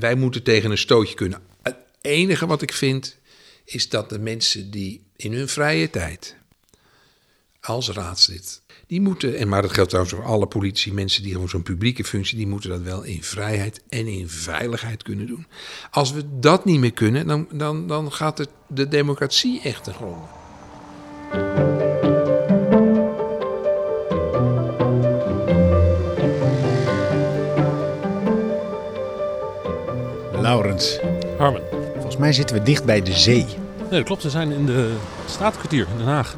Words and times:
Wij 0.00 0.14
moeten 0.14 0.42
tegen 0.42 0.70
een 0.70 0.78
stootje 0.78 1.14
kunnen. 1.14 1.40
Het 1.62 1.76
enige 2.00 2.46
wat 2.46 2.62
ik 2.62 2.72
vind 2.72 3.18
is 3.64 3.88
dat 3.88 4.08
de 4.08 4.18
mensen 4.18 4.70
die 4.70 5.06
in 5.16 5.32
hun 5.32 5.48
vrije 5.48 5.90
tijd 5.90 6.36
als 7.60 7.90
raadslid, 7.90 8.62
die 8.86 9.00
moeten, 9.00 9.36
en 9.36 9.48
maar 9.48 9.62
dat 9.62 9.72
geldt 9.72 9.90
trouwens 9.90 10.16
voor 10.16 10.24
alle 10.24 10.46
politici, 10.46 10.92
mensen 10.92 11.22
die 11.22 11.32
gewoon 11.32 11.48
zo'n 11.48 11.62
publieke 11.62 12.04
functie, 12.04 12.36
die 12.36 12.46
moeten 12.46 12.70
dat 12.70 12.80
wel 12.80 13.02
in 13.02 13.22
vrijheid 13.22 13.82
en 13.88 14.06
in 14.06 14.28
veiligheid 14.28 15.02
kunnen 15.02 15.26
doen. 15.26 15.46
Als 15.90 16.12
we 16.12 16.38
dat 16.38 16.64
niet 16.64 16.80
meer 16.80 16.92
kunnen, 16.92 17.26
dan, 17.26 17.48
dan, 17.52 17.86
dan 17.86 18.12
gaat 18.12 18.48
de 18.68 18.88
democratie 18.88 19.60
echt 19.60 19.84
te 19.84 19.92
gronden. 19.92 20.28
Laurens, 30.76 30.98
Harmen. 31.38 31.62
volgens 31.92 32.16
mij 32.16 32.32
zitten 32.32 32.56
we 32.56 32.62
dicht 32.62 32.84
bij 32.84 33.02
de 33.02 33.12
zee. 33.12 33.44
Nee, 33.44 33.90
dat 33.90 34.02
klopt. 34.02 34.22
We 34.22 34.30
zijn 34.30 34.52
in 34.52 34.66
de 34.66 34.96
Staatkwartier 35.26 35.86
in 35.90 35.96
Den 35.96 36.06
Haag. 36.06 36.36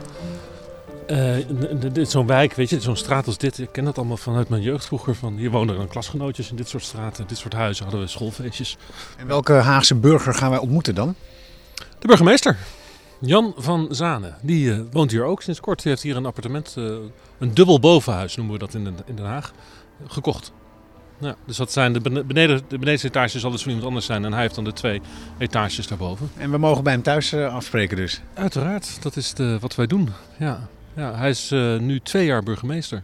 Is 1.95 2.11
zo'n 2.11 2.27
wijk, 2.27 2.55
weet 2.55 2.71
je, 2.71 2.81
zo'n 2.81 2.97
straat 2.97 3.27
als 3.27 3.39
dit. 3.39 3.59
Ik 3.59 3.69
ken 3.73 3.85
dat 3.85 3.97
allemaal 3.97 4.17
vanuit 4.17 4.49
mijn 4.49 4.63
jeugd 4.63 4.87
vroeger. 4.87 5.15
Van, 5.15 5.37
hier 5.37 5.51
woonden 5.51 5.77
dan 5.77 5.89
klasgenootjes 5.89 6.51
in 6.51 6.57
dit 6.57 6.69
soort 6.69 6.83
straten, 6.83 7.27
dit 7.27 7.39
soort 7.39 7.53
huizen 7.53 7.85
hadden 7.85 8.03
we 8.03 8.09
schoolfeestjes. 8.09 8.77
En 9.17 9.27
welke 9.27 9.53
Haagse 9.53 9.95
burger 9.95 10.35
gaan 10.35 10.51
wij 10.51 10.59
ontmoeten 10.59 10.95
dan? 10.95 11.15
De 11.99 12.07
burgemeester, 12.07 12.57
Jan 13.21 13.55
van 13.57 13.89
Zanen, 13.91 14.37
die 14.43 14.73
eh, 14.73 14.81
woont 14.91 15.11
hier 15.11 15.25
ook 15.25 15.43
sinds 15.43 15.61
kort. 15.61 15.83
Die 15.83 15.91
heeft 15.91 16.03
hier 16.03 16.17
een 16.17 16.27
appartement, 16.27 16.75
eh, 16.77 16.85
een 17.39 17.55
dubbel 17.55 17.81
bovenhuis 17.81 18.37
noemen 18.37 18.55
we 18.55 18.61
dat 18.61 18.75
in 18.75 18.85
Den, 18.85 18.97
in 19.07 19.17
Den 19.17 19.27
Haag, 19.27 19.53
gekocht. 20.07 20.53
Ja, 21.21 21.35
dus 21.47 21.57
dat 21.57 21.73
zijn 21.73 21.93
de, 21.93 22.01
bene- 22.01 22.25
beneden, 22.25 22.61
de 22.69 22.79
benedensetage 22.79 23.39
zal 23.39 23.51
dus 23.51 23.61
van 23.61 23.69
iemand 23.69 23.89
anders 23.89 24.07
zijn 24.07 24.25
en 24.25 24.33
hij 24.33 24.43
heeft 24.43 24.55
dan 24.55 24.65
de 24.65 24.73
twee 24.73 25.01
etages 25.39 25.87
daarboven. 25.87 26.31
En 26.37 26.51
we 26.51 26.59
mogen 26.59 26.85
bij 26.85 26.93
hem 26.93 27.03
thuis 27.03 27.33
eh, 27.33 27.55
afspreken 27.55 27.97
dus. 27.97 28.21
Uiteraard, 28.35 29.03
dat 29.03 29.17
is 29.17 29.35
de, 29.35 29.59
wat 29.61 29.75
wij 29.75 29.87
doen. 29.87 30.09
Ja, 30.39 30.69
ja 30.97 31.15
hij 31.15 31.31
is 31.31 31.51
eh, 31.51 31.77
nu 31.77 32.01
twee 32.01 32.25
jaar 32.27 32.43
burgemeester. 32.43 33.03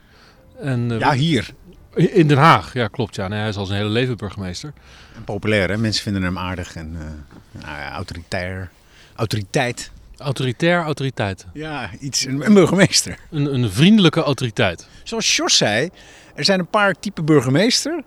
En, 0.60 0.92
eh, 0.92 0.98
Ja, 0.98 1.12
hier. 1.12 1.50
In 1.94 2.28
Den 2.28 2.38
Haag, 2.38 2.72
ja 2.72 2.88
klopt. 2.88 3.14
Ja. 3.14 3.28
Nee, 3.28 3.38
hij 3.38 3.48
is 3.48 3.56
al 3.56 3.66
zijn 3.66 3.78
hele 3.78 3.90
leven 3.92 4.16
burgemeester. 4.16 4.72
En 5.16 5.24
populair 5.24 5.68
hè, 5.68 5.76
mensen 5.78 6.02
vinden 6.02 6.22
hem 6.22 6.38
aardig 6.38 6.76
en 6.76 6.96
eh, 6.98 7.60
nou 7.62 7.78
ja, 7.78 7.92
autoritair. 7.92 8.70
Autoriteit. 9.14 9.90
Autoritair 10.18 10.82
autoriteit. 10.82 11.46
Ja, 11.52 11.90
iets, 12.00 12.24
een, 12.26 12.54
burgemeester. 12.54 13.18
Een, 13.30 13.54
een 13.54 13.70
vriendelijke 13.70 14.22
autoriteit. 14.22 14.88
Zoals 15.02 15.26
Sjors 15.26 15.56
zei, 15.56 15.90
er 16.34 16.44
zijn 16.44 16.58
een 16.58 16.66
paar 16.66 16.94
type 17.00 17.22
burgemeester. 17.22 18.02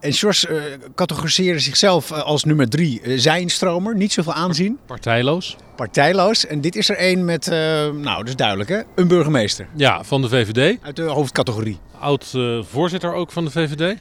En 0.00 0.12
Sjors 0.12 0.46
eh 0.46 0.62
categoriseerde 0.94 1.58
zichzelf 1.58 2.10
eh, 2.10 2.22
als 2.22 2.44
nummer 2.44 2.68
drie 2.68 3.00
uh, 3.02 3.18
zijnstromer. 3.18 3.96
Niet 3.96 4.12
zoveel 4.12 4.32
aanzien. 4.32 4.78
Partijloos. 4.86 5.56
Partijloos. 5.76 6.46
En 6.46 6.60
dit 6.60 6.76
is 6.76 6.88
er 6.88 6.96
één 6.96 7.24
met, 7.24 7.48
eh, 7.48 7.56
nou 7.90 8.18
dat 8.18 8.28
is 8.28 8.36
duidelijk 8.36 8.68
hè, 8.68 8.80
een 8.94 9.08
burgemeester. 9.08 9.68
Ja, 9.76 10.04
van 10.04 10.22
de 10.22 10.28
VVD. 10.28 10.78
Uit 10.82 10.96
de 10.96 11.02
hoofdcategorie. 11.02 11.78
Oud 11.98 12.32
eh, 12.34 12.62
voorzitter 12.62 13.12
ook 13.12 13.32
van 13.32 13.44
de 13.44 13.50
VVD. 13.50 13.98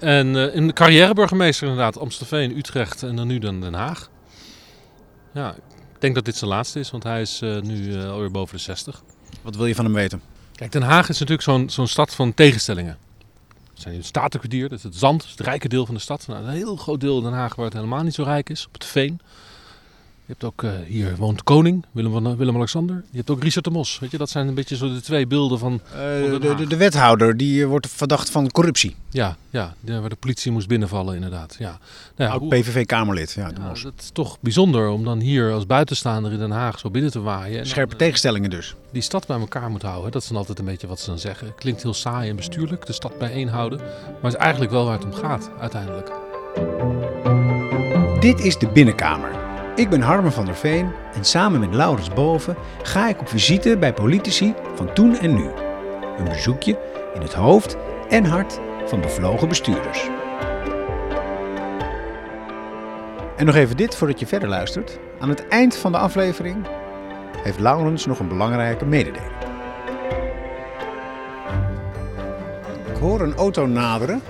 En 0.00 0.36
eh, 0.36 0.54
een 0.54 0.72
carrièreburgemeester 0.72 1.68
inderdaad. 1.68 1.98
Amstelveen, 1.98 2.56
Utrecht 2.56 3.02
en 3.02 3.16
dan 3.16 3.26
nu 3.26 3.38
dan 3.38 3.60
Den 3.60 3.74
Haag. 3.74 4.10
Ja, 5.32 5.54
ik 5.94 6.00
denk 6.00 6.14
dat 6.14 6.24
dit 6.24 6.36
zijn 6.36 6.50
laatste 6.50 6.78
is, 6.78 6.90
want 6.90 7.02
hij 7.02 7.20
is 7.20 7.40
eh, 7.42 7.60
nu 7.60 7.94
eh, 7.94 8.10
alweer 8.10 8.30
boven 8.30 8.56
de 8.56 8.62
60. 8.62 9.02
Wat 9.42 9.56
wil 9.56 9.66
je 9.66 9.74
van 9.74 9.84
hem 9.84 9.94
weten? 9.94 10.22
Kijk, 10.54 10.72
Den 10.72 10.82
Haag 10.82 11.08
is 11.08 11.18
natuurlijk 11.18 11.42
zo'n 11.42 11.70
zo'n 11.70 11.86
stad 11.86 12.14
van 12.14 12.34
tegenstellingen. 12.34 12.98
Zijn 13.84 13.96
het 13.96 14.06
Statenkwartier, 14.06 14.68
dat 14.68 14.78
is 14.78 14.84
het 14.84 14.96
zand, 14.96 15.30
het 15.30 15.40
rijke 15.40 15.68
deel 15.68 15.86
van 15.86 15.94
de 15.94 16.00
stad. 16.00 16.26
Nou, 16.26 16.44
een 16.44 16.50
heel 16.50 16.76
groot 16.76 17.00
deel 17.00 17.20
Den 17.20 17.32
Haag 17.32 17.54
waar 17.54 17.64
het 17.64 17.74
helemaal 17.74 18.02
niet 18.02 18.14
zo 18.14 18.22
rijk 18.22 18.50
is, 18.50 18.66
op 18.66 18.72
het 18.72 18.84
Veen. 18.84 19.20
Je 20.26 20.32
hebt 20.32 20.44
ook, 20.44 20.62
eh, 20.62 20.70
hier 20.86 21.16
woont 21.16 21.42
koning, 21.42 21.84
Willem 21.92 22.12
van- 22.12 22.36
Willem-Alexander. 22.36 23.04
Je 23.10 23.16
hebt 23.16 23.30
ook 23.30 23.42
Richard 23.42 23.64
de 23.64 23.70
Mos, 23.70 23.98
weet 23.98 24.10
je, 24.10 24.18
dat 24.18 24.30
zijn 24.30 24.48
een 24.48 24.54
beetje 24.54 24.76
zo 24.76 24.88
de 24.94 25.00
twee 25.00 25.26
beelden 25.26 25.58
van... 25.58 25.80
Eh, 25.92 25.98
de, 26.40 26.54
de, 26.56 26.66
de 26.66 26.76
wethouder 26.76 27.36
die 27.36 27.62
eh, 27.62 27.68
wordt 27.68 27.88
verdacht 27.88 28.30
van 28.30 28.50
corruptie. 28.50 28.96
Ja, 29.10 29.36
ja, 29.50 29.74
de- 29.80 30.00
waar 30.00 30.08
de 30.08 30.16
politie 30.16 30.52
moest 30.52 30.68
binnenvallen 30.68 31.14
inderdaad. 31.14 31.56
Ja. 31.58 31.78
Nou 32.16 32.42
ja, 32.42 32.48
PVV-Kamerlid. 32.60 33.32
Ja, 33.32 33.48
de 33.48 33.60
ja, 33.60 33.66
Mos. 33.68 33.82
dat 33.82 33.92
is 33.98 34.10
toch 34.12 34.36
bijzonder 34.40 34.88
om 34.88 35.04
dan 35.04 35.20
hier 35.20 35.52
als 35.52 35.66
buitenstaander 35.66 36.32
in 36.32 36.38
Den 36.38 36.50
Haag 36.50 36.78
zo 36.78 36.90
binnen 36.90 37.10
te 37.10 37.20
waaien. 37.20 37.50
En 37.52 37.56
dan, 37.56 37.66
Scherpe 37.66 37.92
eh, 37.92 37.98
tegenstellingen 37.98 38.50
dus. 38.50 38.74
die 38.92 39.02
stad 39.02 39.26
bij 39.26 39.38
elkaar 39.38 39.70
moet 39.70 39.82
houden. 39.82 40.12
Dat 40.12 40.22
is 40.22 40.28
dan 40.28 40.36
altijd 40.36 40.58
een 40.58 40.64
beetje 40.64 40.86
wat 40.86 41.00
ze 41.00 41.06
dan 41.06 41.18
zeggen. 41.18 41.54
Klinkt 41.54 41.82
heel 41.82 41.94
saai 41.94 42.30
en 42.30 42.36
bestuurlijk, 42.36 42.86
de 42.86 42.92
stad 42.92 43.18
bijeenhouden. 43.18 43.80
Maar 44.22 44.30
is 44.30 44.36
eigenlijk 44.36 44.70
wel 44.70 44.84
waar 44.84 44.94
het 44.98 45.04
om 45.04 45.12
gaat, 45.12 45.50
uiteindelijk. 45.60 46.10
Dit 48.20 48.40
is 48.40 48.58
de 48.58 48.68
Binnenkamer. 48.68 49.43
Ik 49.76 49.90
ben 49.90 50.00
Harmen 50.00 50.32
van 50.32 50.44
der 50.44 50.54
Veen 50.54 50.92
en 51.14 51.24
samen 51.24 51.60
met 51.60 51.74
Laurens 51.74 52.10
Boven 52.10 52.56
ga 52.82 53.08
ik 53.08 53.20
op 53.20 53.28
visite 53.28 53.76
bij 53.76 53.92
politici 53.92 54.54
van 54.74 54.92
toen 54.92 55.18
en 55.18 55.34
nu. 55.34 55.50
Een 56.18 56.24
bezoekje 56.24 56.78
in 57.14 57.20
het 57.20 57.32
hoofd 57.32 57.76
en 58.08 58.24
hart 58.24 58.60
van 58.86 59.00
bevlogen 59.00 59.48
bestuurders. 59.48 60.08
En 63.36 63.46
nog 63.46 63.54
even 63.54 63.76
dit 63.76 63.94
voordat 63.94 64.20
je 64.20 64.26
verder 64.26 64.48
luistert. 64.48 64.98
Aan 65.18 65.28
het 65.28 65.48
eind 65.48 65.76
van 65.76 65.92
de 65.92 65.98
aflevering 65.98 66.66
heeft 67.42 67.58
Laurens 67.58 68.06
nog 68.06 68.18
een 68.18 68.28
belangrijke 68.28 68.84
mededeling. 68.84 69.32
Ik 72.86 72.96
hoor 73.00 73.20
een 73.20 73.34
auto 73.34 73.66
naderen. 73.66 74.22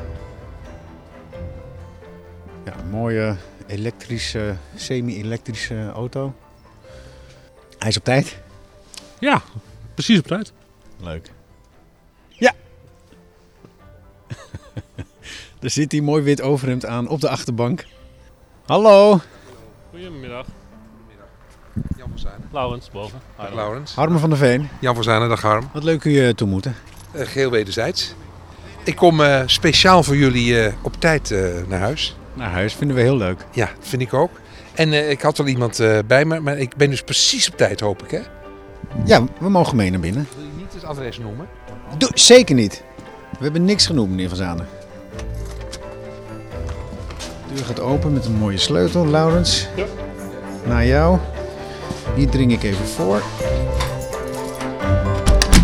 Ja, 2.65 2.73
een 2.79 2.91
mooie 2.91 3.37
elektrische, 3.67 4.57
semi-elektrische 4.77 5.91
auto. 5.95 6.35
Hij 7.79 7.89
is 7.89 7.97
op 7.97 8.05
tijd. 8.05 8.39
Ja, 9.19 9.43
precies 9.95 10.19
op 10.19 10.27
tijd. 10.27 10.53
Leuk. 11.01 11.31
Ja. 12.29 12.53
Daar 15.61 15.71
zit 15.71 15.93
hij 15.93 16.01
mooi 16.01 16.23
wit 16.23 16.41
overhemd 16.41 16.87
aan 16.87 17.09
op 17.09 17.21
de 17.21 17.29
achterbank. 17.29 17.85
Hallo. 18.67 19.21
Goedemiddag. 19.91 20.47
Jan 21.97 22.09
van 22.09 22.19
Zanen. 22.19 22.49
Laurens, 22.53 22.91
boven. 22.91 23.21
Dag 23.37 23.55
Laurens. 23.55 23.95
Harmen 23.95 24.21
van 24.21 24.29
der 24.29 24.39
Veen. 24.39 24.69
Jan 24.81 24.95
van 24.95 25.05
Zanen, 25.05 25.29
dag 25.29 25.43
Harm. 25.43 25.69
Wat 25.73 25.85
leuk 25.85 26.05
u 26.05 26.11
je 26.11 26.35
te 26.35 26.43
ontmoeten. 26.43 26.75
Eh, 27.13 27.27
geheel 27.27 27.51
wederzijds. 27.51 28.15
Ik 28.85 28.97
kom 28.97 29.21
eh, 29.21 29.43
speciaal 29.47 30.03
voor 30.03 30.17
jullie 30.17 30.61
eh, 30.61 30.73
op 30.83 31.01
tijd 31.01 31.31
eh, 31.31 31.41
naar 31.69 31.81
huis. 31.81 32.17
Naar 32.35 32.51
huis 32.51 32.75
vinden 32.75 32.97
we 32.97 33.03
heel 33.03 33.17
leuk. 33.17 33.47
Ja, 33.53 33.67
dat 33.79 33.89
vind 33.89 34.03
ik 34.03 34.15
ook. 34.15 34.31
En 34.75 34.93
eh, 34.93 35.11
ik 35.11 35.21
had 35.21 35.39
al 35.39 35.47
iemand 35.47 35.81
eh, 35.81 35.99
bij 36.07 36.25
me, 36.25 36.41
maar 36.41 36.59
ik 36.59 36.77
ben 36.77 36.91
dus 36.91 37.03
precies 37.03 37.49
op 37.49 37.57
tijd, 37.57 37.81
hoop 37.81 38.03
ik. 38.03 38.11
Hè? 38.11 38.21
Ja, 39.05 39.25
we 39.41 39.49
mogen 39.49 39.77
mee 39.77 39.91
naar 39.91 40.01
binnen. 40.01 40.29
Wil 40.37 40.45
je 40.45 40.51
niet 40.57 40.73
het 40.73 40.85
adres 40.85 41.19
noemen? 41.19 41.49
Doe, 41.99 42.11
zeker 42.15 42.55
niet. 42.55 42.83
We 43.39 43.43
hebben 43.43 43.65
niks 43.65 43.87
genoemd, 43.87 44.11
meneer 44.11 44.29
Van 44.29 44.37
Zanen. 44.37 44.69
De 47.49 47.55
deur 47.55 47.65
gaat 47.65 47.81
open 47.81 48.13
met 48.13 48.25
een 48.25 48.35
mooie 48.35 48.59
sleutel, 48.59 49.07
Laurens. 49.07 49.69
Ja. 49.77 49.85
Naar 50.67 50.87
jou. 50.87 51.19
Hier 52.17 52.29
dring 52.29 52.53
ik 52.53 52.63
even 52.63 52.87
voor. 52.87 53.17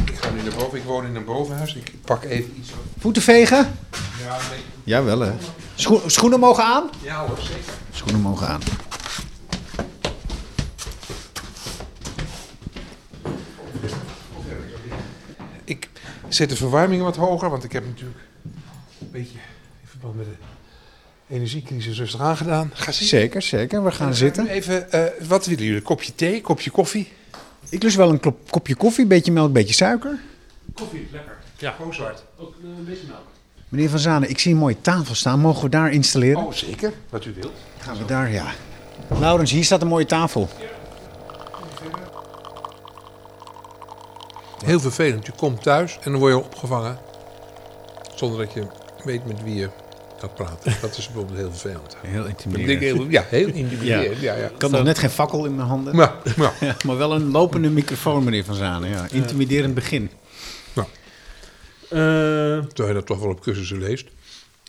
Ik 0.05 0.17
ga 0.21 0.31
nu 0.31 0.43
naar 0.43 0.59
boven. 0.59 0.79
Ik 0.79 0.85
woon 0.85 1.07
in 1.07 1.17
een 1.17 1.25
bovenhuis. 1.25 1.75
Ik 1.75 1.93
pak 2.05 2.25
even 2.25 2.55
iets. 2.59 2.71
Voeten 2.99 3.23
vegen? 3.23 3.69
Ja, 4.25 4.37
nee. 4.51 4.61
Jawel 4.85 5.21
hè. 5.21 5.33
Scho- 5.81 6.03
schoenen 6.09 6.41
mogen 6.41 6.65
aan? 6.65 6.91
Ja 7.03 7.27
hoor, 7.27 7.39
zeker. 7.41 7.73
Schoenen 7.93 8.21
mogen 8.21 8.49
aan. 8.49 8.61
Ik 15.65 15.89
zet 16.29 16.49
de 16.49 16.57
verwarming 16.57 17.03
wat 17.03 17.17
hoger, 17.17 17.51
want 17.51 17.65
ik 17.65 17.73
heb 17.73 17.85
natuurlijk 17.87 18.19
een 19.01 19.11
beetje 19.11 19.39
in 19.81 19.87
verband 19.89 20.17
met 20.17 20.27
de 20.27 21.35
energiecrisis 21.35 21.99
rustig 21.99 22.21
aangedaan. 22.21 22.71
Ga 22.75 22.85
zitten. 22.93 23.07
Zeker, 23.07 23.43
zeker. 23.43 23.85
We 23.85 23.91
gaan 23.93 24.15
zitten. 24.15 24.47
Even, 24.49 24.93
eh, 24.93 25.27
wat 25.29 25.47
willen 25.47 25.65
jullie? 25.65 25.83
Kopje 25.83 26.15
thee, 26.15 26.41
kopje 26.41 26.71
koffie? 26.71 27.13
Ik 27.69 27.83
lust 27.83 27.97
wel 27.97 28.11
een 28.11 28.21
kopje 28.51 28.75
koffie, 28.75 29.07
beetje 29.07 29.33
melk, 29.33 29.53
beetje 29.53 29.75
suiker. 29.75 30.19
Koffie, 30.75 31.09
lekker. 31.13 31.37
Ja, 31.59 31.71
Gewoon 31.73 31.95
zwart. 31.95 32.25
ook 32.37 32.55
een 32.63 32.85
beetje 32.85 33.07
melk. 33.07 33.27
Meneer 33.71 33.91
Van 33.91 33.99
Zanen, 33.99 34.31
ik 34.31 34.39
zie 34.39 34.53
een 34.53 34.59
mooie 34.59 34.81
tafel 34.81 35.15
staan. 35.15 35.41
Mogen 35.41 35.63
we 35.63 35.69
daar 35.69 35.93
installeren? 35.93 36.45
Oh, 36.45 36.53
zeker. 36.53 36.93
Wat 37.09 37.25
u 37.25 37.35
wilt. 37.35 37.53
Gaan 37.79 37.97
we 37.97 38.05
daar, 38.05 38.31
ja. 38.33 38.47
Laurens, 39.21 39.51
hier 39.51 39.65
staat 39.65 39.83
een 39.83 39.89
mooie 39.89 40.07
tafel. 40.07 40.49
Heel 44.65 44.81
vervelend. 44.81 45.27
Je 45.27 45.33
komt 45.37 45.63
thuis 45.63 45.99
en 46.03 46.11
dan 46.11 46.21
word 46.21 46.33
je 46.33 46.39
opgevangen. 46.39 46.99
Zonder 48.15 48.39
dat 48.39 48.53
je 48.53 48.67
weet 49.05 49.27
met 49.27 49.43
wie 49.43 49.55
je 49.55 49.69
gaat 50.19 50.35
praten. 50.35 50.73
Dat 50.81 50.97
is 50.97 51.07
bijvoorbeeld 51.07 51.39
heel 51.39 51.51
vervelend. 51.51 51.97
Heel 52.07 52.25
intimiderend. 52.27 52.81
heel, 52.81 53.07
ja, 53.09 53.25
heel 53.29 53.49
intimiderend. 53.63 54.21
Ja. 54.21 54.35
Ja, 54.37 54.47
Ik 54.47 54.63
had 54.63 54.71
nog 54.71 54.83
net 54.83 54.99
geen 54.99 55.11
fakkel 55.11 55.45
in 55.45 55.55
mijn 55.55 55.69
handen. 55.69 55.97
Maar, 55.97 56.15
maar, 56.37 56.53
Ja, 56.61 56.77
maar 56.87 56.97
wel 56.97 57.15
een 57.15 57.31
lopende 57.31 57.71
microfoon, 57.71 58.25
meneer 58.25 58.45
Van 58.45 58.55
Zanen. 58.55 58.89
Ja. 58.91 59.07
Intimiderend 59.11 59.75
begin. 59.75 60.11
Eh, 61.91 61.99
terwijl 62.67 62.89
je 62.89 62.95
dat 62.95 63.07
toch 63.07 63.19
wel 63.21 63.31
op 63.31 63.41
cursussen 63.41 63.79
leest. 63.79 64.09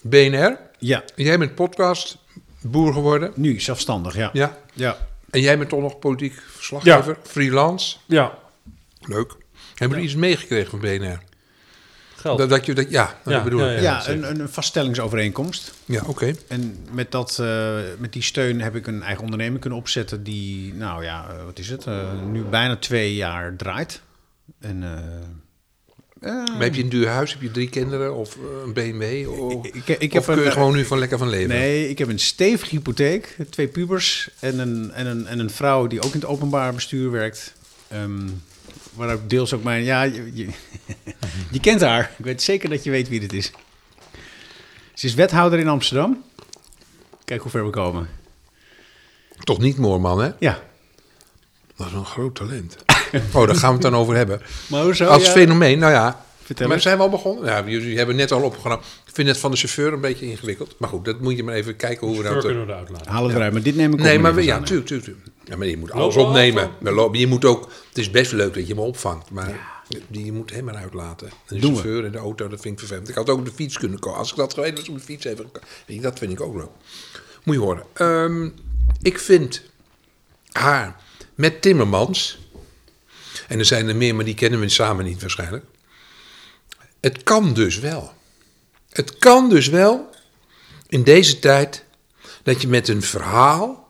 BNR, 0.01 0.57
Ja. 0.77 1.03
jij 1.15 1.37
bent 1.37 1.55
podcast 1.55 2.17
boer 2.61 2.93
geworden. 2.93 3.31
Nu 3.35 3.59
zelfstandig, 3.59 4.15
ja. 4.15 4.29
Ja. 4.33 4.57
Ja. 4.73 4.97
En 5.29 5.41
jij 5.41 5.57
bent 5.57 5.69
toch 5.69 5.81
nog 5.81 5.99
politiek 5.99 6.41
verslaggever, 6.47 7.17
freelance. 7.23 7.97
Ja, 8.05 8.37
Leuk. 9.01 9.35
Hebben 9.75 9.97
jullie 9.97 10.03
iets 10.13 10.19
meegekregen 10.21 10.69
van 10.69 10.79
BNR? 10.79 11.19
geld. 12.15 12.37
Dat, 12.37 12.49
dat 12.49 12.65
je 12.65 12.73
dat, 12.73 12.89
ja, 12.89 13.15
dat 13.23 13.33
Ja, 13.33 13.43
bedoel 13.43 13.59
ja, 13.65 13.71
ik. 13.71 13.81
ja. 13.81 14.03
Ja, 14.05 14.07
een, 14.09 14.39
een 14.39 14.49
vaststellingsovereenkomst. 14.49 15.73
Ja, 15.85 16.03
oké. 16.07 16.33
En 16.47 16.85
met, 16.91 17.11
dat, 17.11 17.39
eh, 17.39 17.75
met 17.97 18.13
die 18.13 18.21
steun 18.21 18.61
heb 18.61 18.75
ik 18.75 18.87
een 18.87 19.03
eigen 19.03 19.23
onderneming 19.23 19.59
kunnen 19.61 19.79
opzetten 19.79 20.23
die, 20.23 20.73
nou 20.73 21.03
ja, 21.03 21.27
eh, 21.29 21.43
wat 21.45 21.59
is 21.59 21.69
het, 21.69 21.85
eh, 21.85 22.21
nu 22.31 22.41
bijna 22.43 22.75
twee 22.77 23.15
jaar 23.15 23.55
draait. 23.55 24.01
En, 24.59 24.83
eh, 26.21 26.33
Maar 26.33 26.61
heb 26.61 26.75
je 26.75 26.83
een 26.83 26.89
duur 26.89 27.07
huis? 27.07 27.31
Heb 27.31 27.41
je 27.41 27.51
drie 27.51 27.69
kinderen 27.69 28.15
of 28.15 28.35
eh, 28.35 28.41
een 28.65 28.73
BMW? 28.73 29.29
Of, 29.29 29.65
ik, 29.65 29.75
ik, 29.75 29.87
ik 29.87 30.13
of 30.13 30.25
heb 30.25 30.35
kun 30.35 30.43
je 30.43 30.45
een, 30.45 30.51
gewoon 30.51 30.75
nu 30.75 30.85
van 30.85 30.99
lekker 30.99 31.17
van 31.17 31.29
leven? 31.29 31.49
Nee, 31.49 31.89
ik 31.89 31.97
heb 31.97 32.07
een 32.07 32.19
stevige 32.19 32.75
hypotheek, 32.75 33.37
twee 33.49 33.67
pubers 33.67 34.29
en 34.39 34.59
een, 34.59 34.91
en 34.91 35.05
een, 35.05 35.27
en 35.27 35.39
een 35.39 35.49
vrouw 35.49 35.87
die 35.87 36.01
ook 36.01 36.13
in 36.13 36.19
het 36.19 36.29
openbaar 36.29 36.73
bestuur 36.73 37.11
werkt. 37.11 37.53
Ehm 37.87 38.27
waar 38.93 39.13
ook 39.13 39.29
deels 39.29 39.53
ook 39.53 39.63
mijn, 39.63 39.83
ja, 39.83 40.03
je, 40.03 40.31
je, 40.33 40.49
je 41.51 41.59
kent 41.59 41.81
haar. 41.81 42.11
Ik 42.17 42.25
weet 42.25 42.41
zeker 42.41 42.69
dat 42.69 42.83
je 42.83 42.91
weet 42.91 43.09
wie 43.09 43.19
dit 43.19 43.33
is. 43.33 43.51
Ze 44.93 45.05
is 45.07 45.13
wethouder 45.13 45.59
in 45.59 45.67
Amsterdam. 45.67 46.23
Kijk 47.25 47.41
hoe 47.41 47.51
ver 47.51 47.65
we 47.65 47.69
komen. 47.69 48.09
Toch 49.39 49.59
niet 49.59 49.77
Moorman, 49.77 50.21
hè? 50.21 50.31
Ja. 50.39 50.63
Dat 51.75 51.87
is 51.87 51.93
een 51.93 52.05
groot 52.05 52.35
talent. 52.35 52.77
oh, 53.33 53.45
daar 53.45 53.55
gaan 53.55 53.67
we 53.69 53.73
het 53.73 53.81
dan 53.91 53.95
over 53.95 54.15
hebben. 54.15 54.41
Maar 54.67 54.83
hoezo? 54.83 55.05
Als 55.05 55.25
ja? 55.25 55.31
fenomeen, 55.31 55.79
nou 55.79 55.91
ja. 55.91 56.25
Vertel 56.43 56.67
maar 56.67 56.81
zijn 56.81 56.97
we 56.97 57.03
al 57.03 57.09
begonnen? 57.09 57.45
Ja, 57.45 57.63
jullie 57.65 57.97
hebben 57.97 58.15
net 58.15 58.31
al 58.31 58.41
opgenomen. 58.41 58.85
Ik 59.07 59.13
vind 59.13 59.27
het 59.27 59.37
van 59.37 59.51
de 59.51 59.57
chauffeur 59.57 59.93
een 59.93 60.01
beetje 60.01 60.25
ingewikkeld. 60.29 60.75
Maar 60.77 60.89
goed, 60.89 61.05
dat 61.05 61.19
moet 61.19 61.35
je 61.35 61.43
maar 61.43 61.53
even 61.53 61.75
kijken 61.75 62.07
hoe 62.07 62.17
we 62.17 62.23
dat... 62.23 62.43
kunnen 62.45 62.65
we 62.65 62.71
eruit 62.71 62.89
laten. 62.89 63.11
Haal 63.11 63.23
het 63.27 63.35
eruit, 63.35 63.53
maar 63.53 63.61
dit 63.61 63.75
neem 63.75 63.87
ik 63.93 63.99
op. 63.99 64.05
Nee, 64.05 64.19
maar 64.19 64.35
we, 64.35 64.43
ja, 64.43 64.59
tuurlijk, 64.61 64.87
tuurlijk. 64.87 65.07
tuurlijk. 65.07 65.27
Ja, 65.43 65.57
maar 65.57 65.67
je 65.67 65.77
moet 65.77 65.91
alles 65.91 66.15
Lopen 66.15 66.29
opnemen. 66.29 66.63
af, 66.63 66.69
Maar 66.79 66.93
lopen- 66.93 67.19
Je 67.19 67.27
moet 67.27 67.45
ook... 67.45 67.69
Het 67.89 67.97
is 67.97 68.11
best 68.11 68.31
leuk 68.31 68.53
dat 68.53 68.67
je 68.67 68.75
me 68.75 68.81
opvangt, 68.81 69.29
maar 69.29 69.59
die 70.07 70.25
je 70.25 70.31
moet 70.31 70.51
hem 70.53 70.69
eruit 70.69 70.93
laten. 70.93 71.27
En 71.27 71.33
de 71.47 71.59
Doen 71.59 71.73
we. 71.73 71.79
chauffeur 71.79 72.05
en 72.05 72.11
de 72.11 72.17
auto, 72.17 72.47
dat 72.47 72.61
vind 72.61 72.73
ik 72.73 72.79
vervelend. 72.79 73.09
Ik 73.09 73.15
had 73.15 73.29
ook 73.29 73.37
op 73.39 73.45
de 73.45 73.51
fiets 73.55 73.77
kunnen 73.77 73.99
komen. 73.99 74.19
Als 74.19 74.29
ik 74.31 74.35
dat 74.37 74.53
geweten 74.53 74.75
was 74.75 74.89
op 74.89 74.97
de 74.97 75.03
fiets 75.03 75.25
even... 75.25 75.45
Dat 76.01 76.17
vind 76.19 76.31
ik 76.31 76.41
ook 76.41 76.55
leuk. 76.55 76.69
Moet 77.43 77.55
je 77.55 77.61
horen. 77.61 77.83
Ehm, 77.93 78.49
ik 79.01 79.19
vind 79.19 79.61
haar 80.51 80.95
met 81.35 81.61
Timmermans... 81.61 82.39
En 83.51 83.59
er 83.59 83.65
zijn 83.65 83.87
er 83.87 83.95
meer, 83.95 84.15
maar 84.15 84.25
die 84.25 84.33
kennen 84.33 84.59
we 84.59 84.69
samen 84.69 85.05
niet 85.05 85.21
waarschijnlijk. 85.21 85.65
Het 86.99 87.23
kan 87.23 87.53
dus 87.53 87.79
wel. 87.79 88.13
Het 88.89 89.17
kan 89.17 89.49
dus 89.49 89.67
wel 89.67 90.09
in 90.87 91.03
deze 91.03 91.39
tijd 91.39 91.85
dat 92.43 92.61
je 92.61 92.67
met 92.67 92.87
een 92.87 93.01
verhaal 93.01 93.89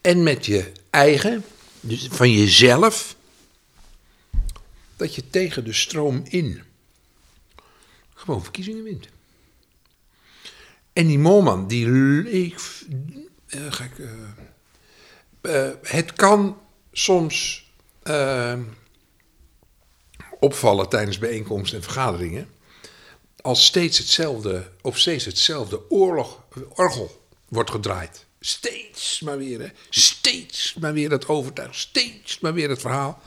en 0.00 0.22
met 0.22 0.46
je 0.46 0.72
eigen, 0.90 1.44
dus 1.80 2.08
van 2.10 2.30
jezelf, 2.30 3.16
dat 4.96 5.14
je 5.14 5.30
tegen 5.30 5.64
de 5.64 5.72
stroom 5.72 6.22
in 6.28 6.62
gewoon 8.14 8.42
verkiezingen 8.42 8.82
wint. 8.82 9.08
En 10.92 11.06
die 11.06 11.18
Moorman, 11.18 11.66
die 11.66 11.86
eh, 13.46 13.72
ga 13.72 13.84
ik, 13.84 13.98
eh, 13.98 15.66
eh, 15.66 15.74
het 15.82 16.12
kan 16.12 16.58
soms 16.92 17.70
eh, 18.02 18.58
opvallen 20.40 20.88
tijdens 20.88 21.18
bijeenkomsten 21.18 21.78
en 21.78 21.84
vergaderingen. 21.84 22.48
Als 23.40 23.64
steeds 23.64 23.98
hetzelfde, 23.98 24.70
op 24.80 24.96
steeds 24.96 25.24
hetzelfde 25.24 25.90
oorlog, 25.90 26.44
orgel 26.68 27.26
wordt 27.48 27.70
gedraaid. 27.70 28.26
Steeds 28.40 29.20
maar 29.20 29.38
weer, 29.38 29.60
hè? 29.60 29.68
steeds 29.90 30.74
maar 30.74 30.92
weer 30.92 31.08
dat 31.08 31.28
overtuig, 31.28 31.74
steeds 31.74 32.38
maar 32.38 32.54
weer 32.54 32.68
het 32.68 32.80
verhaal. 32.80 33.22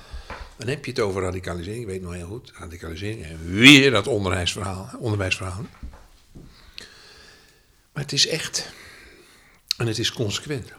Dan 0.58 0.68
heb 0.68 0.86
je 0.86 0.92
het 0.92 1.00
over 1.00 1.22
radicalisering, 1.22 1.82
ik 1.82 1.88
weet 1.88 2.02
nog 2.02 2.14
heel 2.14 2.28
goed, 2.28 2.52
radicalisering. 2.56 3.24
En 3.24 3.54
weer 3.54 3.92
dat 3.92 4.08
onderwijsverhaal, 4.08 4.90
onderwijsverhaal. 5.00 5.66
Maar 7.94 8.04
het 8.04 8.12
is 8.12 8.28
echt, 8.28 8.72
en 9.78 9.88
het 9.88 10.00
is 10.00 10.12
consequent. 10.12 10.72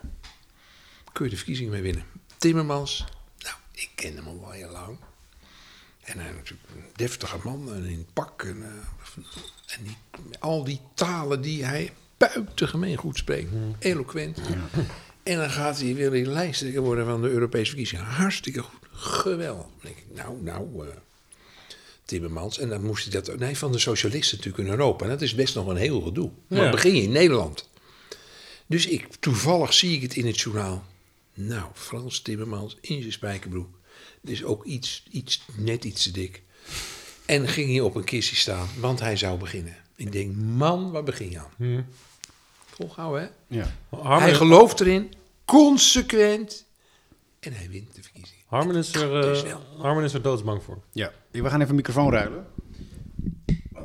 Kun 1.12 1.24
je 1.24 1.30
de 1.30 1.36
verkiezingen 1.36 1.72
mee 1.72 1.82
winnen. 1.82 2.04
Timmermans, 2.38 3.04
ik 3.76 3.90
ken 3.94 4.16
hem 4.16 4.26
al 4.26 4.40
wel 4.40 4.50
heel 4.50 4.70
lang. 4.70 4.96
En 6.02 6.18
hij 6.18 6.32
natuurlijk 6.32 6.68
een 6.74 6.84
deftige 6.94 7.36
man 7.44 7.74
en 7.74 7.84
in 7.84 8.06
pak. 8.12 8.42
En, 8.42 8.62
eh, 8.62 9.24
en 9.76 9.82
die, 9.84 9.96
al 10.38 10.64
die 10.64 10.80
talen 10.94 11.40
die 11.40 11.64
hij 11.64 11.92
buitengemeen 12.16 12.96
goed 12.96 13.16
spreekt. 13.16 13.50
Eloquent. 13.78 14.38
En 15.22 15.36
dan 15.36 15.50
gaat 15.50 15.78
hij 15.80 15.94
weer 15.94 16.10
die 16.10 16.26
lijsttrekker 16.26 16.80
worden 16.82 17.06
van 17.06 17.22
de 17.22 17.28
Europese 17.28 17.66
verkiezingen. 17.66 18.04
Hartstikke 18.04 18.62
goed. 18.62 18.78
Geweldig. 18.92 19.62
Dan 19.64 19.80
denk 19.82 19.96
ik, 19.96 20.04
nou, 20.14 20.42
nou, 20.42 20.88
eh, 20.88 20.94
Timmermans. 22.04 22.58
En 22.58 22.68
dan 22.68 22.82
moest 22.84 23.12
hij 23.12 23.20
dat. 23.22 23.38
Nee, 23.38 23.56
van 23.58 23.72
de 23.72 23.78
socialisten 23.78 24.36
natuurlijk 24.36 24.64
in 24.64 24.70
Europa. 24.74 25.04
En 25.04 25.10
dat 25.10 25.22
is 25.22 25.34
best 25.34 25.54
nog 25.54 25.66
een 25.66 25.76
heel 25.76 26.00
gedoe. 26.00 26.30
Maar 26.48 26.64
Ja. 26.64 26.70
begin 26.70 26.94
je 26.94 27.02
in 27.02 27.12
Nederland. 27.12 27.68
Dus 28.66 28.86
ik, 28.86 29.06
toevallig 29.20 29.72
zie 29.74 29.96
ik 29.96 30.02
het 30.02 30.16
in 30.16 30.26
het 30.26 30.40
journaal. 30.40 30.84
Nou, 31.38 31.64
Frans 31.74 32.20
Timmermans 32.20 32.76
in 32.80 33.00
zijn 33.00 33.12
spijkerbroek. 33.12 33.68
Dus 34.20 34.44
ook 34.44 34.64
iets, 34.64 35.02
iets, 35.10 35.42
net 35.56 35.84
iets 35.84 36.02
te 36.02 36.10
dik. 36.10 36.42
En 37.26 37.48
ging 37.48 37.70
hij 37.70 37.80
op 37.80 37.94
een 37.94 38.04
kistje 38.04 38.36
staan, 38.36 38.68
want 38.80 39.00
hij 39.00 39.16
zou 39.16 39.38
beginnen. 39.38 39.76
Ik 39.96 40.12
denk, 40.12 40.36
man, 40.36 40.90
waar 40.90 41.02
begin 41.02 41.30
je 41.30 41.38
aan? 41.38 41.86
Volhouden, 42.66 43.22
hè? 43.22 43.56
Ja. 43.56 43.74
Harmen, 43.88 44.20
Hij 44.22 44.34
gelooft 44.34 44.80
erin, 44.80 45.12
consequent. 45.44 46.64
En 47.40 47.52
hij 47.52 47.68
wint 47.70 47.94
de 47.94 48.02
verkiezing. 48.02 48.40
Harmen, 48.46 48.76
is 48.76 48.94
er, 48.94 49.22
Dus 49.22 49.42
eh. 49.42 49.56
Harmen 49.78 50.04
is 50.04 50.14
er 50.14 50.22
doodsbang 50.22 50.62
voor. 50.62 50.78
ja. 50.92 51.12
We 51.30 51.48
gaan 51.50 51.58
even 51.60 51.68
een 51.70 51.74
microfoon 51.76 52.10
ruilen. 52.12 52.46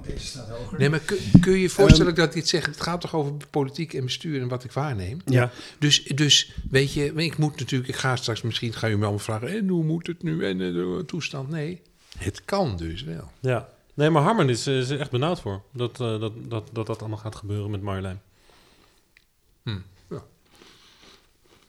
Want 0.01 0.13
deze 0.13 0.27
staat 0.27 0.49
hoger. 0.49 0.79
Nee, 0.79 0.89
maar 0.89 0.99
kun, 0.99 1.17
kun 1.41 1.51
je 1.51 1.61
je 1.61 1.69
voorstellen 1.69 2.15
dat 2.15 2.25
ik 2.27 2.33
dit 2.33 2.47
zeg? 2.47 2.65
Het 2.65 2.81
gaat 2.81 3.01
toch 3.01 3.15
over 3.15 3.33
politiek 3.49 3.93
en 3.93 4.03
bestuur 4.03 4.41
en 4.41 4.47
wat 4.47 4.63
ik 4.63 4.71
waarneem? 4.71 5.21
Ja. 5.25 5.51
Dus, 5.79 6.03
dus 6.03 6.53
weet 6.69 6.93
je, 6.93 7.13
ik 7.13 7.37
moet 7.37 7.59
natuurlijk, 7.59 7.89
ik 7.89 7.95
ga 7.95 8.15
straks 8.15 8.41
misschien, 8.41 8.73
ga 8.73 8.87
je 8.87 8.95
me 8.95 9.01
allemaal 9.01 9.19
vragen, 9.19 9.47
en 9.47 9.67
hoe 9.67 9.83
moet 9.83 10.07
het 10.07 10.23
nu 10.23 10.45
en 10.45 10.61
eh, 10.61 10.73
de 10.73 11.03
toestand? 11.05 11.49
Nee, 11.49 11.81
het 12.17 12.45
kan 12.45 12.77
dus 12.77 13.03
wel. 13.03 13.31
Ja. 13.39 13.69
Nee, 13.93 14.09
maar 14.09 14.21
Harmen 14.21 14.49
is, 14.49 14.67
is 14.67 14.89
er 14.89 14.99
echt 14.99 15.11
benauwd 15.11 15.39
voor. 15.39 15.61
Dat, 15.73 15.99
eh, 15.99 16.19
dat, 16.19 16.33
dat, 16.47 16.69
dat 16.71 16.87
dat 16.87 16.99
allemaal 16.99 17.17
gaat 17.17 17.35
gebeuren 17.35 17.71
met 17.71 17.81
Marjolein. 17.81 18.21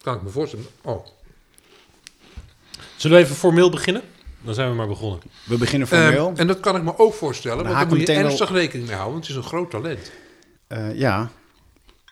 Kan 0.02 0.16
ik 0.16 0.22
me 0.22 0.28
voorstellen. 0.28 0.66
Oh. 0.82 1.06
Zullen 2.96 3.16
we 3.16 3.22
even 3.22 3.36
formeel 3.36 3.70
beginnen? 3.70 4.02
Dan 4.44 4.54
zijn 4.54 4.68
we 4.70 4.74
maar 4.76 4.88
begonnen. 4.88 5.20
We 5.44 5.56
beginnen 5.58 5.88
formeel. 5.88 6.28
Ehm, 6.28 6.36
en 6.36 6.46
dat 6.46 6.60
kan 6.60 6.76
ik 6.76 6.82
me 6.82 6.98
ook 6.98 7.14
voorstellen, 7.14 7.56
Dan 7.64 7.66
want 7.66 7.78
daar 7.78 7.98
moet 7.98 8.06
je 8.06 8.12
ernstig 8.14 8.50
rekening 8.50 8.86
mee 8.88 8.96
houden, 8.96 9.12
want 9.14 9.26
het 9.26 9.36
is 9.36 9.42
een 9.42 9.48
groot 9.48 9.70
talent. 9.70 10.10
Eh, 10.66 10.98
ja. 10.98 11.30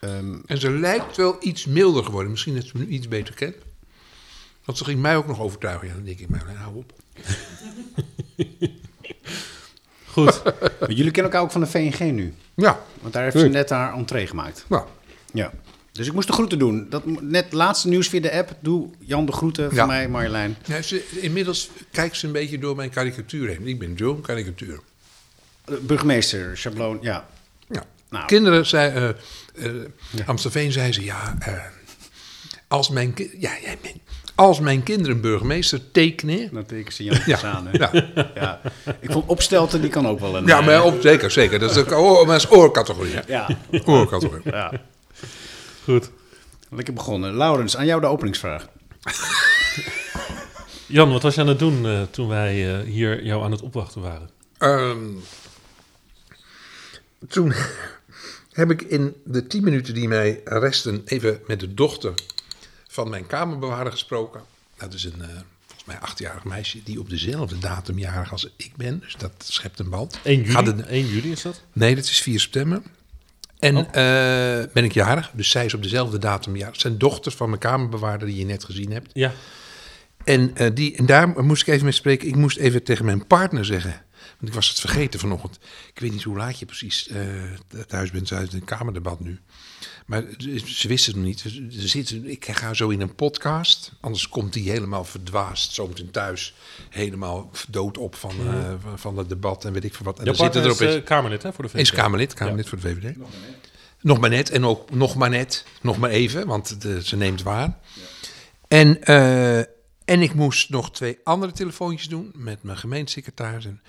Ehm, 0.01 0.35
En 0.47 0.59
ze 0.59 0.71
lijkt 0.71 1.17
wel 1.17 1.37
iets 1.41 1.67
milder 1.67 2.05
geworden. 2.05 2.31
Misschien 2.31 2.55
dat 2.55 2.65
ze 2.65 2.71
me 2.75 2.85
nu 2.85 2.91
iets 2.91 3.09
beter 3.09 3.35
kent. 3.35 3.57
Want 4.65 4.79
ze 4.79 4.85
ging 4.85 5.01
mij 5.01 5.17
ook 5.17 5.27
nog 5.27 5.41
overtuigen. 5.41 5.89
Ja, 5.89 5.95
dan 5.95 6.05
denk 6.05 6.19
ik, 6.19 6.29
maar 6.29 6.45
hou 6.57 6.77
op. 6.77 6.93
Goed. 10.13 10.43
maar 10.81 10.91
jullie 10.93 11.11
kennen 11.11 11.33
elkaar 11.33 11.41
ook 11.43 11.51
van 11.51 11.61
de 11.61 11.67
VNG 11.67 12.13
nu. 12.13 12.35
Ja, 12.55 12.81
Want 13.01 13.13
daar 13.13 13.23
heeft 13.23 13.39
ze 13.39 13.49
net 13.49 13.71
haar 13.71 13.93
entree 13.95 14.27
gemaakt. 14.27 14.65
nou, 14.69 14.85
Ja. 15.33 15.53
Dus 15.93 16.07
ik 16.07 16.13
moest 16.13 16.27
de 16.27 16.33
groeten 16.33 16.59
doen. 16.59 16.87
Dat, 16.91 17.03
net 17.21 17.53
laatste 17.53 17.89
nieuws 17.89 18.09
via 18.09 18.21
de 18.21 18.33
app. 18.33 18.55
Doe 18.61 18.89
Jan 18.99 19.27
de 19.27 19.33
groeten 19.33 19.65
van 19.69 19.75
Ja. 19.77 19.87
mij, 19.87 20.09
Marjolein. 20.09 20.57
ja, 20.65 20.83
ze, 20.83 21.09
inmiddels 21.21 21.71
kijkt 21.91 22.17
ze 22.17 22.27
een 22.27 22.33
beetje 22.33 22.59
door 22.59 22.77
mijn 22.77 22.91
karikatuur 22.91 23.49
heen. 23.49 23.67
Ik 23.67 23.79
ben 23.79 23.95
Joe, 23.95 24.21
karikatuur. 24.21 24.81
Eh, 25.65 25.75
burgemeester, 25.81 26.59
schabloon, 26.59 26.99
ja. 27.03 27.27
Ja. 27.69 27.83
Nou. 28.11 28.27
Kinderen 28.27 28.67
zei, 28.67 28.95
eh 28.95 29.09
eh 29.67 30.27
Amstelveen 30.27 30.73
zei 30.73 30.93
ze, 30.93 31.05
ja, 31.05 31.37
eh, 31.39 31.53
als, 32.69 32.89
mijn, 32.91 33.15
ja 33.39 33.51
jij 33.63 33.79
bent, 33.83 33.97
als 34.35 34.61
mijn 34.61 34.83
kinderen 34.83 35.21
burgemeester 35.21 35.91
tekenen. 35.91 36.49
Dan 36.53 36.67
teken 36.67 36.93
ze 36.93 37.05
Jan 37.05 37.19
Ja, 37.27 37.43
aan. 37.43 37.67
hè? 37.67 37.79
ja. 37.79 37.91
Ja. 38.35 38.61
Ik 39.01 39.11
vond 39.13 39.27
opstelten, 39.27 39.81
die 39.81 39.91
kan 39.91 40.07
ook 40.09 40.21
wel 40.21 40.37
een... 40.37 40.47
ja 40.47 40.61
maar 40.61 40.85
op, 40.85 41.01
zeker, 41.01 41.31
zeker. 41.31 41.59
Dat 41.59 41.71
is 41.71 41.77
ook 41.77 41.93
oor, 41.93 42.27
maar 42.27 42.39
dat 42.39 42.51
is 42.51 42.57
oorcategorie. 42.59 43.15
Ja, 43.27 43.49
Oorcategorie. 43.85 44.43
ja. 44.45 44.73
Goed. 45.91 46.11
Lekker 46.71 46.95
begonnen. 46.95 47.35
Laurens, 47.35 47.77
aan 47.77 47.87
jou 47.87 48.01
de 48.01 48.07
openingsvraag. 48.07 48.69
Jan, 50.87 51.13
wat 51.13 51.23
was 51.23 51.35
je 51.35 51.41
aan 51.41 51.47
het 51.47 51.59
doen 51.59 51.87
eh, 51.87 52.03
toen 52.11 52.29
wij 52.29 52.79
eh, 52.81 52.87
hier 52.87 53.25
jou 53.25 53.45
aan 53.45 53.51
het 53.51 53.63
opwachten 53.63 54.01
waren? 54.01 54.31
Ehm, 54.59 55.09
toen 57.29 57.53
heb 58.61 58.71
ik 58.71 58.83
in 58.83 59.15
de 59.25 59.47
tien 59.47 59.65
minuten 59.65 59.95
die 59.95 60.09
mij 60.09 60.41
resten 60.45 61.03
even 61.05 61.41
met 61.47 61.61
de 61.61 61.75
dochter 61.75 62.15
van 62.89 63.11
mijn 63.11 63.27
kamerbewaarder 63.27 63.93
gesproken. 63.93 64.41
Dat 64.77 64.95
is 64.95 65.05
een, 65.05 65.23
eh, 65.23 65.29
volgens 65.67 65.85
mij 65.87 65.99
achtjarig 65.99 66.45
meisje 66.45 66.83
die 66.83 67.01
op 67.01 67.11
dezelfde 67.11 67.59
datum 67.59 67.99
jarig 67.99 68.33
als 68.33 68.53
ik 68.57 68.73
ben. 68.77 68.99
Dus 69.01 69.17
dat 69.19 69.33
schept 69.39 69.79
een 69.79 69.91
band. 69.91 70.19
1 70.23 70.37
juli? 70.41 70.51
Gaat 70.53 70.67
het- 70.67 70.87
1 70.87 71.07
juli 71.07 71.31
is 71.33 71.43
dat? 71.43 71.63
Nee, 71.73 71.95
dat 71.95 72.05
is 72.05 72.21
4 72.21 72.41
september. 72.41 72.83
En 73.61 73.77
Oh. 73.77 73.87
eh, 73.87 74.67
ben 74.73 74.85
ik 74.85 74.93
jarig, 74.93 75.31
dus 75.35 75.51
zij 75.51 75.65
is 75.65 75.75
op 75.75 75.83
dezelfde 75.83 76.19
datum 76.19 76.57
jarig. 76.57 76.73
Het 76.73 76.81
zijn 76.81 76.99
dochters 76.99 77.35
van 77.35 77.49
mijn 77.49 77.61
kamerbewaarder 77.61 78.29
die 78.29 78.37
je 78.37 78.45
net 78.45 78.65
gezien 78.65 78.93
hebt. 78.93 79.11
Ja. 79.13 79.33
En, 80.25 80.57
eh, 80.57 80.71
die, 80.75 80.97
en 80.97 81.07
daar 81.07 81.29
moest 81.45 81.63
ik 81.63 81.69
even 81.69 81.85
mee 81.85 81.93
spreken. 81.93 82.29
Ik 82.29 82.37
moest 82.37 82.57
even 82.59 82.83
tegen 82.83 83.05
mijn 83.05 83.27
partner 83.27 83.65
zeggen. 83.65 84.03
Want 84.21 84.49
ik 84.49 84.53
was 84.53 84.69
het 84.69 84.81
vergeten 84.81 85.21
vanochtend. 85.21 85.59
Ik 85.95 86.01
weet 86.01 86.13
niet 86.13 86.23
hoe 86.23 86.37
laat 86.37 86.59
je 86.59 86.67
precies 86.67 87.09
eh, 87.09 87.19
thuis 87.87 88.11
bent. 88.11 88.29
Ze 88.29 88.35
uit 88.35 88.53
een 88.53 88.65
kamerdebat 88.65 89.21
nu. 89.21 89.39
Maar 90.11 90.25
ze 90.65 90.89
wisten 90.89 91.13
het 91.13 91.21
nog 91.23 91.25
niet. 91.25 91.41
Ze 91.81 91.89
zitten, 91.89 92.31
ik 92.31 92.47
ga 92.51 92.75
zo 92.75 92.89
in 92.89 93.01
een 93.01 93.15
podcast. 93.15 93.93
Anders 94.01 94.29
komt 94.29 94.53
die 94.53 94.71
helemaal 94.71 95.05
verdwaasd. 95.05 95.73
Zometeen 95.73 96.11
thuis. 96.11 96.55
Helemaal 96.89 97.51
dood 97.69 97.99
op 97.99 98.15
van, 98.15 98.31
eh, 98.47 98.73
van- 98.83 98.99
van 98.99 99.17
het 99.17 99.29
debat 99.29 99.65
en 99.65 99.73
weet 99.73 99.85
ik 99.85 99.95
veel 99.95 100.05
wat. 100.07 100.19
En 100.19 100.25
dan 100.25 100.35
zitten 100.35 100.63
partner 100.63 100.87
er 100.89 100.93
is 100.95 101.01
eh, 101.01 101.05
Kamerlid 101.05 101.43
hè, 101.43 101.53
voor 101.53 101.65
de 101.65 101.71
VVD. 101.71 101.81
Is 101.81 101.91
Kamerlid, 101.93 102.35
Kamerlid 102.35 102.69
voor 102.69 102.81
de 102.81 102.89
VVD. 102.89 103.17
Nog 104.01 104.19
maar 104.21 104.31
net. 104.31 104.51
En 104.51 104.65
ook 104.65 104.91
nog 104.91 105.15
maar 105.15 105.31
net. 105.31 105.65
Nog 105.83 105.99
maar 105.99 106.11
even, 106.11 106.47
want 106.47 106.83
de- 106.83 107.05
ze 107.05 107.17
neemt 107.17 107.43
waar. 107.43 107.79
En, 108.69 109.03
eh, 109.05 109.59
en 110.05 110.23
ik 110.23 110.35
moest 110.35 110.71
nog 110.71 110.91
twee 110.93 111.19
andere 111.25 111.53
telefoontjes 111.53 112.09
doen 112.09 112.31
met 112.35 112.63
mijn 112.63 112.79
gemeentesecretaris. 112.79 113.65
En, 113.65 113.81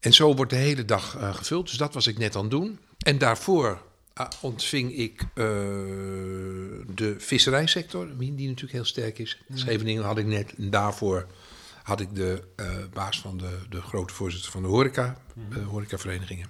en 0.00 0.12
zo 0.12 0.34
wordt 0.34 0.50
de 0.50 0.56
hele 0.58 0.84
dag 0.84 1.16
gevuld. 1.32 1.66
Dus 1.68 1.76
dat 1.76 1.94
was 1.94 2.06
ik 2.06 2.18
net 2.18 2.36
aan 2.36 2.42
het 2.42 2.50
doen. 2.50 2.78
En 2.98 3.18
daarvoor 3.18 3.82
ontving 4.40 4.96
ik 4.96 5.20
eh, 5.34 5.44
de 6.94 7.14
visserijsector, 7.18 8.08
die 8.18 8.30
natuurlijk 8.32 8.72
heel 8.72 8.84
sterk 8.84 9.18
is. 9.18 9.42
Scheveningen 9.54 10.02
had 10.02 10.18
ik 10.18 10.26
net. 10.26 10.54
En 10.58 10.70
daarvoor 10.70 11.26
had 11.82 12.00
ik 12.00 12.14
de 12.14 12.42
eh, 12.56 12.66
baas 12.92 13.20
van 13.20 13.38
de, 13.38 13.58
de 13.68 13.80
grote 13.82 14.14
voorzitter 14.14 14.50
van 14.50 14.62
de 14.62 14.68
horeca, 14.68 15.16
eh, 15.50 15.66
horecaverenigingen. 15.66 16.48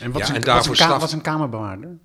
En 0.00 0.10
wat, 0.12 0.20
Ja, 0.20 0.24
is, 0.24 0.28
een, 0.28 0.36
en 0.36 0.54
wat, 0.54 0.64
een 0.66 0.70
ka- 0.72 0.74
straf- 0.76 0.98
wat 1.00 1.08
is 1.08 1.14
een 1.14 1.20
kamerbewaarder? 1.20 1.98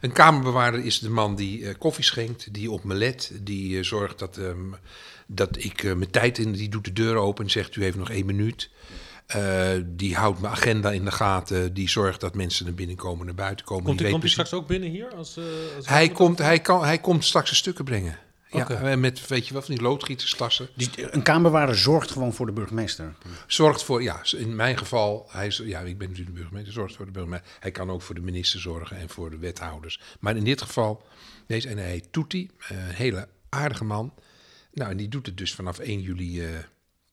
Een 0.00 0.12
kamerbewaarder 0.12 0.84
is 0.84 0.98
de 0.98 1.10
man 1.10 1.36
die 1.36 1.74
koffie 1.74 2.04
schenkt, 2.04 2.54
die 2.54 2.70
op 2.70 2.84
me 2.84 2.94
let, 2.94 3.32
die 3.42 3.82
zorgt 3.82 4.18
dat, 4.18 4.36
ehm, 4.36 4.72
dat 5.26 5.56
ik 5.64 5.82
mijn 5.82 6.10
tijd 6.10 6.38
in, 6.38 6.52
die 6.52 6.68
doet 6.68 6.84
de 6.84 6.92
deur 6.92 7.16
open 7.16 7.44
en 7.44 7.50
zegt 7.50 7.76
u 7.76 7.82
heeft 7.82 7.96
nog 7.96 8.10
één 8.10 8.26
minuut. 8.26 8.70
Eh, 9.30 9.70
die 9.86 10.16
houdt 10.16 10.40
mijn 10.40 10.52
agenda 10.52 10.90
in 10.92 11.04
de 11.04 11.10
gaten, 11.10 11.74
die 11.74 11.88
zorgt 11.88 12.20
dat 12.20 12.34
mensen 12.34 12.64
naar 12.64 12.74
binnen 12.74 12.96
komen, 12.96 13.26
naar 13.26 13.34
buiten 13.34 13.66
komen. 13.66 13.84
Komt 13.84 13.98
Die 13.98 14.06
hij 14.06 14.18
komt 14.18 14.30
straks 14.30 14.52
ook 14.52 14.66
binnen 14.66 14.90
hier? 14.90 15.14
Als, 15.14 15.36
eh, 15.36 15.44
als 15.76 15.88
hij, 15.88 16.08
komt, 16.08 16.38
hij, 16.38 16.60
kan, 16.60 16.84
hij 16.84 16.98
komt 16.98 17.24
straks 17.24 17.50
een 17.50 17.56
stukken 17.56 17.84
brengen. 17.84 18.18
Ja, 18.48 18.68
eh, 18.68 18.96
met, 18.96 19.26
weet 19.26 19.46
je 19.46 19.52
wel, 19.52 19.62
van 19.62 19.74
die 19.74 19.82
loodgieterstassen. 19.82 20.68
Dus 20.74 20.88
een 20.96 21.22
kamerbewaarder 21.22 21.76
zorgt 21.76 22.10
gewoon 22.10 22.32
voor 22.32 22.46
de 22.46 22.52
burgemeester. 22.52 23.14
Zorgt 23.46 23.82
voor, 23.82 24.02
ja, 24.02 24.22
in 24.36 24.56
mijn 24.56 24.78
geval, 24.78 25.28
hij 25.30 25.46
is, 25.46 25.62
ja, 25.64 25.80
ik 25.80 25.98
ben 25.98 26.08
natuurlijk 26.08 26.36
de 26.36 26.40
burgemeester, 26.40 26.72
zorgt 26.72 26.96
voor 26.96 27.06
de 27.06 27.12
burgemeester. 27.12 27.50
Hij 27.60 27.70
kan 27.70 27.90
ook 27.90 28.02
voor 28.02 28.14
de 28.14 28.20
minister 28.20 28.60
zorgen 28.60 28.96
en 28.96 29.08
voor 29.08 29.30
de 29.30 29.38
wethouders. 29.38 30.00
Maar 30.20 30.36
in 30.36 30.44
dit 30.44 30.62
geval, 30.62 31.06
deze, 31.46 31.68
en 31.68 31.78
hij 31.78 31.90
heet 31.90 32.12
Toetie, 32.12 32.50
een 32.68 32.76
hele 32.78 33.28
aardige 33.48 33.84
man. 33.84 34.12
Nou, 34.72 34.90
en 34.90 34.96
die 34.96 35.08
doet 35.08 35.26
het 35.26 35.36
dus 35.36 35.54
vanaf 35.54 35.78
1 35.78 36.00
juli 36.00 36.40
eh, 36.40 36.48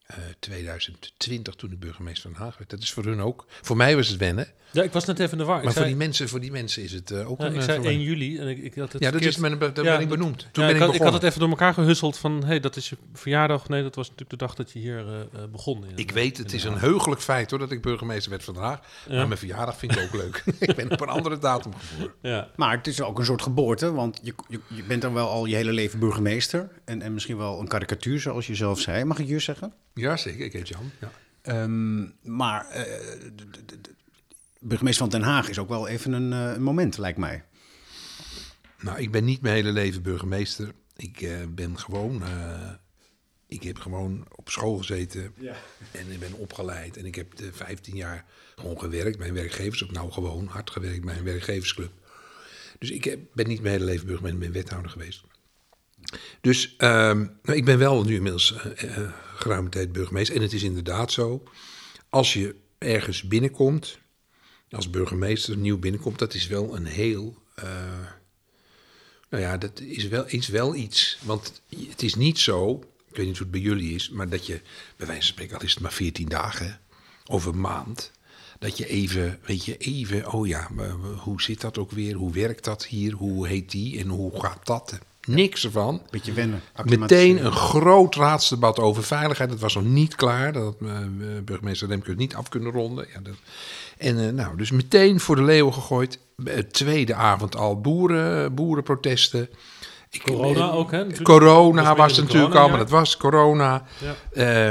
eh, 0.07 0.17
2020, 0.39 1.55
toen 1.55 1.71
ik 1.71 1.79
burgemeester 1.79 2.31
van 2.31 2.41
Haag 2.43 2.57
werd. 2.57 2.69
Dat 2.69 2.79
is 2.81 2.91
voor 2.91 3.03
hun 3.05 3.21
ook. 3.21 3.45
Voor 3.61 3.77
mij 3.77 3.95
was 3.95 4.07
het 4.07 4.17
wennen, 4.17 4.47
Ja, 4.71 4.83
ik 4.83 4.91
was 4.91 5.05
net 5.05 5.19
even 5.19 5.31
in 5.31 5.37
de 5.37 5.43
war. 5.43 5.55
maar 5.55 5.63
ik 5.63 5.69
voor, 5.71 5.77
zei, 5.81 5.87
die 5.87 5.95
mensen, 5.97 6.29
voor 6.29 6.39
die 6.39 6.51
mensen 6.51 6.83
is 6.83 6.91
het 6.91 7.11
eh, 7.11 7.29
ook 7.31 7.39
ja, 7.39 7.45
een 7.45 7.51
ik 7.53 7.57
eh, 7.59 7.63
zei 7.63 7.75
verwen. 7.77 7.93
1 7.99 8.01
juli 8.01 8.37
en 8.39 8.47
ik, 8.47 8.57
ik 8.57 8.75
had 8.75 8.91
het 8.91 8.91
Ja, 8.91 8.97
dat 8.99 9.09
verkeerd- 9.09 9.33
is 9.33 9.37
mijn, 9.37 9.59
dat 9.59 9.75
Ja, 9.75 9.83
ben 9.83 9.99
ik 9.99 10.09
benoemd. 10.09 10.39
Toen 10.51 10.63
Ja, 10.63 10.69
ben 10.69 10.69
ik, 10.69 10.75
ik, 10.75 10.81
had, 10.81 10.95
ik 10.95 11.01
had 11.01 11.13
het 11.13 11.23
even 11.23 11.39
door 11.39 11.49
elkaar 11.49 11.73
gehusseld 11.73 12.17
van, 12.17 12.43
hey, 12.43 12.59
dat 12.59 12.75
is 12.75 12.89
je 12.89 12.97
verjaardag. 13.13 13.69
Nee, 13.69 13.83
dat 13.83 13.95
was 13.95 14.03
natuurlijk 14.09 14.39
de 14.39 14.45
dag 14.45 14.55
dat 14.55 14.71
je 14.71 14.79
hier 14.79 14.97
eh, 15.07 15.19
eh, 15.21 15.49
begon. 15.51 15.85
in- 15.85 15.91
Ik 15.97 16.11
weet, 16.11 16.37
het 16.37 16.53
is 16.53 16.63
een 16.63 16.77
heugelijk 16.77 17.21
feit 17.21 17.49
hoor, 17.49 17.59
dat 17.59 17.71
ik 17.71 17.81
burgemeester 17.81 18.29
werd 18.31 18.43
van 18.43 18.53
Den 18.53 18.63
Haag. 18.63 18.79
Ja. 19.07 19.15
Maar 19.15 19.27
mijn 19.27 19.39
verjaardag 19.39 19.77
vind 19.77 19.91
ik 19.95 20.01
ook 20.03 20.13
leuk. 20.13 20.43
ik 20.59 20.75
ben 20.75 20.91
op 20.91 21.01
een 21.01 21.07
andere 21.09 21.37
datum 21.37 21.73
geboren. 21.75 22.13
Ja. 22.21 22.49
Maar 22.55 22.77
het 22.77 22.87
is 22.87 23.01
ook 23.01 23.19
een 23.19 23.25
soort 23.25 23.41
geboorte, 23.41 23.91
want 23.91 24.19
je, 24.23 24.33
je, 24.47 24.59
je 24.67 24.83
bent 24.83 25.01
dan 25.01 25.13
wel 25.13 25.29
al 25.29 25.45
je 25.45 25.55
hele 25.55 25.71
leven 25.73 25.99
burgemeester. 25.99 26.69
En, 26.85 27.01
en 27.01 27.13
misschien 27.13 27.37
wel 27.37 27.59
een 27.59 27.67
karikatuur, 27.67 28.19
zoals 28.19 28.47
je 28.47 28.55
zelf 28.55 28.79
zei. 28.79 29.03
Mag 29.03 29.19
ik 29.19 29.27
je 29.27 29.39
zeggen? 29.39 29.73
Ja, 29.97 30.17
zeker. 30.17 30.45
Ik 30.45 30.53
heet 30.53 30.67
Jan. 30.67 30.91
Ja. 31.01 31.11
Ehm, 31.41 32.05
maar 32.21 32.65
eh, 32.69 32.83
de, 33.35 33.49
de- 33.49 33.65
de- 33.65 33.81
de 33.81 33.89
burgemeester 34.59 35.09
van 35.09 35.19
Den 35.19 35.29
Haag 35.29 35.49
is 35.49 35.59
ook 35.59 35.69
wel 35.69 35.87
even 35.87 36.11
een, 36.13 36.33
eh, 36.33 36.53
een 36.55 36.63
moment, 36.63 36.97
lijkt 36.97 37.17
mij. 37.17 37.43
Nou, 38.81 38.99
ik 38.99 39.11
ben 39.11 39.23
niet 39.25 39.41
mijn 39.41 39.55
hele 39.55 39.71
leven 39.71 40.01
burgemeester. 40.01 40.71
Ik 40.95 41.21
eh, 41.21 41.35
ben 41.49 41.79
gewoon. 41.79 42.23
ik 43.47 43.63
heb 43.63 43.77
gewoon 43.79 44.25
op 44.35 44.49
school 44.49 44.77
gezeten 44.77 45.33
en 45.91 46.11
ik 46.11 46.19
ben 46.19 46.33
opgeleid. 46.33 46.97
En 46.97 47.05
ik 47.05 47.15
heb 47.15 47.35
de 47.35 47.53
15 47.53 47.95
jaar 47.95 48.25
gewoon 48.55 48.79
gewerkt. 48.79 49.17
Mijn 49.17 49.33
werkgevers 49.33 49.83
ook 49.83 49.91
nou 49.91 50.11
gewoon 50.11 50.47
hard 50.47 50.69
gewerkt 50.71 51.05
bij 51.05 51.17
een 51.17 51.23
werkgeversclub. 51.23 51.91
Dus 52.79 52.91
ik 52.91 53.03
heb, 53.03 53.19
ben 53.33 53.47
niet 53.47 53.61
mijn 53.61 53.73
hele 53.73 53.85
leven 53.85 54.05
burgemeester, 54.05 54.41
ik 54.43 54.51
ben 54.51 54.61
wethouder 54.61 54.91
geweest. 54.91 55.23
Dus 56.41 56.75
ehm, 56.77 57.17
nou, 57.43 57.57
ik 57.57 57.65
ben 57.65 57.77
wel 57.77 58.03
nu 58.03 58.15
inmiddels 58.15 58.55
geruime 59.37 59.69
tijd 59.69 59.91
burgemeester. 59.91 60.35
En 60.35 60.41
het 60.41 60.53
is 60.53 60.63
inderdaad 60.63 61.11
zo, 61.11 61.43
als 62.09 62.33
je 62.33 62.55
ergens 62.77 63.23
binnenkomt, 63.23 63.99
als 64.69 64.89
burgemeester 64.89 65.57
nieuw 65.57 65.77
binnenkomt, 65.77 66.19
dat 66.19 66.33
is 66.33 66.47
wel 66.47 66.75
een 66.75 66.85
heel... 66.85 67.37
eh, 67.55 67.65
nou 69.29 69.43
ja, 69.43 69.57
dat 69.57 69.79
is 69.79 70.07
wel, 70.07 70.25
is 70.27 70.47
wel 70.47 70.75
iets. 70.75 71.17
Want 71.21 71.61
het 71.89 72.03
is 72.03 72.15
niet 72.15 72.39
zo, 72.39 72.83
ik 73.09 73.15
weet 73.15 73.25
niet 73.25 73.37
hoe 73.37 73.47
het 73.47 73.51
bij 73.51 73.61
jullie 73.61 73.95
is, 73.95 74.09
maar 74.09 74.29
dat 74.29 74.45
je, 74.45 74.61
bij 74.95 75.07
wijze 75.07 75.21
van 75.21 75.31
spreken, 75.31 75.57
al 75.57 75.63
is 75.63 75.73
het 75.73 75.83
maar 75.83 75.93
14 75.93 76.29
dagen 76.29 76.79
of 77.25 77.45
een 77.45 77.59
maand, 77.59 78.11
dat 78.59 78.77
je 78.77 78.87
even, 78.87 79.39
weet 79.45 79.65
je, 79.65 79.77
even, 79.77 80.31
oh 80.31 80.47
ja, 80.47 80.69
hoe 81.17 81.41
zit 81.41 81.61
dat 81.61 81.77
ook 81.77 81.91
weer? 81.91 82.15
Hoe 82.15 82.33
werkt 82.33 82.63
dat 82.63 82.85
hier? 82.85 83.13
Hoe 83.13 83.47
heet 83.47 83.71
die 83.71 83.99
en 83.99 84.07
hoe 84.07 84.41
gaat 84.41 84.65
dat? 84.65 84.99
Niks 85.27 85.65
ervan. 85.65 86.01
Beetje 86.09 86.33
wennen. 86.33 86.61
Meteen 86.83 87.45
een 87.45 87.51
groot 87.51 88.15
raadsdebat 88.15 88.79
over 88.79 89.03
veiligheid. 89.03 89.49
Dat 89.49 89.59
was 89.59 89.75
nog 89.75 89.83
niet 89.83 90.15
klaar. 90.15 90.53
Dat 90.53 90.63
had 90.63 90.75
eh, 90.81 90.97
burgemeester 91.43 91.87
Remke 91.87 92.09
het 92.09 92.19
niet 92.19 92.35
af 92.35 92.49
kunnen 92.49 92.71
ronden. 92.71 93.07
Ja, 93.13 93.19
dat, 93.19 93.33
en 93.97 94.27
eh, 94.27 94.33
nou, 94.33 94.57
dus 94.57 94.71
meteen 94.71 95.19
voor 95.19 95.35
de 95.35 95.43
leeuwen 95.43 95.73
gegooid. 95.73 96.19
Eh, 96.45 96.57
tweede 96.57 97.13
avond 97.13 97.55
al 97.55 97.81
boeren, 97.81 98.53
boerenprotesten. 98.55 99.49
Ik, 100.09 100.21
Corona 100.23 100.59
eh, 100.67 100.75
ook, 100.75 100.91
hè? 100.91 100.97
natuurlijk. 100.97 101.23
Corona 101.23 101.83
Dat 101.83 101.97
was 101.97 102.17
natuurlijk 102.17 102.33
corona, 102.53 102.59
al, 102.59 102.67
maar 102.67 102.77
ja. 102.77 102.83
dat 102.83 102.89
was 102.93 103.17
corona. 103.17 103.83
Ja. 103.99 104.15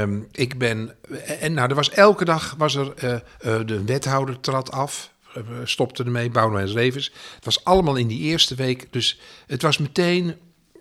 Ehm, 0.01 0.19
ik 0.31 0.57
ben. 0.57 0.95
En 1.39 1.53
nou, 1.53 1.69
er 1.69 1.75
was 1.75 1.89
elke 1.89 2.25
dag 2.25 2.55
was 2.57 2.75
er. 2.75 2.93
eh, 2.95 3.13
eh, 3.13 3.21
de 3.65 3.83
wethouder 3.83 4.39
trad 4.39 4.71
af. 4.71 5.11
eh, 5.33 5.41
stopte 5.63 6.03
ermee. 6.03 6.29
Boudewijn 6.29 6.71
Revers. 6.71 7.11
Het 7.35 7.45
was 7.45 7.63
allemaal 7.63 7.95
in 7.95 8.07
die 8.07 8.19
eerste 8.21 8.55
week. 8.55 8.87
Dus 8.91 9.19
het 9.47 9.61
was 9.61 9.77
meteen. 9.77 10.35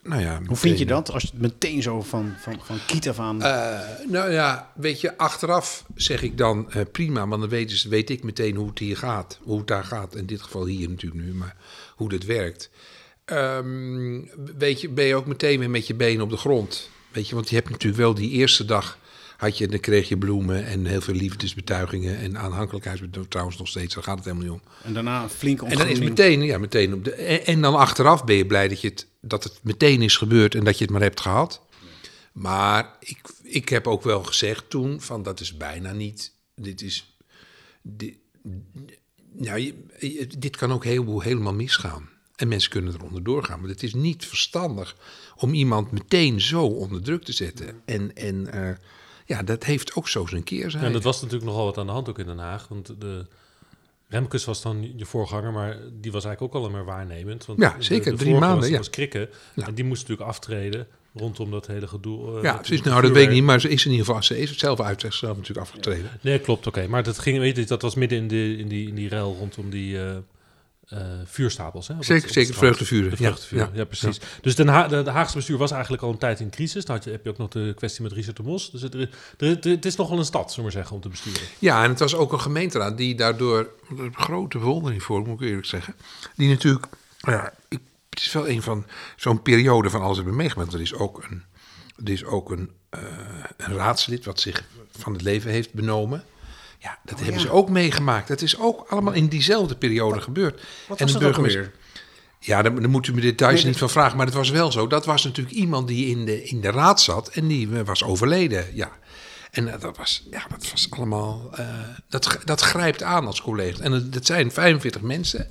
Nou 0.06 0.22
ja, 0.22 0.40
Hoe 0.46 0.56
vind 0.56 0.78
je 0.78 0.86
dat 0.86 1.10
als 1.10 1.22
je 1.22 1.28
het 1.28 1.40
meteen 1.40 1.82
zo 1.82 2.02
van, 2.02 2.34
van, 2.38 2.58
van 2.62 2.78
kiet 2.86 3.08
af 3.08 3.18
aan... 3.18 3.42
Eh, 3.42 3.78
nou 4.08 4.30
ja, 4.30 4.72
weet 4.74 5.00
je, 5.00 5.18
achteraf 5.18 5.84
zeg 5.94 6.22
ik 6.22 6.38
dan 6.38 6.72
eh, 6.72 6.82
prima, 6.92 7.28
want 7.28 7.40
dan 7.40 7.50
weet, 7.50 7.82
weet 7.82 8.10
ik 8.10 8.22
meteen 8.22 8.56
hoe 8.56 8.68
het 8.68 8.78
hier 8.78 8.96
gaat. 8.96 9.38
Hoe 9.42 9.58
het 9.58 9.66
daar 9.66 9.84
gaat. 9.84 10.14
In 10.14 10.26
dit 10.26 10.42
geval 10.42 10.66
hier 10.66 10.88
natuurlijk 10.88 11.24
nu, 11.24 11.34
maar 11.34 11.56
hoe 11.94 12.08
dat 12.08 12.22
werkt. 12.22 12.70
Ehm, 13.24 14.20
weet 14.58 14.80
je, 14.80 14.88
ben 14.88 15.04
je 15.04 15.14
ook 15.14 15.26
meteen 15.26 15.58
weer 15.58 15.70
met 15.70 15.86
je 15.86 15.94
benen 15.94 16.24
op 16.24 16.30
de 16.30 16.36
grond. 16.36 16.90
Weet 17.12 17.28
je, 17.28 17.34
want 17.34 17.48
je 17.48 17.54
hebt 17.54 17.70
natuurlijk 17.70 18.02
wel 18.02 18.14
die 18.14 18.30
eerste 18.30 18.64
dag. 18.64 18.98
Had 19.36 19.58
je, 19.58 19.68
dan 19.68 19.80
kreeg 19.80 20.08
je 20.08 20.18
bloemen 20.18 20.66
en 20.66 20.86
heel 20.86 21.00
veel 21.00 21.14
liefdesbetuigingen 21.14 22.18
en 22.18 22.38
aanhankelijkheidsbetuigingen 22.38 23.30
trouwens 23.30 23.58
nog 23.58 23.68
steeds. 23.68 23.94
Daar 23.94 24.02
gaat 24.02 24.16
het 24.16 24.24
helemaal 24.24 24.46
niet 24.46 24.62
om. 24.62 24.68
en 24.82 24.92
daarna 24.92 25.22
een 25.22 25.28
flinke 25.28 25.64
En 25.64 25.70
dan 25.70 25.78
is 25.80 25.98
ontgroening. 25.98 26.18
meteen, 26.18 26.42
ja, 26.42 26.58
meteen 26.58 26.94
op 26.94 27.04
de. 27.04 27.12
En, 27.12 27.46
en 27.46 27.60
dan 27.60 27.74
achteraf 27.74 28.24
ben 28.24 28.36
je 28.36 28.46
blij 28.46 28.68
dat, 28.68 28.80
je 28.80 28.88
het, 28.88 29.06
dat 29.20 29.44
het 29.44 29.58
meteen 29.62 30.02
is 30.02 30.16
gebeurd 30.16 30.54
en 30.54 30.64
dat 30.64 30.78
je 30.78 30.84
het 30.84 30.92
maar 30.92 31.02
hebt 31.02 31.20
gehad. 31.20 31.60
Maar 32.32 32.96
ik, 33.00 33.18
ik 33.42 33.68
heb 33.68 33.86
ook 33.86 34.02
wel 34.02 34.22
gezegd 34.24 34.70
toen: 34.70 35.00
van 35.00 35.22
dat 35.22 35.40
is 35.40 35.56
bijna 35.56 35.92
niet. 35.92 36.32
Dit 36.54 36.82
is. 36.82 37.16
Dit, 37.82 38.16
nou, 39.32 39.74
dit 40.38 40.56
kan 40.56 40.72
ook 40.72 40.84
heel, 40.84 41.20
helemaal 41.20 41.54
misgaan. 41.54 42.08
En 42.36 42.48
mensen 42.48 42.70
kunnen 42.70 42.94
eronder 42.94 43.22
doorgaan. 43.22 43.60
Maar 43.60 43.68
het 43.68 43.82
is 43.82 43.94
niet 43.94 44.26
verstandig 44.26 44.96
om 45.36 45.54
iemand 45.54 45.90
meteen 45.90 46.40
zo 46.40 46.64
onder 46.64 47.02
druk 47.02 47.24
te 47.24 47.32
zetten. 47.32 47.82
En, 47.84 48.16
en 48.16 48.52
eh, 48.52 48.74
ja, 49.26 49.42
dat 49.42 49.64
heeft 49.64 49.94
ook 49.94 50.08
zo 50.08 50.26
zijn 50.26 50.42
keer 50.42 50.70
zijn. 50.70 50.84
En 50.84 50.92
dat 50.92 51.02
was 51.02 51.20
natuurlijk 51.22 51.50
nogal 51.50 51.64
wat 51.64 51.78
aan 51.78 51.86
de 51.86 51.92
hand 51.92 52.08
ook 52.08 52.18
in 52.18 52.26
Den 52.26 52.38
Haag. 52.38 52.68
Want 52.68 52.94
de 53.00 53.26
Remkes 54.08 54.44
was 54.44 54.62
dan 54.62 54.92
je 54.96 55.04
voorganger, 55.04 55.52
maar 55.52 55.78
die 56.00 56.12
was 56.12 56.24
eigenlijk 56.24 56.54
ook 56.56 56.62
al 56.62 56.70
maar 56.70 56.84
waarnemend. 56.84 57.46
Want 57.46 57.58
Ja, 57.60 57.76
zeker, 57.78 58.10
de 58.10 58.18
drie 58.18 58.34
maanden, 58.34 58.60
Was, 58.60 58.68
ja. 58.68 58.76
was 58.76 58.90
krikken. 58.90 59.28
Ja. 59.54 59.66
En 59.66 59.74
die 59.74 59.84
moest 59.84 60.00
natuurlijk 60.02 60.28
aftreden 60.28 60.86
rondom 61.14 61.50
dat 61.50 61.66
hele 61.66 61.86
gedoe. 61.86 62.36
eh, 62.36 62.42
ja, 62.42 62.54
precies. 62.56 62.82
Nou, 62.82 63.02
dat 63.02 63.10
weet 63.10 63.26
ik 63.26 63.32
niet. 63.32 63.42
Maar 63.42 63.60
ze 63.60 63.68
is 63.68 63.84
in 63.84 63.90
ieder 63.90 64.06
geval. 64.06 64.22
Ze 64.22 64.38
is 64.38 64.56
zelf 64.58 64.80
uit 64.80 65.00
zichzelf 65.00 65.36
natuurlijk 65.36 65.66
afgetreden. 65.66 66.10
Nee, 66.20 66.38
klopt, 66.38 66.66
oké. 66.66 66.86
Maar 66.86 67.02
dat 67.02 67.18
ging, 67.18 67.38
weet 67.38 67.56
je, 67.56 67.64
dat 67.64 67.82
was 67.82 67.94
midden 67.94 68.18
in, 68.18 68.28
de, 68.28 68.56
in, 68.56 68.68
die, 68.68 68.88
in 68.88 68.94
die 68.94 69.08
rel 69.08 69.36
rondom 69.38 69.70
die, 69.70 70.02
eh, 70.02 70.16
eh, 70.86 70.98
vuurstapels. 71.24 71.88
Hè, 71.88 71.94
op 71.94 72.04
Zeker, 72.04 72.24
het 72.24 72.32
zeker 72.32 72.54
vreugdevuren. 72.54 73.10
De 73.10 73.16
Ja, 73.18 73.28
vreugdevuren, 73.28 73.68
ja, 73.72 73.78
ja, 73.78 73.84
precies. 73.84 74.20
Dus 74.40 74.54
Den 74.54 74.66
de, 74.88 75.02
de 75.02 75.10
Haagse 75.10 75.36
bestuur 75.36 75.58
was 75.58 75.70
eigenlijk 75.70 76.02
al 76.02 76.10
een 76.10 76.18
tijd 76.18 76.40
in 76.40 76.50
crisis. 76.50 76.84
Dan 76.84 76.94
had 76.96 77.04
je, 77.04 77.10
heb 77.10 77.24
je 77.24 77.30
ook 77.30 77.38
nog 77.38 77.48
de 77.48 77.72
kwestie 77.76 78.02
met 78.02 78.12
Richard 78.12 78.36
de 78.36 78.42
Mos. 78.42 78.70
Dus 78.70 78.82
het, 78.82 79.64
het 79.64 79.84
is 79.84 79.96
nogal 79.96 80.18
een 80.18 80.24
stad, 80.24 80.40
zullen 80.40 80.56
we 80.56 80.62
maar 80.62 80.72
zeggen, 80.72 80.96
om 80.96 81.02
te 81.02 81.08
besturen. 81.08 81.40
Ja, 81.58 81.82
en 81.82 81.90
het 81.90 81.98
was 81.98 82.14
ook 82.14 82.32
een 82.32 82.40
gemeenteraad 82.40 82.96
die 82.96 83.14
daardoor, 83.14 83.70
grote 84.12 84.58
bewondering 84.58 85.02
voor, 85.02 85.26
moet 85.26 85.40
ik 85.40 85.48
eerlijk 85.48 85.66
zeggen, 85.66 85.94
die 86.36 86.48
natuurlijk, 86.48 86.86
nou 87.20 87.36
ja, 87.36 87.52
ik, 87.68 87.80
het 88.10 88.20
is 88.20 88.32
wel 88.32 88.48
een 88.48 88.62
van 88.62 88.86
zo'n 89.16 89.42
periode 89.42 89.90
van 89.90 90.02
alles 90.02 90.16
hebben 90.16 90.36
meegemaakt. 90.36 90.72
Er 90.72 90.80
is 90.80 90.94
ook 90.94 91.24
een, 91.30 91.42
er 92.04 92.12
is 92.12 92.24
ook 92.24 92.50
een, 92.50 92.70
eh, 92.90 93.00
een 93.56 93.74
raadslid 93.74 94.24
wat 94.24 94.40
zich 94.40 94.64
van 94.98 95.12
het 95.12 95.22
leven 95.22 95.50
heeft 95.50 95.72
benomen. 95.72 96.24
Ja, 96.78 96.98
dat 97.04 97.20
hebben 97.20 97.40
ze 97.40 97.50
ook 97.50 97.68
meegemaakt. 97.68 98.28
Dat 98.28 98.42
is 98.42 98.58
ook 98.58 98.84
allemaal 98.88 99.12
in 99.12 99.28
diezelfde 99.28 99.76
periode 99.76 100.20
gebeurd. 100.20 100.62
Wat 100.88 100.98
en 100.98 101.04
was 101.04 101.12
de 101.12 101.18
dat 101.18 101.28
burgemeester-? 101.28 101.72
Ja, 102.46 102.62
daar, 102.62 102.80
daar 102.80 102.90
moet 102.90 103.06
u 103.06 103.14
me 103.14 103.20
details 103.20 103.60
Nee, 103.60 103.70
niet 103.70 103.78
van 103.78 103.90
vragen, 103.90 104.16
maar 104.16 104.26
het 104.26 104.34
was 104.34 104.50
wel 104.50 104.72
zo. 104.72 104.86
Dat 104.86 105.04
was 105.06 105.24
natuurlijk 105.24 105.56
iemand 105.56 105.88
die 105.88 106.06
in 106.06 106.24
de, 106.24 106.44
in 106.44 106.60
de 106.60 106.70
raad 106.70 107.00
zat 107.00 107.28
en 107.28 107.46
die 107.46 107.78
eh, 107.78 107.84
was 107.84 108.04
overleden, 108.04 108.66
ja. 108.74 108.90
En 109.50 109.72
eh, 109.72 109.80
dat 109.80 109.96
was, 109.96 110.26
ja, 110.30 110.46
dat 110.48 110.70
was 110.70 110.86
allemaal, 110.90 111.50
eh, 111.52 111.66
dat, 112.08 112.38
dat 112.44 112.60
grijpt 112.60 113.02
aan 113.02 113.26
als 113.26 113.42
collega. 113.42 113.82
En 113.82 113.92
het, 113.92 114.14
het 114.14 114.26
zijn 114.26 114.52
45 114.52 115.00
mensen 115.00 115.48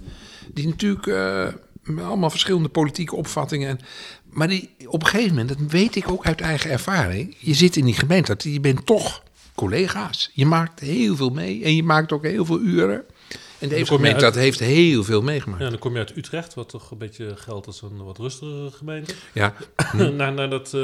die 0.54 0.68
natuurlijk 0.68 1.06
met 1.84 2.06
allemaal 2.06 2.30
verschillende 2.30 2.70
politieke 2.70 3.16
opvattingen. 3.16 3.70
En, 3.70 3.80
maar 4.30 4.48
die, 4.48 4.76
op 4.88 5.02
een 5.02 5.08
gegeven 5.08 5.36
moment, 5.36 5.50
dat 5.50 5.72
weet 5.72 5.96
ik 5.96 6.10
ook 6.10 6.26
uit 6.26 6.42
eigen 6.42 6.72
ervaring, 6.72 7.36
je 7.40 7.54
zit 7.54 7.76
in 7.76 7.86
die 7.86 7.94
gemeente, 7.94 8.52
je 8.52 8.60
bent 8.60 8.86
toch 8.86 9.24
collega's. 9.56 10.32
Je 10.34 10.46
maakt 10.46 10.80
heel 10.80 11.16
veel 11.16 11.30
mee 11.30 11.64
en 11.64 11.76
je 11.76 11.84
maakt 11.84 12.12
ook 12.12 12.24
heel 12.24 12.46
veel 12.46 12.60
uren. 12.60 13.06
En 13.60 13.70
deze 13.70 13.86
gemeente 13.86 14.24
uit- 14.24 14.34
dat 14.34 14.44
heeft 14.44 14.60
heel 14.60 15.04
veel 15.04 15.22
meegemaakt. 15.22 15.62
Ja, 15.62 15.70
dan 15.70 15.80
kom 15.80 15.92
je 15.94 15.98
uit 15.98 16.18
Utrecht, 16.18 16.54
wat 16.54 16.70
toch 16.70 16.92
een 16.92 16.98
beetje 16.98 17.34
geldt 17.36 17.68
als 17.68 17.82
een 17.82 18.04
wat 18.04 18.18
rustigere 18.18 18.72
gemeente. 18.72 19.14
Ja, 19.34 19.54
naar, 19.94 20.34
naar 20.34 20.50
dat, 20.50 20.74
eh 20.74 20.82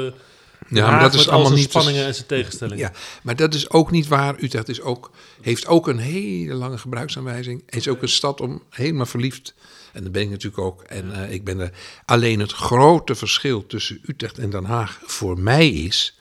ja 0.68 0.90
maar 0.90 1.00
dat 1.00 1.14
is 1.14 1.28
allemaal 1.28 1.52
niet... 1.52 1.70
spanningen 1.70 2.06
en 2.06 2.14
zijn 2.14 2.26
tegenstellingen. 2.26 2.78
Ja, 2.78 2.92
maar 3.22 3.36
dat 3.36 3.54
is 3.54 3.70
ook 3.70 3.90
niet 3.90 4.08
waar. 4.08 4.34
Utrecht 4.38 4.68
is 4.68 4.80
ook, 4.80 5.10
heeft 5.40 5.66
ook 5.66 5.88
een 5.88 5.98
hele 5.98 6.54
lange 6.54 6.78
gebruiksaanwijzing. 6.78 7.62
Is 7.68 7.88
ook 7.88 8.02
een 8.02 8.08
stad 8.08 8.40
om 8.40 8.62
helemaal 8.70 9.06
verliefd. 9.06 9.54
En 9.92 10.02
dat 10.02 10.12
ben 10.12 10.22
ik 10.22 10.30
natuurlijk 10.30 10.62
ook. 10.62 10.82
En 10.82 11.12
eh, 11.12 11.32
ik 11.32 11.44
ben 11.44 11.60
er. 11.60 11.70
Alleen 12.04 12.40
het 12.40 12.52
grote 12.52 13.14
verschil 13.14 13.66
tussen 13.66 14.00
Utrecht 14.06 14.38
en 14.38 14.50
Den 14.50 14.64
Haag 14.64 15.00
voor 15.04 15.38
mij 15.38 15.68
is 15.68 16.18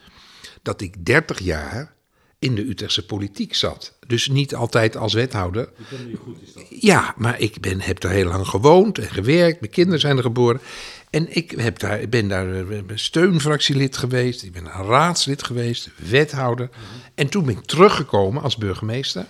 dat 0.62 0.82
ik 0.82 1.06
30 1.06 1.40
jaar 1.40 1.94
in 2.42 2.56
de 2.56 2.70
Utrechtse 2.70 3.06
politiek 3.06 3.56
zat. 3.56 3.94
Dus 4.08 4.28
niet 4.28 4.56
altijd 4.56 4.98
als 4.98 5.14
wethouder. 5.14 5.70
Ja, 6.70 7.14
maar 7.18 7.40
ik 7.40 7.60
ben, 7.60 7.82
heb 7.82 8.00
daar 8.00 8.12
heel 8.12 8.28
lang 8.28 8.48
gewoond 8.48 8.98
en 8.98 9.10
gewerkt. 9.10 9.60
Mijn 9.60 9.72
kinderen 9.72 10.00
zijn 10.00 10.18
er 10.18 10.24
geboren. 10.24 10.62
En 11.10 11.36
ik 11.36 11.52
heb 11.52 11.80
daar, 11.80 12.02
ik 12.02 12.10
ben 12.10 12.28
daar 12.28 12.56
eh, 12.70 12.80
steunfractielid 12.96 13.98
geweest. 13.98 14.44
Ik 14.44 14.52
ben 14.52 14.66
een 14.66 14.86
raadslid 14.86 15.44
geweest, 15.44 15.90
wethouder. 15.96 16.70
En 17.16 17.30
toen 17.30 17.46
ben 17.46 17.58
ik 17.58 17.66
teruggekomen 17.66 18.42
als 18.44 18.56
burgemeester. 18.58 19.26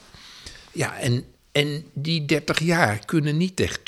Ja, 0.71 0.97
en, 0.99 1.23
en 1.51 1.83
die 1.93 2.25
30 2.25 2.59
jaar 2.59 3.05
kunnen 3.05 3.37
niet 3.37 3.55
tegen 3.55 3.79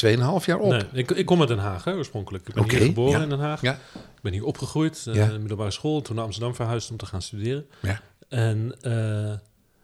2,5 0.41 0.45
jaar 0.45 0.59
op. 0.59 0.71
Nee, 0.71 0.83
ik, 0.93 1.11
ik 1.11 1.25
kom 1.25 1.39
uit 1.39 1.47
Den 1.49 1.57
Haag 1.57 1.83
hè, 1.83 1.93
oorspronkelijk. 1.95 2.47
Ik 2.47 2.53
ben 2.53 2.69
hier 2.69 2.79
geboren 2.81 3.17
ja. 3.17 3.23
in 3.23 3.29
Den 3.29 3.39
Haag. 3.39 3.61
Ja, 3.61 3.73
Ik 3.93 4.21
ben 4.21 4.33
hier 4.33 4.45
opgegroeid, 4.45 5.03
eh, 5.07 5.15
Ja. 5.15 5.37
middelbare 5.39 5.71
school. 5.71 6.01
Toen 6.01 6.15
naar 6.15 6.25
Amsterdam 6.25 6.55
verhuisd 6.55 6.91
om 6.91 6.97
te 6.97 7.05
gaan 7.05 7.21
studeren. 7.21 7.65
ja. 7.81 8.01
En 8.33 8.75
eh, 8.81 9.33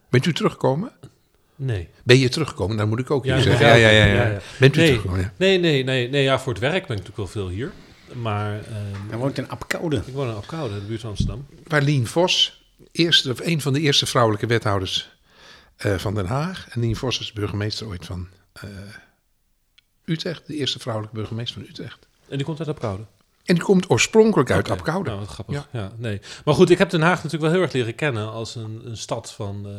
Bent 0.10 0.25
u 0.25 0.34
teruggekomen? 0.34 0.91
nee. 1.56 1.89
Ben 2.03 2.18
je 2.18 2.29
teruggekomen? 2.29 2.77
Dan 2.77 2.89
moet 2.89 3.00
ik 3.00 3.12
ook 3.12 3.25
Ja, 3.25 3.34
hier 3.36 3.44
zeggen. 3.44 3.65
Ja, 3.68 3.74
ja, 3.74 3.89
ja, 3.89 4.06
ja, 4.06 4.13
ja. 4.13 4.27
ja. 4.32 4.39
Bent 4.60 4.75
u 4.75 4.79
Nee. 4.79 4.88
teruggekomen? 4.88 5.20
Ja. 5.22 5.34
Nee, 5.38 5.60
nee, 5.60 5.84
nee, 5.84 6.10
nee. 6.10 6.24
Ja, 6.24 6.39
voor 6.39 6.53
het 6.53 6.62
werk 6.62 6.88
ben 6.88 6.98
ik 6.98 7.03
natuurlijk 7.06 7.18
wel 7.18 7.27
veel 7.27 7.50
hier. 7.50 7.72
Maar 8.13 8.60
eh, 8.60 8.65
Hij 9.10 9.18
woont 9.18 9.38
in 9.38 9.50
Apkoude. 9.50 10.01
ik 10.06 10.13
woon 10.13 10.27
in 10.29 10.36
Apkoude, 10.36 10.74
in 10.74 10.79
de 10.79 10.86
buurt 10.86 11.01
van 11.01 11.10
Amsterdam. 11.10 11.46
Waar 11.68 11.82
Lien 11.82 12.08
Vos, 12.08 12.63
eerste, 12.91 13.32
of 13.32 13.39
een 13.39 13.62
van 13.62 13.74
de 13.74 13.79
eerste 13.79 14.06
vrouwelijke 14.06 14.46
wethouders 14.48 15.10
eh, 15.75 15.98
van 15.98 16.15
Den 16.15 16.25
Haag. 16.25 16.68
En 16.70 16.79
Lien 16.82 16.96
Vos 16.96 17.20
is 17.20 17.34
burgemeester 17.34 17.88
ooit 17.88 18.06
van 18.06 18.27
eh, 18.53 18.70
Utrecht. 20.06 20.48
De 20.48 20.56
eerste 20.56 20.79
vrouwelijke 20.79 21.15
burgemeester 21.18 21.62
van 21.62 21.70
Utrecht. 21.70 22.08
En 22.29 22.38
die 22.38 22.46
komt 22.46 22.60
uit 22.60 22.68
Apkoude. 22.70 23.03
En 23.50 23.56
die 23.56 23.63
komt 23.63 23.89
oorspronkelijk 23.89 24.51
uit 24.51 24.70
Oké, 24.70 24.77
Apkoude. 24.79 25.10
Nou, 25.10 25.25
grappig. 25.25 25.56
Ja. 25.56 25.79
Ja. 25.79 25.91
nee. 25.98 26.22
Maar 26.46 26.53
goed, 26.53 26.70
ik 26.70 26.77
heb 26.77 26.89
Den 26.89 27.01
Haag 27.01 27.15
natuurlijk 27.15 27.42
wel 27.44 27.51
heel 27.51 27.62
erg 27.62 27.72
leren 27.72 27.96
kennen 27.96 28.31
als 28.31 28.55
een, 28.55 28.81
een 28.85 28.98
stad 28.98 29.31
van 29.31 29.66
eh, 29.66 29.72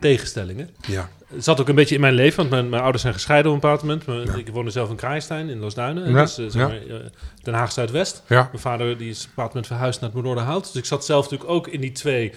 tegenstellingen. 0.00 0.70
Ja. 0.86 1.08
Het 1.34 1.44
zat 1.44 1.60
ook 1.60 1.68
een 1.68 1.74
beetje 1.74 1.94
in 1.94 2.00
mijn 2.00 2.14
leven, 2.14 2.36
want 2.36 2.50
mijn, 2.50 2.68
mijn 2.68 2.82
ouders 2.82 3.02
zijn 3.02 3.14
gescheiden 3.14 3.50
op 3.50 3.54
een 3.54 3.60
bepaald 3.70 4.06
moment. 4.06 4.36
Ik 4.38 4.48
woonde 4.48 4.70
zelf 4.70 4.90
in 4.90 4.96
Kraaienstein, 4.96 5.48
in 5.48 5.58
Loosduinen. 5.58 6.10
Ja, 6.10 6.20
Dus, 6.22 6.38
eh, 6.38 6.44
zeg 6.48 6.68
maar, 6.68 6.76
eh, 6.86 6.96
Den 7.42 7.54
Haag 7.54 7.72
Zuidwest. 7.72 8.22
Ja. 8.28 8.42
Mijn 8.42 8.62
vader 8.62 8.98
die 8.98 9.10
is 9.10 9.18
op 9.18 9.24
een 9.24 9.28
bepaald 9.30 9.48
moment 9.48 9.66
verhuisd 9.66 10.00
naar 10.00 10.10
het 10.10 10.22
Noorderhout. 10.22 10.64
Dus 10.64 10.74
ik 10.74 10.84
zat 10.84 11.04
zelf 11.04 11.22
natuurlijk 11.22 11.50
ook 11.50 11.66
in 11.68 11.80
die 11.80 11.92
twee, 11.92 12.32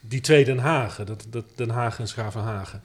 die 0.00 0.20
twee 0.20 0.44
Den 0.44 0.58
Hagen. 0.58 1.06
Dat, 1.06 1.26
dat 1.28 1.44
Den 1.54 1.70
Haag 1.70 1.98
en 1.98 2.08
Schravenhagen. 2.08 2.82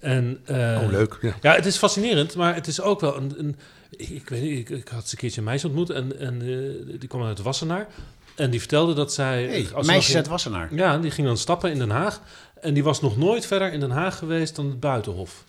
En, 0.00 0.40
Oh, 0.48 0.88
leuk. 0.90 1.18
Ja. 1.20 1.34
Ja, 1.42 1.54
het 1.54 1.66
is 1.66 1.76
fascinerend, 1.76 2.36
maar 2.36 2.54
het 2.54 2.66
is 2.66 2.80
ook 2.80 3.00
wel 3.00 3.16
een... 3.16 3.34
een 3.38 3.56
ik, 3.90 4.08
ik 4.08 4.28
weet 4.28 4.42
niet, 4.42 4.58
ik, 4.58 4.68
ik 4.78 4.88
had 4.88 5.00
eens 5.02 5.12
een 5.12 5.18
keertje 5.18 5.38
een 5.40 5.46
meisje 5.46 5.66
ontmoet 5.66 5.90
en, 5.90 6.18
en 6.18 6.40
eh, 6.42 6.98
die 7.00 7.08
kwam 7.08 7.22
uit 7.22 7.42
Wassenaar. 7.42 7.86
En 8.34 8.50
die 8.50 8.58
vertelde 8.60 8.94
dat 8.94 9.12
zij... 9.12 9.44
Hey, 9.44 9.58
als 9.58 9.66
ze 9.68 9.74
nog 9.74 9.86
meisjes 9.86 10.10
in- 10.10 10.16
uit 10.16 10.26
Wassenaar. 10.26 10.74
ja, 10.74 10.98
die 10.98 11.10
ging 11.10 11.26
dan 11.26 11.36
stappen 11.36 11.70
in 11.70 11.78
Den 11.78 11.90
Haag. 11.90 12.20
En 12.60 12.74
die 12.74 12.84
was 12.84 13.00
nog 13.00 13.16
nooit 13.16 13.46
verder 13.46 13.72
in 13.72 13.80
Den 13.80 13.90
Haag 13.90 14.18
geweest 14.18 14.56
dan 14.56 14.66
het 14.66 14.80
Buitenhof. 14.80 15.44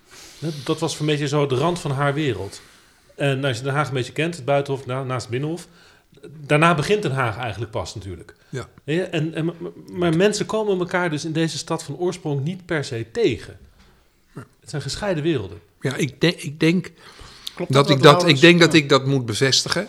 Dat 0.64 0.80
was 0.80 1.00
een 1.00 1.06
beetje 1.06 1.28
zo 1.28 1.46
de 1.46 1.56
rand 1.56 1.80
van 1.80 1.92
haar 1.92 2.14
wereld. 2.14 2.62
En 3.16 3.44
als 3.44 3.58
je 3.58 3.64
Den 3.64 3.74
Haag 3.74 3.88
een 3.88 3.94
beetje 3.94 4.12
kent, 4.12 4.36
het 4.36 4.46
Buitenhof 4.46 4.86
na- 4.86 5.04
naast 5.04 5.22
het 5.22 5.32
Binnenhof... 5.32 5.68
Daarna 6.46 6.76
begint 6.76 7.02
Den 7.02 7.12
Haag 7.12 7.38
eigenlijk 7.38 7.72
pas 7.72 7.96
natuurlijk. 7.96 8.36
Ja. 8.50 8.68
Ja, 8.84 9.04
en, 9.04 9.34
en, 9.34 9.54
maar 9.92 10.16
mensen 10.16 10.46
komen 10.46 10.80
elkaar 10.80 11.10
dus 11.10 11.26
in 11.26 11.32
deze 11.32 11.58
stad 11.58 11.84
van 11.84 11.98
oorsprong 11.98 12.44
niet 12.44 12.66
per 12.66 12.84
se 12.84 13.06
tegen. 13.12 13.58
Het 14.34 14.70
zijn 14.70 14.82
gescheiden 14.82 15.24
werelden. 15.24 15.60
Ja, 15.82 15.96
ik, 15.96 16.22
denk 16.22 16.36
ik 16.36 16.60
denk 16.60 16.92
Klopt 17.58 17.74
dat, 17.74 17.90
ik, 17.90 18.02
dat, 18.02 18.28
ik 18.28 18.40
denk 18.40 18.60
dat 18.60 18.74
ik 18.74 18.90
dat 18.90 19.06
moet 19.06 19.26
bevestigen. 19.26 19.88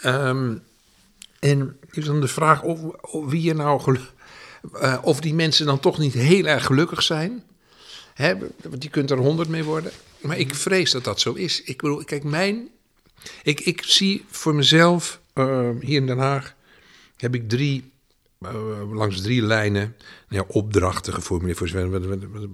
Ehm, 0.00 0.54
en 1.38 1.76
is 1.90 2.04
dan 2.04 2.20
de 2.20 2.28
vraag 2.28 2.62
of, 2.62 2.80
of 3.00 3.30
wie 3.30 3.42
je 3.42 3.54
nou 3.54 3.98
eh, 4.72 4.98
of 5.02 5.20
die 5.20 5.34
mensen 5.34 5.66
dan 5.66 5.80
toch 5.80 5.98
niet 5.98 6.12
heel 6.12 6.44
erg 6.44 6.66
gelukkig 6.66 7.02
zijn. 7.02 7.42
Hè, 8.14 8.34
want 8.68 8.82
je 8.82 8.90
kunt 8.90 9.10
er 9.10 9.18
honderd 9.18 9.48
mee 9.48 9.64
worden. 9.64 9.92
Maar 10.20 10.38
ik 10.38 10.54
vrees 10.54 10.90
dat 10.90 11.04
dat 11.04 11.20
zo 11.20 11.32
is. 11.32 11.62
Ik 11.62 11.80
bedoel, 11.80 12.04
kijk, 12.04 12.24
mijn. 12.24 12.68
Ik, 13.42 13.60
ik 13.60 13.82
zie 13.84 14.24
voor 14.30 14.54
mezelf 14.54 15.20
eh, 15.32 15.68
hier 15.80 15.96
in 15.96 16.06
Den 16.06 16.18
Haag 16.18 16.54
heb 17.16 17.34
ik 17.34 17.48
drie, 17.48 17.92
eh, 18.40 18.92
langs 18.92 19.20
drie 19.20 19.42
lijnen 19.42 19.96
nou 20.28 20.44
ja, 20.46 20.54
opdrachten 20.54 21.14
geformuleerd 21.14 21.58
voor. 21.58 21.68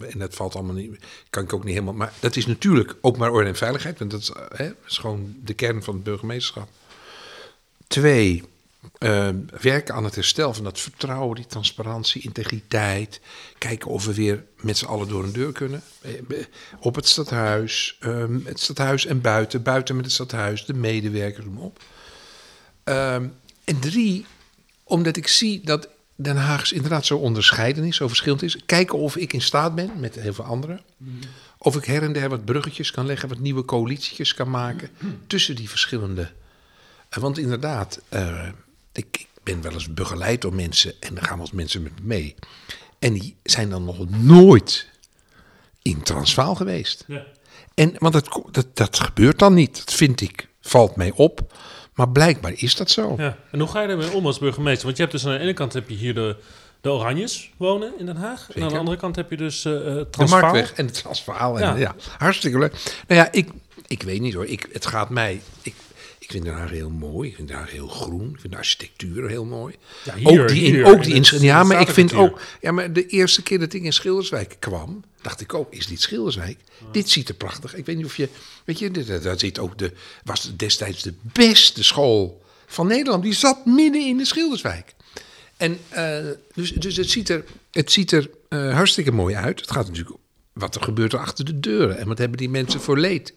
En 0.08 0.18
dat 0.18 0.34
valt 0.34 0.54
allemaal 0.54 0.74
niet, 0.74 0.98
kan 1.30 1.42
ik 1.42 1.52
ook 1.52 1.64
niet 1.64 1.72
helemaal. 1.72 1.94
Maar 1.94 2.12
dat 2.20 2.36
is 2.36 2.46
natuurlijk 2.46 2.96
openbaar 3.00 3.30
orde 3.30 3.48
en 3.48 3.56
veiligheid, 3.56 3.98
want 3.98 4.10
dat 4.10 4.20
is, 4.20 4.30
eh, 4.30 4.42
hè, 4.48 4.70
is 4.86 4.98
gewoon 4.98 5.36
de 5.44 5.54
kern 5.54 5.82
van 5.82 5.94
het 5.94 6.02
burgemeesterschap. 6.02 6.68
Twee, 7.86 8.42
eh, 8.98 9.28
werken 9.60 9.94
aan 9.94 10.04
het 10.04 10.14
herstel 10.14 10.54
van 10.54 10.64
dat 10.64 10.80
vertrouwen, 10.80 11.36
die 11.36 11.46
transparantie, 11.46 12.22
integriteit. 12.22 13.20
Kijken 13.58 13.90
of 13.90 14.04
we 14.04 14.14
weer 14.14 14.44
met 14.60 14.78
z'n 14.78 14.86
allen 14.86 15.08
door 15.08 15.24
een 15.24 15.32
deur 15.32 15.52
kunnen. 15.52 15.82
Op 16.80 16.94
het 16.94 17.08
stadhuis, 17.08 17.96
ehm, 18.00 18.38
het 18.44 18.60
stadhuis 18.60 19.06
en 19.06 19.20
buiten, 19.20 19.62
buiten 19.62 19.96
met 19.96 20.04
het 20.04 20.14
stadhuis, 20.14 20.64
de 20.64 20.74
medewerkers, 20.74 21.44
noem 21.44 21.54
maar 21.54 21.62
op. 21.62 21.80
Ehm, 22.84 23.28
en 23.64 23.80
drie, 23.80 24.26
omdat 24.88 25.16
ik 25.16 25.28
zie 25.28 25.60
dat 25.64 25.88
Den 26.14 26.36
Haag 26.36 26.72
inderdaad 26.72 27.06
zo 27.06 27.16
onderscheiden 27.16 27.84
is, 27.84 27.96
zo 27.96 28.08
verschillend 28.08 28.42
is. 28.42 28.64
Kijken 28.66 28.98
of 28.98 29.16
ik 29.16 29.32
in 29.32 29.42
staat 29.42 29.74
ben, 29.74 29.90
met 30.00 30.14
heel 30.14 30.34
veel 30.34 30.44
anderen, 30.44 30.80
of 31.58 31.76
ik 31.76 31.84
her 31.84 32.02
en 32.02 32.12
der 32.12 32.28
wat 32.28 32.44
bruggetjes 32.44 32.90
kan 32.90 33.06
leggen, 33.06 33.28
wat 33.28 33.38
nieuwe 33.38 33.64
coalitietjes 33.64 34.34
kan 34.34 34.50
maken 34.50 34.90
tussen 35.26 35.56
die 35.56 35.68
verschillende. 35.68 36.32
Eh, 37.08 37.18
Want 37.18 37.38
inderdaad, 37.38 38.00
eh, 38.08 38.48
ik, 38.92 39.06
ik 39.20 39.28
ben 39.42 39.62
wel 39.62 39.72
eens 39.72 39.94
begeleid 39.94 40.40
door 40.40 40.54
mensen 40.54 40.94
en 41.00 41.14
dan 41.14 41.24
gaan 41.24 41.36
wel 41.36 41.46
eens 41.46 41.54
mensen 41.54 41.82
met 41.82 41.92
me 42.00 42.06
mee. 42.06 42.34
En 42.98 43.12
die 43.12 43.36
zijn 43.42 43.70
dan 43.70 43.84
nog 43.84 44.08
nooit 44.10 44.86
in 45.82 46.02
Transvaal 46.02 46.54
geweest. 46.54 47.04
Ja. 47.06 47.26
En, 47.74 47.94
want 47.98 48.12
dat, 48.12 48.40
dat, 48.50 48.76
dat 48.76 49.00
gebeurt 49.00 49.38
dan 49.38 49.54
niet. 49.54 49.76
Dat 49.76 49.94
vind 49.94 50.20
ik, 50.20 50.48
valt 50.60 50.96
mij 50.96 51.10
op. 51.10 51.54
Maar 51.96 52.08
blijkbaar 52.08 52.52
is 52.54 52.74
dat 52.76 52.90
zo. 52.90 53.14
Ja. 53.18 53.36
En 53.50 53.58
hoe 53.58 53.68
ga 53.68 53.80
je 53.80 53.88
daarmee 53.88 54.12
om 54.12 54.26
als 54.26 54.38
burgemeester? 54.38 54.84
Want 54.84 54.96
je 54.96 55.02
hebt 55.02 55.14
dus 55.14 55.26
aan 55.26 55.32
de 55.32 55.38
ene 55.38 55.52
kant 55.52 55.72
heb 55.72 55.88
je 55.88 55.94
hier 55.94 56.14
de, 56.14 56.36
de 56.80 56.90
Oranjes 56.90 57.50
wonen 57.56 57.92
in 57.98 58.06
Den 58.06 58.16
Haag. 58.16 58.48
En 58.54 58.62
aan 58.62 58.68
de 58.68 58.78
andere 58.78 58.96
kant 58.96 59.16
heb 59.16 59.30
je 59.30 59.36
dus 59.36 59.64
eh 59.64 59.76
eh, 59.76 59.84
De 59.84 60.06
Transvaal. 60.10 60.40
Marktweg 60.40 60.72
en 60.72 60.86
het 60.86 60.94
Transvaal. 60.94 61.58
En, 61.60 61.62
Ja. 61.62 61.74
ja. 61.76 61.94
hartstikke 62.18 62.58
leuk. 62.58 62.72
Nou 63.08 63.20
ja, 63.20 63.28
ik, 63.32 63.48
ik 63.86 64.02
weet 64.02 64.20
niet 64.20 64.34
hoor. 64.34 64.46
Ik, 64.46 64.68
het 64.72 64.86
gaat 64.86 65.10
mij... 65.10 65.40
Ik, 65.62 65.74
Ik 66.26 66.32
vind 66.32 66.44
Den 66.44 66.54
Haag 66.54 66.70
heel 66.70 66.90
mooi. 66.90 67.28
Ik 67.28 67.34
vind 67.34 67.48
Den 67.48 67.56
Haag 67.56 67.70
heel 67.70 67.88
groen. 67.88 68.30
Ik 68.34 68.40
vind 68.40 68.52
de 68.52 68.58
architectuur 68.58 69.28
heel 69.28 69.44
mooi. 69.44 69.74
Ja, 70.04 70.14
hier- 70.14 70.42
ook 70.42 70.48
die, 70.48 70.62
in, 70.64 70.74
hier, 70.74 70.84
ook 70.84 70.94
in 70.96 71.00
die 71.02 71.14
het 71.14 71.32
in, 71.32 71.40
Ja, 71.42 71.62
maar 71.62 71.80
ik 71.80 71.88
vind 71.88 72.12
ook... 72.14 72.40
Ja, 72.60 72.72
maar 72.72 72.92
de 72.92 73.06
eerste 73.06 73.42
keer 73.42 73.58
dat 73.58 73.72
ik 73.72 73.82
in 73.82 73.92
Schilderswijk 73.92 74.56
kwam... 74.58 75.04
dacht 75.22 75.40
ik 75.40 75.54
ook, 75.54 75.72
is 75.72 75.86
dit 75.86 76.00
Schilderswijk? 76.00 76.58
Dit 76.92 77.10
ziet 77.10 77.28
er 77.28 77.34
prachtig. 77.34 77.74
Ik 77.74 77.86
weet 77.86 77.96
niet 77.96 78.04
of 78.04 78.16
je... 78.16 78.28
Weet 78.64 78.78
je, 78.78 78.90
daar- 79.20 79.38
zit 79.38 79.58
ook 79.58 79.78
de... 79.78 79.92
Was 80.24 80.52
destijds 80.56 81.02
de 81.02 81.14
beste 81.22 81.84
school 81.84 82.42
van 82.66 82.86
Nederland. 82.86 83.22
Die 83.22 83.32
zat 83.32 83.66
midden 83.66 84.06
in 84.06 84.16
de 84.16 84.24
Schilderswijk. 84.24 84.94
En 85.56 85.78
eh, 85.88 86.18
dus, 86.54 86.72
dus 86.72 86.96
het 86.96 87.10
ziet 87.10 87.28
er, 87.28 87.44
het 87.70 87.92
ziet 87.92 88.12
er 88.12 88.30
eh, 88.48 88.74
hartstikke 88.74 89.10
mooi 89.12 89.34
uit. 89.34 89.60
Het 89.60 89.70
gaat 89.70 89.86
natuurlijk 89.88 90.16
wat 90.52 90.74
er 90.74 90.82
gebeurt 90.82 91.12
er 91.12 91.18
achter 91.18 91.44
de 91.44 91.60
deuren. 91.60 91.98
En 91.98 92.08
wat 92.08 92.18
hebben 92.18 92.38
die 92.38 92.48
mensen 92.50 92.80
voor 92.80 92.98
leed 92.98 93.34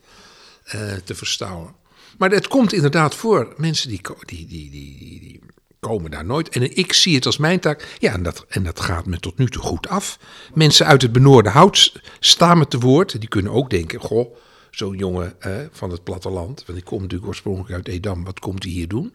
eh, 0.63 0.93
te 1.04 1.15
verstouwen. 1.15 1.75
Maar 2.19 2.32
het 2.32 2.47
komt 2.47 2.73
inderdaad 2.73 3.15
voor. 3.15 3.53
Mensen 3.58 3.89
die, 3.89 4.01
die, 4.25 4.45
die, 4.47 4.69
die, 4.69 5.19
die, 5.19 5.39
komen 5.79 6.12
daar 6.12 6.25
nooit. 6.25 6.49
En 6.49 6.77
ik 6.77 6.93
zie 6.93 7.15
het 7.15 7.25
als 7.25 7.38
mijn 7.38 7.60
taak. 7.60 7.95
Ja, 7.99 8.13
en 8.13 8.23
dat, 8.23 8.45
en 8.49 8.63
dat 8.63 8.79
gaat 8.79 9.05
me 9.05 9.19
tot 9.19 9.38
nu 9.38 9.47
toe 9.47 9.62
goed 9.62 9.88
af. 9.88 10.19
Mensen 10.53 10.86
uit 10.86 11.01
het 11.01 11.12
benoorde 11.12 11.49
hout 11.49 12.01
staan 12.19 12.58
me 12.58 12.67
te 12.67 12.79
woord. 12.79 13.19
Die 13.19 13.29
kunnen 13.29 13.51
ook 13.51 13.69
denken, 13.69 13.99
goh, 13.99 14.36
zo'n 14.71 14.97
jongen 14.97 15.41
eh, 15.41 15.58
van 15.71 15.91
het 15.91 16.03
platteland. 16.03 16.63
Want 16.65 16.77
ik 16.79 16.86
kom 16.86 17.01
natuurlijk 17.01 17.27
oorspronkelijk 17.29 17.73
uit 17.73 17.88
Edam. 17.88 18.23
Wat 18.23 18.39
komt 18.39 18.63
hij 18.63 18.71
hier 18.71 18.88
doen? 18.88 19.13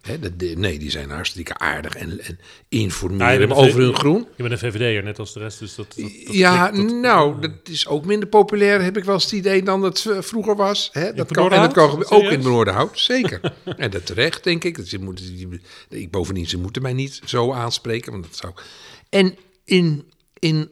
Hè, 0.00 0.18
dat- 0.18 0.38
de- 0.38 0.54
nee, 0.56 0.78
die 0.78 0.90
zijn 0.90 1.10
hartstikke 1.10 1.58
aardig 1.58 1.94
en, 1.96 2.20
en 2.20 2.38
informeren 2.68 3.38
bent 3.38 3.50
een 3.50 3.56
over 3.56 3.80
hun 3.80 3.94
groen. 3.94 4.26
Je 4.36 4.42
bent 4.48 4.62
een 4.62 4.72
VVD'er, 4.72 5.02
net 5.02 5.18
als 5.18 5.32
de 5.32 5.40
rest, 5.40 5.58
dus 5.58 5.74
dat... 5.74 5.94
dat, 5.96 6.04
dat 6.24 6.34
Ja, 6.34 6.68
klikt 6.68 6.92
nou, 6.92 7.40
dat 7.40 7.50
is 7.64 7.86
ook 7.86 8.04
minder 8.04 8.28
populair, 8.28 8.82
heb 8.82 8.96
ik 8.96 9.04
wel 9.04 9.14
eens 9.14 9.24
het 9.24 9.32
idee, 9.32 9.62
dan 9.62 9.82
het 9.82 10.06
eh, 10.06 10.20
vroeger 10.20 10.56
was. 10.56 10.88
Hè? 10.92 11.12
Dat 11.12 11.32
kan, 11.32 11.52
en 11.52 11.60
dat 11.60 11.72
kan 11.72 11.90
ook 11.90 12.10
in 12.22 12.26
Serieus? 12.26 12.44
Noorderhout, 12.44 12.98
zeker. 12.98 13.40
en 13.76 13.90
dat 13.90 14.06
terecht, 14.06 14.44
denk 14.44 14.64
ik. 14.64 14.76
Dat 14.76 14.86
ze 14.86 14.98
moeten, 14.98 15.36
die- 15.36 15.60
ik. 15.88 16.10
Bovendien, 16.10 16.46
ze 16.46 16.58
moeten 16.58 16.82
mij 16.82 16.92
niet 16.92 17.20
zo 17.24 17.52
aanspreken, 17.52 18.12
want 18.12 18.24
dat 18.24 18.36
zou... 18.36 18.52
En 19.08 19.36
in, 19.64 20.04
in 20.38 20.70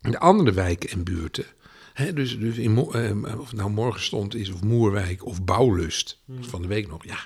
de 0.00 0.18
andere 0.18 0.52
wijken 0.52 0.90
en 0.90 1.02
buurten, 1.04 1.44
hè, 1.92 2.12
dus, 2.12 2.38
dus 2.38 2.56
in, 2.56 2.72
Mo- 2.72 2.90
eh, 2.90 3.40
of 3.40 3.48
het 3.48 3.56
nou 3.58 3.70
morgen 3.70 4.02
stond 4.02 4.34
is, 4.34 4.50
of 4.50 4.62
Moerwijk, 4.62 5.26
of 5.26 5.44
Bouwlust, 5.44 6.18
Hmm. 6.26 6.44
van 6.44 6.62
de 6.62 6.68
week 6.68 6.88
nog, 6.88 7.04
ja... 7.04 7.18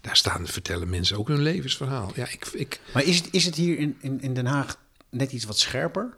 Daar 0.00 0.16
staan, 0.16 0.46
vertellen 0.46 0.88
mensen 0.88 1.18
ook 1.18 1.28
hun 1.28 1.42
levensverhaal. 1.42 2.12
Ja, 2.14 2.28
ik, 2.30 2.46
ik, 2.46 2.80
Maar 2.94 3.04
is 3.04 3.16
het, 3.16 3.28
is 3.30 3.44
het 3.44 3.54
hier 3.54 3.78
in, 3.78 3.96
in, 4.00 4.20
in 4.20 4.34
Den 4.34 4.46
Haag 4.46 4.76
net 5.10 5.32
iets 5.32 5.44
wat 5.44 5.58
scherper? 5.58 6.16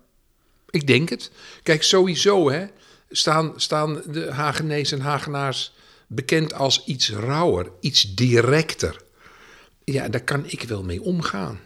Ik 0.70 0.86
denk 0.86 1.08
het. 1.08 1.30
Kijk, 1.62 1.82
sowieso 1.82 2.50
hè, 2.50 2.66
staan, 3.10 3.52
staan 3.56 4.02
de 4.06 4.32
Hagenees 4.32 4.92
en 4.92 5.00
Hagenaars 5.00 5.72
bekend 6.06 6.54
als 6.54 6.84
iets 6.84 7.10
rauwer, 7.10 7.70
iets 7.80 8.14
directer. 8.14 9.02
Ja, 9.84 10.08
daar 10.08 10.24
kan 10.24 10.44
ik 10.46 10.62
wel 10.62 10.82
mee 10.82 11.02
omgaan. 11.02 11.60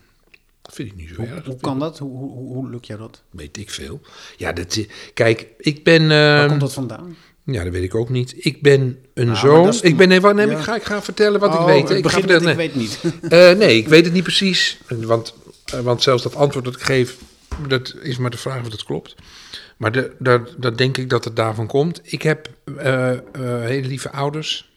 Dat 0.64 0.74
vind 0.74 0.88
ik 0.90 0.96
niet 0.96 1.08
zo 1.08 1.14
Hoe, 1.14 1.26
erg. 1.26 1.44
hoe 1.44 1.56
kan 1.60 1.78
dat? 1.78 1.98
Hoe, 1.98 2.18
hoe, 2.18 2.54
hoe, 2.54 2.70
lukt 2.70 2.86
jou 2.86 3.00
dat? 3.00 3.22
Weet 3.30 3.56
ik 3.56 3.70
veel. 3.70 4.00
Ja, 4.36 4.52
dat, 4.52 4.76
is- 4.76 4.86
kijk, 5.14 5.46
ik 5.58 5.84
ben... 5.84 6.08
Waar 6.08 6.38
ehm, 6.40 6.48
komt 6.48 6.60
dat 6.60 6.72
vandaan? 6.72 7.16
ja, 7.44 7.64
dat 7.64 7.72
weet 7.72 7.82
ik 7.82 7.94
ook 7.94 8.08
niet. 8.08 8.34
Ik 8.36 8.62
ben 8.62 8.98
een 9.14 9.26
Nou, 9.26 9.38
zoon. 9.38 9.68
is- 9.68 9.80
Ik 9.80 9.96
ben, 9.96 10.08
nee, 10.08 10.20
wacht, 10.20 10.34
nee, 10.34 10.46
ja. 10.46 10.52
ik, 10.58 10.62
ga, 10.64 10.74
ik 10.76 10.82
ga 10.82 11.02
vertellen 11.02 11.40
wat 11.40 11.54
Oh, 11.54 11.60
ik 11.60 11.66
weet. 11.66 11.80
het 11.80 11.88
hè. 11.88 11.96
Ik 11.96 12.06
ga 12.08 12.18
met 12.18 12.20
vertellen, 12.30 12.50
ik 12.50 12.56
weet 12.56 12.74
niet. 12.74 12.98
Eh, 13.32 13.52
nee, 13.52 13.76
ik 13.76 13.88
weet 13.88 14.04
het 14.04 14.14
niet 14.14 14.22
precies. 14.22 14.78
Want, 14.88 15.34
eh, 15.64 15.80
want 15.80 16.02
zelfs 16.02 16.22
dat 16.22 16.34
antwoord 16.34 16.64
dat 16.64 16.74
ik 16.74 16.82
geef, 16.82 17.16
dat 17.68 17.94
is 18.02 18.16
maar 18.18 18.30
de 18.30 18.36
vraag 18.36 18.60
of 18.62 18.68
dat 18.68 18.84
klopt. 18.84 19.14
Maar 19.76 19.92
de, 19.92 20.12
dat, 20.18 20.54
dat 20.58 20.78
denk 20.78 20.96
ik 20.96 21.10
dat 21.10 21.24
het 21.24 21.36
daarvan 21.36 21.66
komt. 21.66 22.00
Ik 22.02 22.22
heb 22.22 22.48
eh, 22.76 23.10
hele 23.40 23.86
lieve 23.88 24.10
ouders. 24.10 24.72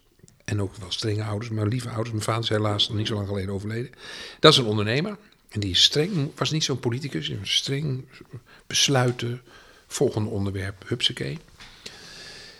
En 0.45 0.61
ook 0.61 0.75
wel 0.75 0.91
strenge 0.91 1.23
ouders, 1.23 1.49
maar 1.51 1.67
lieve 1.67 1.87
ouders. 1.89 2.11
Mijn 2.11 2.23
vader 2.23 2.43
is 2.43 2.49
helaas 2.49 2.87
nog 2.87 2.97
niet 2.97 3.07
zo 3.07 3.13
lang 3.15 3.27
geleden 3.27 3.53
overleden. 3.53 3.91
Dat 4.39 4.51
is 4.51 4.57
een 4.57 4.65
ondernemer. 4.65 5.17
En 5.57 5.63
die 5.63 5.75
streng, 5.75 6.31
was 6.35 6.51
niet 6.51 6.63
zo'n 6.63 6.79
politicus. 6.79 7.31
Streng, 7.41 8.05
besluiten. 8.67 9.41
Volgende 9.87 10.29
onderwerp, 10.29 10.83
hupsakee. 10.87 11.39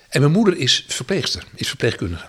En 0.10 0.20
mijn 0.22 0.32
moeder 0.32 0.58
is 0.58 0.86
verpleegster, 0.88 1.44
is 1.56 1.68
verpleegkundige. 1.68 2.28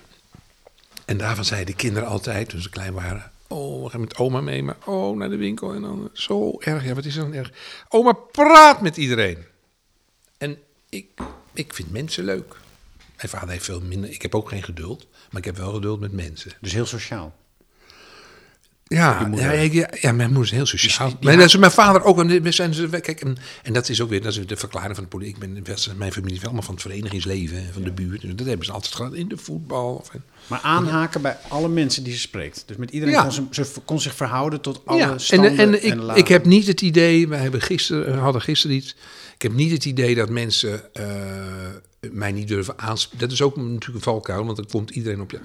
En 1.04 1.18
daarvan 1.18 1.44
zeiden 1.44 1.74
de 1.74 1.82
kinderen 1.82 2.08
altijd, 2.08 2.48
toen 2.48 2.60
ze 2.60 2.70
klein 2.70 2.92
waren... 2.92 3.32
Oh, 3.46 3.84
we 3.84 3.90
gaan 3.90 4.00
met 4.00 4.16
oma 4.16 4.40
mee, 4.40 4.62
maar 4.62 4.76
oh, 4.84 5.16
naar 5.16 5.28
de 5.28 5.36
winkel. 5.36 5.74
En 5.74 5.82
dan 5.82 6.10
zo 6.12 6.58
erg, 6.60 6.84
ja, 6.84 6.94
wat 6.94 7.04
is 7.04 7.14
dan 7.14 7.34
erg? 7.34 7.52
Oma 7.88 8.12
praat 8.12 8.80
met 8.80 8.96
iedereen. 8.96 9.44
En 10.38 10.58
ik, 10.88 11.08
ik 11.52 11.74
vind 11.74 11.90
mensen 11.90 12.24
leuk. 12.24 12.56
Mijn 13.16 13.28
vader 13.28 13.48
heeft 13.48 13.64
veel 13.64 13.80
minder... 13.80 14.10
Ik 14.10 14.22
heb 14.22 14.34
ook 14.34 14.48
geen 14.48 14.62
geduld, 14.62 15.06
maar 15.30 15.40
ik 15.40 15.44
heb 15.44 15.56
wel 15.56 15.72
geduld 15.72 16.00
met 16.00 16.12
mensen. 16.12 16.52
Dus 16.60 16.72
heel 16.72 16.86
sociaal. 16.86 17.36
Ja, 18.88 19.30
ja, 19.34 19.50
ja, 19.50 19.88
ja, 20.00 20.12
mijn 20.12 20.28
moeder 20.28 20.44
is 20.44 20.50
heel 20.50 20.66
sociaal. 20.66 21.08
die 21.08 21.16
maar 21.20 21.32
ha- 21.32 21.38
dat 21.38 21.48
is 21.48 21.56
mijn 21.56 21.72
vader 21.72 22.02
ook. 22.04 22.20
En 22.20 22.42
we 22.42 22.50
zijn, 22.50 22.90
kijk, 22.90 23.20
en, 23.20 23.36
en 23.62 23.72
dat 23.72 23.88
is 23.88 24.00
ook 24.00 24.08
weer 24.08 24.22
dat 24.22 24.36
is 24.36 24.46
de 24.46 24.56
verklaring 24.56 24.94
van 24.94 25.04
de 25.04 25.10
politie. 25.10 25.34
Ik 25.34 25.40
ben, 25.40 25.64
mijn 25.96 26.12
familie 26.12 26.36
is 26.36 26.44
allemaal 26.44 26.62
van 26.62 26.74
het 26.74 26.82
verenigingsleven 26.82 27.56
en 27.56 27.72
van 27.72 27.82
de 27.82 27.92
buurt. 27.92 28.22
En 28.22 28.36
dat 28.36 28.46
hebben 28.46 28.66
ze 28.66 28.72
altijd 28.72 28.94
gedaan 28.94 29.14
in 29.16 29.28
de 29.28 29.36
voetbal. 29.36 29.94
Of, 29.94 30.10
Maar 30.46 30.60
aanhaken 30.62 31.22
bij 31.22 31.36
alle 31.48 31.68
mensen 31.68 32.04
die 32.04 32.12
ze 32.12 32.18
spreekt. 32.20 32.62
Dus 32.66 32.76
met 32.76 32.90
iedereen 32.90 33.14
kon 33.14 33.32
ze, 33.54 33.64
kon 33.84 34.00
zich 34.00 34.14
verhouden 34.14 34.60
tot 34.60 34.80
alle 34.84 34.98
ja, 34.98 35.10
en, 35.10 35.20
standen 35.20 35.58
en, 35.58 35.80
en 35.80 36.08
ik, 36.10 36.16
ik 36.16 36.28
heb 36.28 36.44
niet 36.44 36.66
het 36.66 36.80
idee, 36.80 37.28
we 37.28 37.36
hebben 37.36 37.60
gisteren, 37.62 38.18
hadden 38.18 38.42
gisteren 38.42 38.76
iets. 38.76 38.96
Ik 39.34 39.42
heb 39.42 39.52
niet 39.52 39.70
het 39.72 39.84
idee 39.84 40.14
dat 40.14 40.28
mensen 40.28 40.94
eh, 40.94 41.04
mij 42.12 42.32
niet 42.32 42.48
durven 42.48 42.78
aanspreken. 42.78 43.18
Dat 43.18 43.32
is 43.32 43.42
ook 43.42 43.56
natuurlijk 43.56 43.94
een 43.94 44.00
valkuil, 44.00 44.44
want 44.44 44.56
dan 44.56 44.66
komt 44.66 44.90
iedereen 44.90 45.20
op 45.20 45.30
je. 45.30 45.40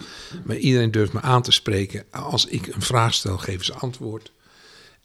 Maar 0.45 0.57
iedereen 0.57 0.91
durft 0.91 1.13
me 1.13 1.21
aan 1.21 1.41
te 1.41 1.51
spreken. 1.51 2.03
Als 2.11 2.45
ik 2.45 2.67
een 2.67 2.81
vraag 2.81 3.13
stel, 3.13 3.37
geven 3.37 3.65
ze 3.65 3.73
antwoord. 3.73 4.31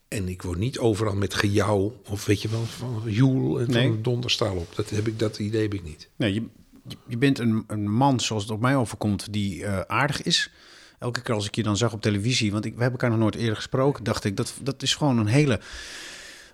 En 0.08 0.28
ik 0.28 0.42
word 0.42 0.58
niet 0.58 0.78
overal 0.78 1.14
met 1.14 1.34
gejouw 1.34 2.00
of 2.06 2.24
weet 2.26 2.42
je 2.42 2.48
wel, 2.48 2.64
van 2.64 3.02
joel 3.04 3.60
en 3.60 3.70
Nee. 3.70 3.88
van 3.88 4.02
donderstraal 4.02 4.56
op. 4.56 4.72
Dat, 4.76 4.90
heb 4.90 5.06
ik, 5.06 5.18
dat 5.18 5.38
idee 5.38 5.62
heb 5.62 5.74
ik 5.74 5.82
niet. 5.84 6.08
Nee, 6.16 6.34
je, 6.34 6.42
je- 6.88 6.96
je 7.06 7.16
bent 7.18 7.38
een, 7.38 7.64
een 7.66 7.90
man, 7.90 8.20
zoals 8.20 8.42
het 8.42 8.52
op 8.52 8.60
mij 8.60 8.76
overkomt, 8.76 9.32
die 9.32 9.64
eh, 9.64 9.80
aardig 9.80 10.22
is. 10.22 10.50
Elke 10.98 11.22
keer 11.22 11.34
als 11.34 11.46
ik 11.46 11.54
je 11.54 11.62
dan 11.62 11.76
zag 11.76 11.92
op 11.92 12.00
televisie, 12.02 12.52
want 12.52 12.64
ik, 12.64 12.74
we 12.74 12.80
hebben 12.82 13.00
elkaar 13.00 13.16
nog 13.16 13.24
nooit 13.24 13.34
eerder 13.42 13.56
gesproken, 13.56 14.04
dacht 14.04 14.24
ik, 14.24 14.36
dat, 14.36 14.54
dat 14.62 14.82
is 14.82 14.94
gewoon 14.94 15.18
een 15.18 15.26
hele... 15.26 15.60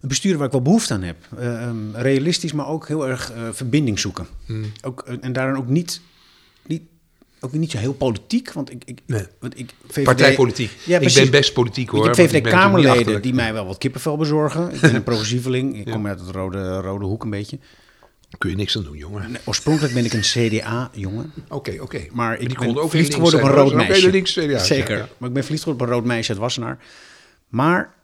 Een 0.04 0.10
bestuur 0.10 0.36
waar 0.36 0.46
ik 0.46 0.52
wel 0.52 0.62
behoefte 0.62 0.94
aan 0.94 1.02
heb. 1.02 1.16
Eh, 1.38 1.62
ehm, 1.62 1.76
realistisch, 1.94 2.52
maar 2.52 2.68
ook 2.68 2.88
heel 2.88 3.08
erg 3.08 3.32
eh, 3.32 3.42
verbinding 3.52 3.98
zoeken. 3.98 4.26
Hmm. 4.46 4.72
Ook, 4.82 5.02
eh, 5.06 5.14
en 5.20 5.32
daarin 5.32 5.56
ook 5.56 5.68
niet, 5.68 6.00
niet, 6.66 6.82
ook 7.40 7.52
niet 7.52 7.70
zo 7.70 7.78
heel 7.78 7.92
politiek, 7.92 8.52
want 8.52 8.70
ik... 8.70 8.82
ik, 8.84 8.98
Nee. 9.06 9.26
want 9.40 9.58
ik 9.58 9.70
VVD 9.88 10.04
Partijpolitiek. 10.04 10.70
Ja, 10.84 10.98
ik 10.98 11.14
ben 11.14 11.30
best 11.30 11.52
politiek 11.52 11.88
hoor. 11.88 12.08
Ik 12.08 12.16
heb 12.16 12.30
VVD-Kamerleden 12.30 13.22
die 13.22 13.34
mij 13.34 13.52
wel 13.52 13.66
wat 13.66 13.78
kippenvel 13.78 14.16
bezorgen. 14.16 14.74
Ik 14.74 14.80
ben 14.80 14.94
een 14.94 15.02
progressieveling. 15.10 15.78
Ik 15.78 15.92
kom 15.92 16.06
uit 16.06 16.20
het 16.20 16.30
rode, 16.30 16.80
rode 16.80 17.04
hoek 17.04 17.22
een 17.24 17.30
beetje. 17.30 17.58
Kun 18.38 18.50
je 18.50 18.56
niks 18.56 18.76
aan 18.76 18.84
doen, 18.84 18.96
jongen. 18.96 19.30
Nee, 19.30 19.40
oorspronkelijk 19.44 19.94
ben 19.94 20.04
ik 20.04 20.12
een 20.12 20.20
CDA-jongen. 20.20 21.32
Oké, 21.48 21.76
oké. 21.80 22.06
Maar 22.12 22.38
ik 22.40 22.58
ben 22.58 22.76
ook 22.76 22.90
verliefd 22.90 23.14
geworden 23.14 23.40
op 23.40 23.46
een 23.46 23.52
rood 23.54 23.74
meisje. 23.74 24.04
de 24.04 24.10
links 24.10 24.32
CDA, 24.32 24.58
Zeker. 24.58 24.96
ja, 24.96 24.98
ja. 24.98 25.08
Maar 25.18 25.28
ik 25.28 25.34
ben 25.34 25.42
verliefd 25.42 25.64
geworden 25.64 25.86
op 25.86 25.92
een 25.92 25.98
rood 25.98 26.06
meisje 26.08 26.30
uit 26.30 26.40
Wassenaar. 26.40 26.78
Maar 27.48 27.94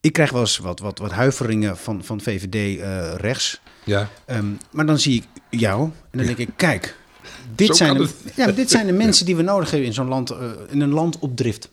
ik 0.00 0.12
krijg 0.12 0.30
wel 0.30 0.40
eens 0.40 0.58
wat, 0.58 0.80
wat, 0.80 0.98
wat 0.98 1.10
huiveringen 1.10 1.76
van, 1.76 2.04
van 2.04 2.20
VVD 2.20 2.80
eh, 2.80 3.14
rechts. 3.14 3.60
Ja. 3.84 4.08
Ehm, 4.24 4.52
maar 4.70 4.86
dan 4.86 4.98
zie 4.98 5.14
ik 5.14 5.58
jou 5.60 5.82
en 5.82 6.18
dan 6.18 6.26
denk 6.26 6.38
ik, 6.38 6.48
kijk, 6.56 6.96
dit 7.54 7.66
Zo 7.66 7.72
zijn, 7.72 7.96
de, 7.96 8.08
ja, 8.36 8.46
dit 8.46 8.70
zijn 8.70 8.86
de 8.86 8.92
mensen 8.92 9.26
die 9.26 9.36
we 9.36 9.42
nodig 9.42 9.70
hebben 9.70 9.88
in 9.88 9.94
zo'n 9.94 10.08
land, 10.08 10.30
eh, 10.30 10.50
in 10.68 10.80
een 10.80 10.92
land 10.92 11.18
op 11.18 11.36
drift. 11.36 11.68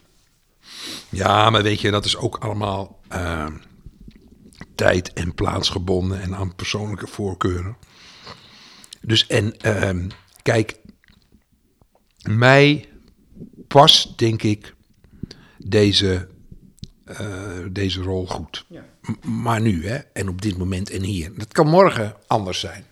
Ja, 1.10 1.50
maar 1.50 1.64
weet 1.64 1.82
je, 1.82 1.92
dat 1.92 2.06
is 2.06 2.18
ook 2.18 2.38
allemaal 2.38 3.00
eh, 3.08 3.48
tijd 4.76 5.14
en 5.14 5.34
plaatsgebonden 5.34 6.22
en 6.22 6.36
aan 6.36 6.56
persoonlijke 6.56 7.08
voorkeuren. 7.08 7.78
Dus 9.02 9.28
en 9.28 9.60
ehm, 9.60 10.10
kijk, 10.42 10.80
mij 12.22 12.90
past 13.68 14.18
denk 14.18 14.44
ik 14.44 14.74
deze, 15.58 16.28
deze 17.72 18.02
rol 18.02 18.28
goed. 18.28 18.66
M- 19.02 19.30
Maar 19.42 19.62
nu, 19.62 19.88
hè, 19.88 19.98
en 20.14 20.30
op 20.30 20.42
dit 20.42 20.58
moment 20.58 20.90
en 20.90 21.02
hier. 21.04 21.32
Dat 21.38 21.52
kan 21.52 21.68
morgen 21.68 22.14
anders 22.28 22.60
zijn. 22.60 22.86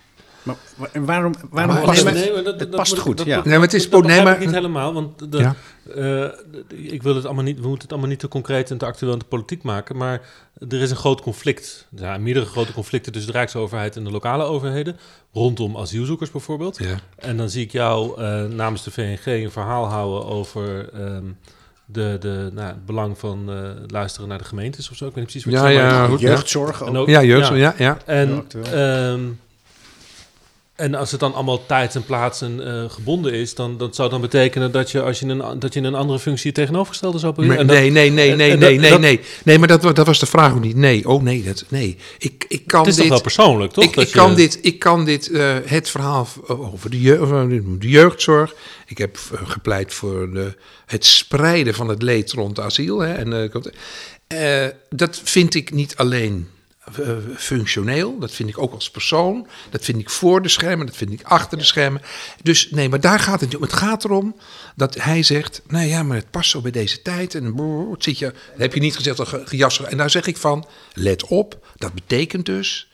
Maar 0.43 0.89
en 0.91 1.05
waarom, 1.05 1.33
waarom 1.49 1.75
Maar- 1.75 1.83
past 1.83 2.03
nee, 2.03 2.33
maar 2.33 2.43
dat- 2.43 2.59
het 2.59 2.59
dat 2.59 2.69
past 2.79 2.97
goed, 2.97 3.17
dat 3.17 3.25
ja. 3.25 3.35
Nee, 3.43 3.53
maar 3.53 3.61
het 3.61 3.73
is 3.73 3.89
dat 3.89 4.01
begrijp 4.01 4.23
nee, 4.23 4.33
ik 4.33 4.37
maar- 4.39 4.45
niet 4.47 4.55
helemaal, 4.55 4.93
want 4.93 5.31
de, 5.31 5.37
Ja. 5.37 5.55
eh, 5.95 6.91
ik 6.93 7.03
wil 7.03 7.15
het 7.15 7.25
allemaal 7.25 7.43
niet, 7.43 7.55
we 7.59 7.61
moeten 7.67 7.81
het 7.81 7.91
allemaal 7.91 8.09
niet 8.09 8.19
te 8.19 8.27
concreet 8.27 8.71
en 8.71 8.77
te 8.77 8.85
actueel 8.85 9.13
en 9.13 9.19
te 9.19 9.25
politiek 9.25 9.63
maken, 9.63 9.97
maar 9.97 10.21
er 10.69 10.81
is 10.81 10.89
een 10.89 10.95
groot 10.95 11.21
conflict. 11.21 11.87
Er 11.91 11.97
zijn 11.99 12.23
meerdere 12.23 12.45
grote 12.45 12.73
conflicten 12.73 13.11
tussen 13.11 13.31
de 13.31 13.37
Rijksoverheid 13.37 13.95
en 13.95 14.03
de 14.03 14.11
lokale 14.11 14.43
overheden, 14.43 14.97
rondom 15.33 15.77
asielzoekers 15.77 16.31
bijvoorbeeld. 16.31 16.77
Ja. 16.77 16.95
En 17.15 17.37
dan 17.37 17.49
zie 17.49 17.63
ik 17.63 17.71
jou 17.71 18.21
eh, 18.21 18.43
namens 18.45 18.83
de 18.83 18.91
VNG 18.91 19.25
een 19.25 19.51
verhaal 19.51 19.85
houden 19.85 20.25
over 20.25 20.89
ehm, 20.93 21.25
de, 21.85 22.17
de, 22.19 22.49
nou, 22.53 22.67
het 22.67 22.85
belang 22.85 23.17
van 23.17 23.49
eh, 23.51 23.55
luisteren 23.87 24.29
naar 24.29 24.37
de 24.37 24.43
gemeentes 24.43 24.89
of 24.89 24.95
zo. 24.97 25.05
Ik 25.07 25.13
weet 25.15 25.23
niet 25.23 25.31
precies 25.43 25.51
wat 25.59 25.61
Ja, 25.61 25.67
je 25.69 25.77
ja, 25.77 25.99
maar- 25.99 26.09
goed. 26.09 26.19
Jeugdzorg 26.19 26.81
ook. 26.83 26.87
En 26.89 26.97
ook- 26.97 27.07
Ja, 27.07 27.23
jeugd, 27.23 27.55
ja, 27.55 27.73
ja. 27.77 27.97
en 28.05 28.45
ehm, 28.71 29.19
En 30.75 30.95
als 30.95 31.11
het 31.11 31.19
dan 31.19 31.33
allemaal 31.33 31.65
tijd 31.65 31.95
en 31.95 32.05
plaats 32.05 32.41
en 32.41 32.67
eh, 32.67 32.89
gebonden 32.89 33.33
is, 33.33 33.55
dan 33.55 33.77
dat 33.77 33.95
zou 33.95 34.09
dan 34.09 34.21
betekenen 34.21 34.71
dat 34.71 34.91
je 34.91 35.01
als 35.01 35.19
je 35.19 35.25
een, 35.25 35.59
dat 35.59 35.73
je 35.73 35.79
in 35.79 35.85
een 35.85 35.95
andere 35.95 36.19
functie 36.19 36.51
tegenovergestelde 36.51 37.19
zou 37.19 37.33
proberen. 37.33 37.65
Nee, 37.65 37.91
nee, 37.91 38.09
nee, 38.11 38.31
en- 38.31 38.37
nee, 38.37 38.51
en 38.51 38.59
nee, 38.59 38.79
nee, 38.79 38.89
dat- 38.89 38.99
nee. 38.99 39.19
Nee, 39.43 39.59
maar 39.59 39.67
dat, 39.67 39.81
dat 39.81 40.05
was 40.05 40.19
de 40.19 40.25
vraag 40.25 40.53
ook 40.53 40.61
niet. 40.61 40.75
Nee, 40.75 41.07
oh 41.09 41.23
nee, 41.23 41.43
dat, 41.43 41.65
nee. 41.67 41.97
Ik, 42.17 42.45
ik 42.47 42.67
kan 42.67 42.79
Het 42.79 42.89
is 42.89 42.95
dit... 42.95 43.03
toch 43.03 43.13
wel 43.13 43.21
persoonlijk, 43.21 43.71
toch? 43.71 43.83
Ik, 43.83 43.93
Dat 43.93 44.03
ik, 44.03 44.09
je- 44.09 44.15
kan 44.17 44.35
dit, 44.35 44.59
ik 44.61 44.79
kan 44.79 45.05
dit, 45.05 45.29
eh, 45.31 45.55
het 45.65 45.89
verhaal 45.89 46.27
over 46.47 46.89
de, 46.89 47.01
jeugd, 47.01 47.49
de 47.81 47.89
jeugdzorg. 47.89 48.53
Ik 48.87 48.97
heb 48.97 49.17
eh, 49.33 49.39
gepleit 49.43 49.93
voor 49.93 50.31
de, 50.33 50.53
het 50.85 51.05
spreiden 51.05 51.73
van 51.73 51.87
het 51.87 52.01
leed 52.01 52.31
rond 52.31 52.59
asiel. 52.59 52.99
Hè, 52.99 53.13
en, 53.13 53.51
dat 54.89 55.21
vind 55.23 55.55
ik 55.55 55.71
niet 55.73 55.95
alleen 55.95 56.47
functioneel, 57.35 58.19
dat 58.19 58.31
vind 58.31 58.49
ik 58.49 58.57
ook 58.57 58.73
als 58.73 58.89
persoon. 58.89 59.47
Dat 59.69 59.83
vind 59.83 59.99
ik 59.99 60.09
voor 60.09 60.41
de 60.41 60.49
schermen, 60.49 60.85
dat 60.85 60.95
vind 60.95 61.11
ik 61.11 61.23
achter 61.23 61.57
de 61.57 61.63
schermen. 61.63 62.01
Dus 62.43 62.69
nee, 62.71 62.89
maar 62.89 62.99
daar 62.99 63.19
gaat 63.19 63.39
het 63.39 63.49
niet 63.49 63.55
om. 63.57 63.61
Het 63.63 63.73
gaat 63.73 64.03
erom 64.03 64.35
dat 64.75 64.95
hij 64.95 65.23
zegt, 65.23 65.61
nou 65.67 65.85
ja, 65.85 66.03
maar 66.03 66.17
het 66.17 66.31
past 66.31 66.49
zo 66.49 66.61
bij 66.61 66.71
deze 66.71 67.01
tijd. 67.01 67.35
En 67.35 67.53
brrr, 67.55 67.89
wat 67.89 68.03
zit 68.03 68.19
je, 68.19 68.25
dat 68.25 68.57
heb 68.57 68.73
je 68.73 68.79
niet 68.79 68.95
gezegd, 68.95 69.27
ge- 69.27 69.41
gejas. 69.45 69.83
En 69.83 69.97
daar 69.97 70.09
zeg 70.09 70.25
ik 70.25 70.37
van, 70.37 70.67
let 70.93 71.23
op, 71.25 71.67
dat 71.75 71.93
betekent 71.93 72.45
dus 72.45 72.91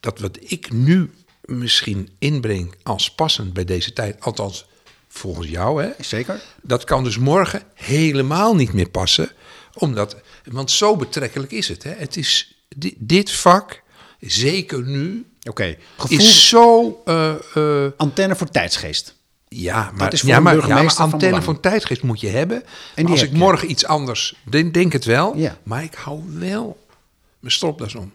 dat 0.00 0.18
wat 0.18 0.38
ik 0.40 0.72
nu 0.72 1.10
misschien 1.44 2.08
inbreng 2.18 2.74
als 2.82 3.10
passend 3.14 3.52
bij 3.52 3.64
deze 3.64 3.92
tijd, 3.92 4.20
althans 4.20 4.66
volgens 5.08 5.48
jou, 5.48 5.82
hè, 5.82 5.90
Zeker. 6.00 6.40
dat 6.62 6.84
kan 6.84 7.04
dus 7.04 7.18
morgen 7.18 7.62
helemaal 7.74 8.54
niet 8.54 8.72
meer 8.72 8.88
passen. 8.88 9.30
Omdat, 9.74 10.16
want 10.44 10.70
zo 10.70 10.96
betrekkelijk 10.96 11.52
is 11.52 11.68
het. 11.68 11.82
Hè. 11.82 11.90
Het 11.90 12.16
is 12.16 12.51
di- 12.76 12.96
dit 12.98 13.30
vak, 13.32 13.82
zeker 14.20 14.82
nu, 14.82 15.26
Oké. 15.48 15.76
Is 16.08 16.48
zo. 16.48 17.00
eh, 17.04 17.34
eh, 17.54 17.90
antenne 17.96 18.36
voor 18.36 18.48
tijdsgeest. 18.48 19.14
ja, 19.48 19.74
maar, 19.94 20.12
ja, 20.14 20.18
maar, 20.22 20.26
ja, 20.26 20.40
maar 20.40 20.54
burgemeester 20.54 21.02
van 21.04 21.12
antenne 21.12 21.42
van 21.42 21.60
tijdgeest 21.60 22.02
moet 22.02 22.20
je 22.20 22.28
hebben. 22.28 22.62
En 22.94 23.06
als 23.06 23.22
ik 23.22 23.30
je. 23.30 23.36
morgen 23.36 23.70
iets 23.70 23.86
anders 23.86 24.34
denk, 24.44 24.74
denk 24.74 24.92
het 24.92 25.04
wel. 25.04 25.36
Ja. 25.36 25.58
Maar 25.62 25.82
ik 25.82 25.94
hou 25.94 26.22
wel 26.38 26.86
mijn 27.40 27.52
stropdas 27.52 27.94
om. 27.94 28.12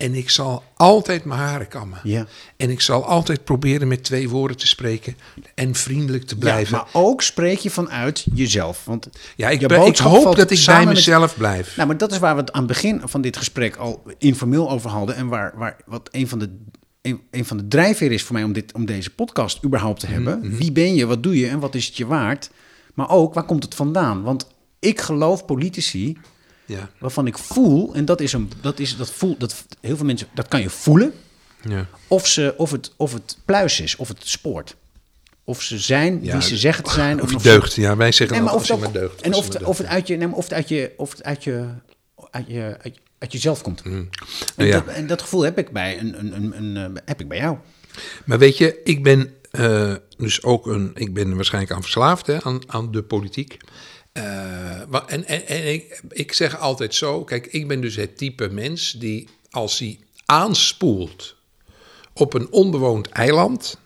En 0.00 0.14
ik 0.14 0.30
zal 0.30 0.62
altijd 0.76 1.24
mijn 1.24 1.40
haren 1.40 1.68
kammen. 1.68 2.00
Ja. 2.02 2.26
En 2.56 2.70
ik 2.70 2.80
zal 2.80 3.04
altijd 3.04 3.44
proberen 3.44 3.88
met 3.88 4.04
twee 4.04 4.28
woorden 4.28 4.56
te 4.56 4.66
spreken 4.66 5.16
en 5.54 5.74
vriendelijk 5.74 6.24
te 6.24 6.36
blijven. 6.36 6.76
Ja, 6.76 6.82
maar 6.92 7.02
ook 7.02 7.22
spreek 7.22 7.58
je 7.58 7.70
vanuit 7.70 8.26
jezelf. 8.34 8.84
Want 8.84 9.08
Ja, 9.36 9.48
ik, 9.48 9.66
ben- 9.68 9.84
ik 9.86 9.96
hoop 9.98 10.36
dat 10.36 10.50
ik 10.50 10.62
bij 10.66 10.84
met- 10.84 10.94
mezelf 10.94 11.36
blijf. 11.36 11.76
Nou, 11.76 11.88
maar 11.88 11.96
dat 11.98 12.12
is 12.12 12.18
waar 12.18 12.34
we 12.34 12.40
het 12.40 12.52
aan 12.52 12.58
het 12.62 12.68
begin 12.72 13.00
van 13.04 13.20
dit 13.20 13.36
gesprek 13.36 13.76
al 13.76 14.02
informeel 14.18 14.70
over 14.70 14.90
hadden. 14.90 15.14
En 15.16 15.26
waar, 15.28 15.52
waar 15.56 15.76
wat 15.86 16.08
een 16.12 16.28
van 16.28 16.38
de, 16.38 16.56
een, 17.02 17.20
een 17.30 17.44
van 17.44 17.56
de 17.56 17.68
drijfveren 17.68 18.14
is 18.14 18.22
voor 18.22 18.34
mij 18.34 18.44
om, 18.44 18.52
dit, 18.52 18.72
om 18.72 18.84
deze 18.86 19.10
podcast 19.14 19.64
überhaupt 19.64 20.00
te 20.00 20.06
Mhm, 20.06 20.14
hebben. 20.14 20.56
Wie 20.56 20.72
ben 20.72 20.94
je, 20.94 21.06
wat 21.06 21.22
doe 21.22 21.38
je 21.38 21.48
en 21.48 21.58
wat 21.60 21.74
is 21.74 21.86
het 21.86 21.96
je 21.96 22.06
waard? 22.06 22.50
Maar 22.94 23.10
ook, 23.10 23.34
waar 23.34 23.44
komt 23.44 23.64
het 23.64 23.74
vandaan? 23.74 24.22
Want 24.22 24.46
ik 24.78 25.00
geloof 25.00 25.44
politici 25.44 26.16
ja, 26.70 26.90
waarvan 26.98 27.26
ik 27.26 27.38
voel, 27.38 27.94
en 27.94 28.04
dat 28.04 28.20
is 28.20 28.32
een, 28.32 28.52
dat 28.60 28.78
is, 28.78 28.96
dat 28.96 29.10
voel, 29.10 29.36
dat 29.38 29.64
heel 29.80 29.96
veel 29.96 30.06
mensen, 30.06 30.28
dat 30.34 30.48
kan 30.48 30.60
je 30.60 30.70
voelen. 30.70 31.12
ja. 31.62 31.86
Of, 32.06 32.26
ze, 32.26 32.54
of, 32.56 32.70
het, 32.70 32.92
of 32.96 33.12
het 33.12 33.38
pluis 33.44 33.80
is, 33.80 33.96
of 33.96 34.08
het 34.08 34.18
spoort. 34.22 34.76
Of 35.44 35.62
ze 35.62 35.78
zijn 35.78 36.24
Ja, 36.24 36.32
wie 36.32 36.42
ze 36.42 36.56
zeggen 36.56 36.84
te 36.84 36.90
zijn. 36.90 37.22
Of 37.22 37.34
of 37.34 37.42
deugd. 37.42 37.74
Ja, 37.74 37.96
wij 37.96 38.12
zeggen 38.12 38.36
Nee, 38.36 38.44
maar 38.44 38.54
of 38.54 38.78
maar 38.78 38.92
deugt. 38.92 39.20
En 39.20 39.34
of 39.34 39.52
maar 39.52 39.68
of 39.68 39.78
het 39.78 39.86
uit 39.86 40.06
je, 40.06 40.16
nee, 40.16 40.26
maar 40.26 40.36
of 40.36 40.44
het 40.44 40.52
uit 40.52 40.68
je, 40.68 40.92
of 40.96 41.10
het 41.10 41.24
uit 41.24 41.44
je, 41.44 41.68
uit 42.30 42.46
je, 42.46 42.76
uit, 42.82 42.98
uit 43.18 43.32
jezelf 43.32 43.62
komt. 43.62 43.82
En, 43.82 44.10
Nou 44.56 44.68
ja. 44.68 44.80
dat, 44.80 44.94
en 44.94 45.06
dat 45.06 45.22
gevoel 45.22 45.42
heb 45.42 45.58
ik 45.58 45.70
bij, 45.70 45.98
een, 45.98 46.18
een, 46.18 46.34
een, 46.34 46.56
een, 46.56 46.76
eh, 46.96 47.02
heb 47.04 47.20
ik 47.20 47.28
bij 47.28 47.38
jou. 47.38 47.56
Maar 48.24 48.38
weet 48.38 48.58
je, 48.58 48.80
ik 48.84 49.02
ben 49.02 49.34
eh, 49.50 49.94
dus 50.16 50.42
ook 50.42 50.66
een. 50.66 50.90
Ik 50.94 51.14
ben 51.14 51.34
waarschijnlijk 51.34 51.72
aan 51.72 51.82
verslaafd 51.82 52.26
hè, 52.26 52.42
aan, 52.42 52.60
aan 52.66 52.92
de 52.92 53.02
politiek. 53.02 53.56
Eh, 54.12 54.80
en 55.06 55.24
en, 55.26 55.46
en 55.46 55.72
ik, 55.72 56.00
ik 56.08 56.32
zeg 56.32 56.58
altijd 56.58 56.94
zo: 56.94 57.24
kijk, 57.24 57.46
ik 57.46 57.68
ben 57.68 57.80
dus 57.80 57.96
het 57.96 58.16
type 58.18 58.48
mens 58.48 58.92
die 58.92 59.28
als 59.50 59.78
hij 59.78 59.98
aanspoelt 60.24 61.36
op 62.14 62.34
een 62.34 62.50
onbewoond 62.52 63.08
eiland. 63.08 63.78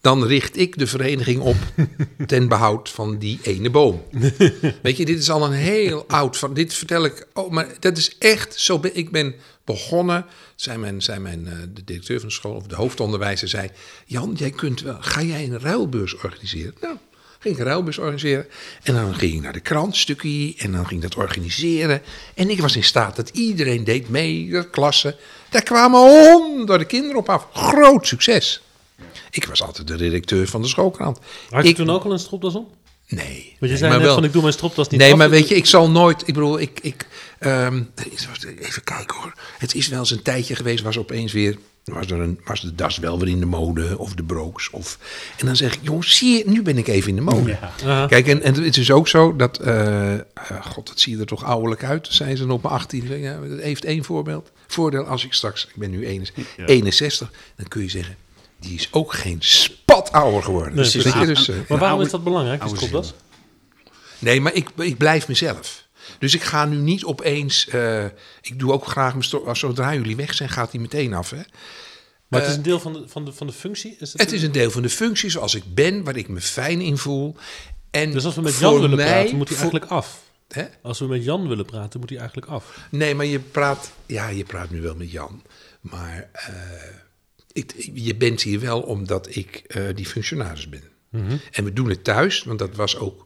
Dan 0.00 0.24
richt 0.26 0.56
ik 0.56 0.78
de 0.78 0.86
vereniging 0.86 1.40
op 1.40 1.56
ten 2.26 2.48
behoud 2.48 2.88
van 2.88 3.18
die 3.18 3.38
ene 3.42 3.70
boom. 3.70 4.02
Weet 4.82 4.96
je, 4.96 5.04
dit 5.04 5.18
is 5.18 5.30
al 5.30 5.44
een 5.44 5.52
heel 5.52 6.04
oud 6.08 6.36
van. 6.38 6.54
Dit 6.54 6.74
vertel 6.74 7.04
ik. 7.04 7.26
Oh, 7.34 7.50
maar 7.50 7.68
dat 7.80 7.96
is 7.96 8.18
echt 8.18 8.60
zo. 8.60 8.78
ben- 8.78 8.96
Ik 8.96 9.10
ben 9.10 9.34
begonnen. 9.64 10.26
Zei 10.56 10.78
mijn, 10.78 11.00
mijn 11.18 11.46
eh, 11.46 11.52
de 11.74 11.84
directeur 11.84 12.18
van 12.20 12.28
de 12.28 12.34
school 12.34 12.54
of 12.54 12.66
de 12.66 12.74
hoofdonderwijzer 12.74 13.48
zei: 13.48 13.68
Jan, 14.06 14.34
jij 14.38 14.50
kunt 14.50 14.80
wel. 14.80 14.96
Ga 15.00 15.22
jij 15.22 15.44
een 15.44 15.60
ruilbeurs 15.60 16.14
organiseren? 16.14 16.74
Nou, 16.80 16.96
ging 17.44 17.54
ik 17.56 17.60
een 17.60 17.66
ruilbeurs 17.70 17.98
organiseren. 17.98 18.46
En 18.82 18.94
dan 18.94 19.14
ging 19.14 19.34
ik 19.34 19.40
naar 19.42 19.52
de 19.52 19.60
krant, 19.60 19.96
stukje. 19.96 20.54
En 20.58 20.72
dan 20.72 20.86
ging 20.86 21.02
ik 21.02 21.10
dat 21.10 21.22
organiseren. 21.22 22.02
En 22.34 22.50
ik 22.50 22.60
was 22.60 22.76
in 22.76 22.84
staat 22.84 23.16
dat 23.16 23.28
iedereen 23.28 23.84
deed 23.84 24.08
mee, 24.08 24.48
de 24.50 24.70
klasse. 24.70 25.16
Daar 25.50 25.62
kwamen 25.62 26.00
honderden 26.00 26.86
kinderen 26.86 27.16
op 27.16 27.28
af. 27.28 27.46
Groot 27.52 28.06
succes. 28.06 28.62
Ik 29.30 29.44
was 29.44 29.62
altijd 29.62 29.86
de 29.86 29.96
redacteur 29.96 30.46
van 30.48 30.62
de 30.62 30.68
schoolkrant. 30.68 31.18
Had 31.50 31.62
je 31.62 31.68
ik, 31.68 31.76
toen 31.76 31.90
ook 31.90 32.04
al 32.04 32.12
een 32.12 32.18
stropdas 32.18 32.54
om? 32.54 32.68
Nee. 33.08 33.56
Want 33.58 33.72
je 33.72 33.78
zei 33.78 33.92
net 33.92 34.02
wel- 34.02 34.14
van 34.14 34.24
ik 34.24 34.32
doe 34.32 34.42
mijn 34.42 34.54
stropdas 34.54 34.88
niet 34.88 35.00
Nee, 35.00 35.12
af. 35.12 35.18
maar 35.18 35.30
weet 35.30 35.48
je, 35.48 35.54
ik 35.54 35.66
zal 35.66 35.90
nooit. 35.90 36.20
Ik 36.20 36.34
bedoel, 36.34 36.60
ik. 36.60 36.78
ik 36.82 37.06
ehm, 37.38 37.82
even 38.60 38.84
kijken 38.84 39.16
hoor. 39.16 39.32
Het 39.58 39.74
is 39.74 39.88
wel 39.88 39.98
eens 39.98 40.10
een 40.10 40.22
tijdje 40.22 40.56
geweest, 40.56 40.82
was 40.82 40.98
opeens 40.98 41.32
weer. 41.32 41.58
Was, 41.84 42.06
er 42.06 42.20
een, 42.20 42.40
was 42.44 42.60
de 42.60 42.74
das 42.74 42.98
wel 42.98 43.18
weer 43.18 43.28
in 43.28 43.40
de 43.40 43.46
mode, 43.46 43.98
of 43.98 44.14
de 44.14 44.22
brooks. 44.22 44.70
Of, 44.70 44.98
en 45.38 45.46
dan 45.46 45.56
zeg 45.56 45.74
ik, 45.74 45.80
jongens, 45.82 46.16
zie 46.16 46.36
je, 46.38 46.42
nu 46.46 46.62
ben 46.62 46.78
ik 46.78 46.86
even 46.88 47.08
in 47.08 47.14
de 47.14 47.20
mode. 47.22 47.58
Aha. 47.84 48.06
Kijk, 48.06 48.28
en, 48.28 48.42
en 48.42 48.62
het 48.62 48.76
is 48.76 48.90
ook 48.90 49.08
zo 49.08 49.36
dat. 49.36 49.58
eh, 49.58 50.14
eh, 50.14 50.20
God, 50.60 50.86
dat 50.86 51.00
zie 51.00 51.14
je 51.14 51.20
er 51.20 51.26
toch 51.26 51.44
ouderlijk 51.44 51.84
uit. 51.84 52.06
Zijn 52.10 52.36
ze 52.36 52.46
nog 52.46 52.56
op 52.56 52.62
mijn 52.62 52.74
18? 52.74 53.18
Ja, 53.20 53.40
dat 53.40 53.60
heeft 53.60 53.84
één 53.84 54.04
voorbeeld. 54.04 54.50
Voordeel 54.66 55.04
als 55.04 55.24
ik 55.24 55.32
straks, 55.32 55.64
ik 55.66 55.76
ben 55.76 55.90
nu 55.90 56.06
61, 56.06 56.66
61 56.66 57.30
dan 57.56 57.68
kun 57.68 57.82
je 57.82 57.88
zeggen. 57.88 58.16
Die 58.60 58.74
is 58.74 58.88
ook 58.90 59.12
geen 59.12 59.36
spat 59.40 60.12
ouder 60.12 60.42
geworden. 60.42 60.74
Nee, 60.74 60.84
Dus, 60.84 60.92
dus, 61.02 61.48
eh, 61.48 61.54
Maar 61.56 61.66
waarom 61.68 61.88
oude- 61.88 62.04
is 62.04 62.10
dat 62.10 62.24
belangrijk, 62.24 62.62
oude 62.62 62.76
stropdas? 62.76 63.14
Nee, 64.18 64.40
maar 64.40 64.54
ik, 64.54 64.68
ik 64.76 64.96
blijf 64.96 65.28
mezelf. 65.28 65.83
Dus 66.18 66.34
ik 66.34 66.42
ga 66.42 66.64
nu 66.64 66.76
niet 66.76 67.04
opeens. 67.04 67.68
eh, 67.68 68.04
ik 68.40 68.58
doe 68.58 68.72
ook 68.72 68.86
graag 68.86 69.12
mijn. 69.12 69.56
Zodra 69.56 69.94
jullie 69.94 70.16
weg 70.16 70.34
zijn, 70.34 70.48
gaat 70.48 70.70
die 70.70 70.80
meteen 70.80 71.14
af. 71.14 71.30
Hè? 71.30 71.40
Maar 72.28 72.40
het 72.40 72.50
is 72.50 72.56
een 72.56 72.62
deel 72.62 72.80
van 72.80 72.92
de, 72.92 73.04
van 73.06 73.24
de, 73.24 73.32
van 73.32 73.46
de 73.46 73.52
functie? 73.52 73.96
Is 74.00 74.12
het, 74.12 74.20
Het 74.20 74.32
is 74.32 74.42
een 74.42 74.52
deel 74.52 74.70
van 74.70 74.82
de 74.82 74.88
functie 74.90 75.30
zoals 75.30 75.54
ik 75.54 75.62
ben, 75.74 76.04
waar 76.04 76.16
ik 76.16 76.28
me 76.28 76.40
fijn 76.40 76.80
in 76.80 76.98
voel. 76.98 77.36
En 77.90 78.10
Dus 78.10 78.24
als 78.24 78.34
we 78.34 78.40
met 78.42 78.58
Jan 78.58 78.74
willen 78.80 78.96
mij- 78.96 79.06
praten, 79.06 79.36
moet 79.36 79.48
hij 79.48 79.56
voor- 79.58 79.70
eigenlijk 79.70 79.92
af. 79.92 80.22
Hè? 80.48 80.64
Als 80.82 80.98
we 80.98 81.06
met 81.06 81.24
Jan 81.24 81.48
willen 81.48 81.64
praten, 81.64 82.00
moet 82.00 82.08
hij 82.10 82.18
eigenlijk 82.18 82.48
af. 82.50 82.78
Nee, 82.90 83.14
maar 83.14 83.26
je 83.26 83.38
praat. 83.38 83.92
Ja, 84.06 84.28
je 84.28 84.44
praat 84.44 84.70
nu 84.70 84.80
wel 84.80 84.94
met 84.94 85.10
Jan. 85.10 85.42
Maar 85.80 86.28
eh, 86.32 86.52
ik, 87.52 87.90
je 87.94 88.14
bent 88.16 88.42
hier 88.42 88.60
wel 88.60 88.80
omdat 88.80 89.36
ik 89.36 89.56
eh, 89.66 89.82
die 89.94 90.06
functionaris 90.06 90.68
ben. 90.68 90.82
Mhm. 91.10 91.36
En 91.52 91.64
we 91.64 91.72
doen 91.72 91.88
het 91.88 92.04
thuis, 92.04 92.42
want 92.42 92.58
dat 92.58 92.74
was 92.74 92.96
ook. 92.98 93.23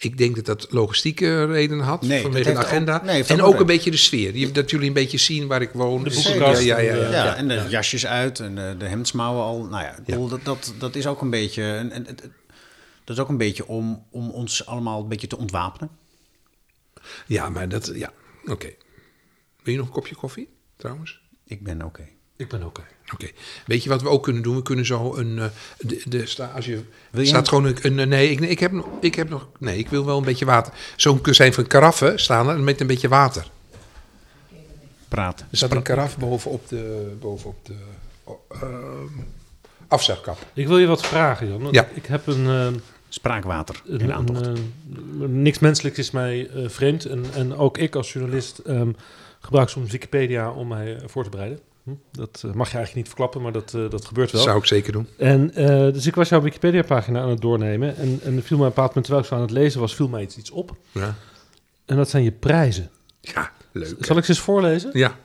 Ik 0.00 0.18
denk 0.18 0.34
dat 0.36 0.44
dat 0.44 0.66
logistieke 0.70 1.44
redenen 1.44 1.84
had 1.84 2.02
Nee, 2.02 2.22
vanwege 2.22 2.52
de 2.52 2.58
ook- 2.58 2.64
agenda. 2.64 3.02
nee, 3.04 3.24
en 3.24 3.42
ook 3.42 3.54
een 3.54 3.60
een 3.60 3.66
beetje 3.66 3.90
de 3.90 3.96
sfeer. 3.96 4.36
Je- 4.36 4.50
Dat 4.52 4.70
jullie 4.70 4.86
een 4.88 4.92
beetje 4.92 5.18
zien 5.18 5.46
waar 5.46 5.62
ik 5.62 5.70
woon. 5.72 6.02
De 6.02 6.08
Dus- 6.08 6.22
boekenkast 6.24 6.62
Ja, 6.62 6.78
ja, 6.78 6.94
ja, 6.94 7.04
en 7.04 7.10
ja. 7.10 7.34
en 7.36 7.48
de 7.48 7.54
ja. 7.54 7.66
jasjes 7.68 8.06
uit 8.06 8.40
en 8.40 8.54
de, 8.54 8.74
de 8.78 8.84
hemdsmouwen 8.86 9.42
al. 9.44 9.64
Nou 9.64 9.82
ja, 9.84 9.94
bedoel, 10.06 10.28
dat, 10.28 10.44
dat, 10.44 10.74
dat 10.78 10.94
is 10.96 11.06
ook 11.06 11.20
een 11.20 11.30
beetje... 11.30 11.62
En, 11.62 12.06
dat 13.04 13.16
is 13.16 13.22
ook 13.22 13.28
een 13.28 13.36
beetje 13.36 13.66
om, 13.66 14.06
om 14.10 14.30
ons 14.30 14.66
allemaal 14.66 15.02
een 15.02 15.08
beetje 15.08 15.26
te 15.26 15.38
ontwapenen. 15.38 15.90
Ja, 17.26 17.48
maar 17.48 17.68
dat, 17.68 17.90
ja, 17.94 18.12
oké. 18.46 18.70
Wil 19.62 19.72
je 19.72 19.78
nog 19.78 19.86
een 19.86 19.92
kopje 19.92 20.14
koffie, 20.14 20.48
trouwens? 20.76 21.20
Ik 21.44 21.62
ben 21.62 21.82
oké. 21.84 22.08
Ik 22.38 22.48
ben 22.48 22.64
oké. 22.64 22.82
Oké. 23.12 23.28
Weet 23.66 23.82
je 23.82 23.88
wat 23.88 24.02
we 24.02 24.08
ook 24.08 24.22
kunnen 24.22 24.42
doen? 24.42 24.56
We 24.56 24.62
kunnen 24.62 24.86
zo 24.86 25.14
een, 25.16 25.38
eh, 25.38 25.44
de, 25.78 26.02
de, 26.04 26.26
sta, 26.26 26.46
als 26.46 26.64
je, 26.64 26.74
Wil 27.10 27.20
jij- 27.22 27.24
staat 27.26 27.48
gewoon 27.48 27.64
een, 27.64 27.98
een 27.98 28.08
nee, 28.08 28.30
ik, 28.30 28.40
nee, 28.40 28.50
ik 28.50 28.58
heb 28.58 28.72
nog, 28.72 28.86
ik 29.00 29.14
heb 29.14 29.28
nog, 29.28 29.48
nee, 29.58 29.78
ik 29.78 29.88
wil 29.88 30.04
wel 30.04 30.18
een 30.18 30.24
beetje 30.24 30.44
water. 30.44 30.72
Zo'n 30.96 31.20
zijn 31.22 31.52
van 31.54 31.66
karaffen 31.66 32.18
staan 32.20 32.48
er 32.48 32.60
met 32.60 32.80
een 32.80 32.86
beetje 32.86 33.08
water. 33.08 33.50
Praat. 35.08 35.40
Er 35.40 35.56
staat 35.56 35.70
een 35.72 35.82
karaf 35.82 36.18
bovenop 36.18 36.68
de, 36.68 37.12
bovenop 37.20 37.66
de 37.66 37.74
afzuigkap. 39.88 40.38
Ik 40.54 40.66
wil 40.66 40.78
je 40.78 40.86
wat 40.86 41.06
vragen, 41.06 41.48
Jan. 41.48 41.68
Ja. 41.70 41.88
Ik 41.94 42.06
heb 42.06 42.26
een... 42.26 42.46
eh, 42.46 42.80
Spraakwater 43.10 43.82
een, 43.86 44.00
in 44.00 44.10
eh, 44.10 44.52
niks 45.28 45.58
menselijks 45.58 45.98
is 45.98 46.10
mij 46.10 46.48
eh, 46.50 46.68
vreemd. 46.68 47.04
En, 47.04 47.24
en 47.34 47.56
ook 47.56 47.78
ik 47.78 47.94
als 47.96 48.12
journalist 48.12 48.58
ehm, 48.58 48.90
gebruik 49.40 49.68
soms 49.68 49.90
Wikipedia 49.90 50.50
om 50.50 50.68
mij 50.68 50.96
eh, 50.96 51.02
voor 51.06 51.24
te 51.24 51.30
bereiden. 51.30 51.58
Hm? 51.88 52.18
Dat 52.18 52.42
eh, 52.46 52.52
mag 52.52 52.70
je 52.70 52.76
eigenlijk 52.76 52.94
niet 52.94 53.06
verklappen, 53.06 53.42
maar 53.42 53.52
dat, 53.52 53.74
eh, 53.74 53.90
dat 53.90 54.04
gebeurt 54.04 54.30
wel. 54.30 54.40
Dat 54.40 54.50
zou 54.50 54.62
ik 54.62 54.68
zeker 54.68 54.92
doen. 54.92 55.08
En 55.16 55.54
eh, 55.54 55.66
dus 55.92 56.06
ik 56.06 56.14
was 56.14 56.28
jouw 56.28 56.40
Wikipedia-pagina 56.40 57.20
aan 57.20 57.28
het 57.28 57.40
doornemen. 57.40 57.96
En, 57.96 58.20
en 58.22 58.36
er 58.36 58.42
viel 58.42 58.56
mij 58.56 58.66
een 58.66 58.72
bepaald 58.72 58.88
moment, 58.88 59.04
terwijl 59.04 59.20
ik 59.20 59.28
zo 59.28 59.34
aan 59.34 59.40
het 59.40 59.50
lezen 59.50 59.80
was, 59.80 59.94
viel 59.94 60.08
mij 60.08 60.22
iets, 60.22 60.36
iets 60.36 60.50
op. 60.50 60.76
Ja, 60.92 61.14
En 61.86 61.96
dat 61.96 62.10
zijn 62.10 62.22
je 62.22 62.32
prijzen. 62.32 62.90
ja 63.20 63.52
leuk. 63.72 63.96
Zal 64.00 64.16
ik 64.16 64.24
ze 64.24 64.30
eens 64.30 64.40
voorlezen? 64.40 64.90
Ja, 64.92 65.16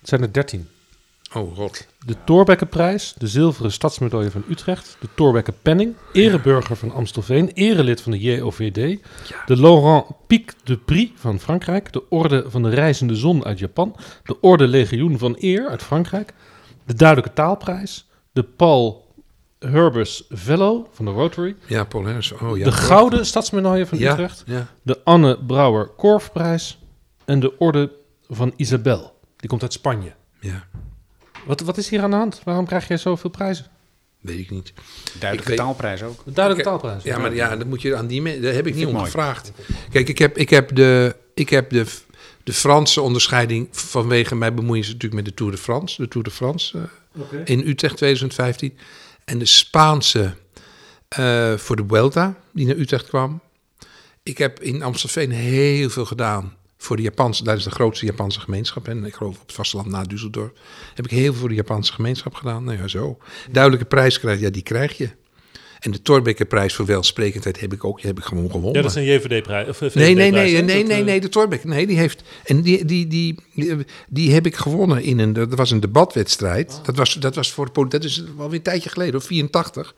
Het 0.00 0.08
zijn 0.08 0.22
er 0.22 0.32
dertien. 0.32 0.68
Oh 1.34 1.56
god. 1.56 1.86
De 2.06 2.16
Thorbeckenprijs, 2.24 3.14
de 3.18 3.26
zilveren 3.26 3.72
stadsmedaille 3.72 4.30
van 4.30 4.44
Utrecht, 4.48 4.96
de 5.00 5.08
Thorbecke 5.14 5.52
Penning, 5.62 5.94
ereburger 6.12 6.76
van 6.76 6.92
Amstelveen, 6.92 7.48
erelid 7.54 8.00
van 8.00 8.12
de 8.12 8.18
JOVD, 8.20 8.74
de 9.46 9.60
Laurent 9.60 10.04
Pic 10.26 10.52
de 10.64 10.76
Prix 10.78 11.12
van 11.20 11.38
Frankrijk, 11.40 11.92
de 11.92 12.08
Orde 12.08 12.44
van 12.46 12.62
de 12.62 12.68
Reizende 12.68 13.14
Zon 13.14 13.44
uit 13.44 13.58
Japan, 13.58 13.96
de 14.24 14.40
Orde 14.40 14.66
Legioen 14.68 15.18
van 15.18 15.36
Eer 15.38 15.68
uit 15.68 15.82
Frankrijk, 15.82 16.34
de 16.86 16.94
Duidelijke 16.94 17.32
Taalprijs, 17.34 18.08
de 18.32 18.42
Paul 18.42 19.14
Herbus 19.58 20.24
Fellow 20.34 20.86
van 20.92 21.04
de 21.04 21.10
Rotary, 21.10 21.56
Ja, 21.66 21.84
Paul 21.84 22.04
Hennis. 22.04 22.32
Oh 22.32 22.58
ja. 22.58 22.64
de 22.64 22.72
Gouden 22.72 23.26
Stadsmedaille 23.26 23.86
van 23.86 23.98
ja, 23.98 24.12
Utrecht, 24.12 24.42
Ja. 24.46 24.66
de 24.82 25.00
Anne 25.04 25.38
Brouwer 25.46 25.86
Korfprijs 25.86 26.78
en 27.24 27.40
de 27.40 27.58
Orde 27.58 27.92
van 28.28 28.52
Isabel. 28.56 29.14
Die 29.36 29.48
komt 29.48 29.62
uit 29.62 29.72
Spanje. 29.72 30.12
ja. 30.40 30.64
Wat, 31.46 31.60
wat 31.60 31.76
is 31.76 31.88
hier 31.88 32.02
aan 32.02 32.10
de 32.10 32.16
hand? 32.16 32.40
Waarom 32.44 32.66
krijg 32.66 32.88
jij 32.88 32.96
zoveel 32.96 33.30
prijzen? 33.30 33.66
Weet 34.20 34.38
ik 34.38 34.50
niet. 34.50 34.72
Duidelijke 35.18 35.38
Ik 35.42 35.46
weet- 35.48 35.56
taalprijs 35.56 36.02
ook. 36.02 36.24
De 36.24 36.32
duidelijke 36.32 36.70
taalprijs. 36.70 37.02
Ja, 37.02 37.18
maar 37.18 37.34
ja, 37.34 37.56
dat 37.56 37.66
moet 37.66 37.82
je 37.82 37.96
aan 37.96 38.06
die 38.06 38.22
mensen. 38.22 38.42
Daar 38.42 38.52
heb 38.52 38.66
ik 38.66 38.74
niet 38.74 38.86
om 38.86 38.92
mooi. 38.92 39.04
gevraagd. 39.04 39.52
Kijk, 39.90 40.08
ik 40.08 40.18
heb, 40.18 40.38
ik 40.38 40.50
heb, 40.50 40.74
de, 40.74 41.16
ik 41.34 41.48
heb 41.48 41.70
de, 41.70 41.84
de 42.42 42.52
Franse 42.52 43.00
onderscheiding 43.00 43.68
vanwege 43.70 44.34
mij 44.34 44.54
bemoeien 44.54 44.84
ze 44.84 44.92
natuurlijk 44.92 45.22
met 45.22 45.30
de 45.30 45.34
Tour 45.38 45.52
de 45.52 45.58
France. 45.58 46.02
De 46.02 46.08
Tour 46.08 46.24
de 46.26 46.32
France 46.32 46.78
eh, 47.32 47.40
in 47.44 47.66
Utrecht 47.68 47.96
2015. 47.96 48.76
En 49.24 49.38
de 49.38 49.44
Spaanse 49.44 50.34
eh, 51.08 51.54
voor 51.56 51.76
de 51.76 51.84
Vuelta, 51.88 52.34
die 52.52 52.66
naar 52.66 52.76
Utrecht 52.76 53.06
kwam. 53.08 53.40
Ik 54.22 54.38
heb 54.38 54.60
in 54.60 54.82
Amstelveen 54.82 55.30
heel 55.30 55.90
veel 55.90 56.04
gedaan 56.04 56.56
voor 56.82 56.96
de 56.96 57.02
Japanse. 57.02 57.44
Daar 57.44 57.56
is 57.56 57.64
de 57.64 57.70
grootste 57.70 58.06
Japanse 58.06 58.40
gemeenschap. 58.40 58.88
En 58.88 59.04
ik 59.04 59.14
geloof 59.14 59.34
op 59.34 59.46
het 59.46 59.52
vasteland 59.52 59.88
na 59.88 60.04
Düsseldorf. 60.04 60.52
Heb 60.94 61.04
ik 61.04 61.10
heel 61.10 61.22
veel 61.22 61.34
voor 61.40 61.48
de 61.48 61.54
Japanse 61.54 61.92
gemeenschap 61.92 62.34
gedaan. 62.34 62.64
Nou 62.64 62.78
ja, 62.78 62.88
zo. 62.88 63.18
Duidelijke 63.50 63.86
prijs 63.86 64.20
krijg 64.20 64.40
ja, 64.40 64.50
die 64.50 64.62
krijg 64.62 64.96
je. 64.96 65.10
En 65.82 65.90
de 65.90 66.02
Thorbecke-prijs 66.02 66.74
voor 66.74 66.86
welsprekendheid 66.86 67.60
heb 67.60 67.72
ik 67.72 67.84
ook. 67.84 68.00
Heb 68.00 68.18
ik 68.18 68.24
gewoon 68.24 68.50
gewonnen. 68.50 68.72
Ja, 68.72 68.82
dat 68.82 68.90
is 68.90 68.96
een 68.96 69.04
JVD-prijs. 69.04 69.68
Of, 69.68 69.80
eh, 69.80 69.94
Nee, 69.94 70.14
nee, 70.14 70.30
nee, 70.30 70.52
nee, 70.52 70.54
Dat, 70.54 70.86
nee, 70.86 70.98
eh, 70.98 71.04
nee, 71.04 71.20
de 71.20 71.28
Thorbecke. 71.28 71.66
Nee, 71.66 71.86
die 71.86 71.98
heeft. 71.98 72.22
En 72.44 72.62
die, 72.62 72.84
die, 72.84 73.06
die, 73.06 73.38
die, 74.08 74.32
heb 74.32 74.46
ik 74.46 74.56
gewonnen 74.56 75.02
in 75.02 75.18
een. 75.18 75.32
Dat 75.32 75.54
was 75.54 75.70
een 75.70 75.80
debatwedstrijd. 75.80 76.80
Dat 76.82 76.96
was, 76.96 77.14
dat 77.14 77.34
was 77.34 77.52
voor 77.52 77.88
Dat 77.88 78.04
is 78.04 78.24
alweer 78.38 78.56
een 78.56 78.62
tijdje 78.62 78.90
geleden, 78.90 79.12
hoor, 79.12 79.22
84. 79.22 79.94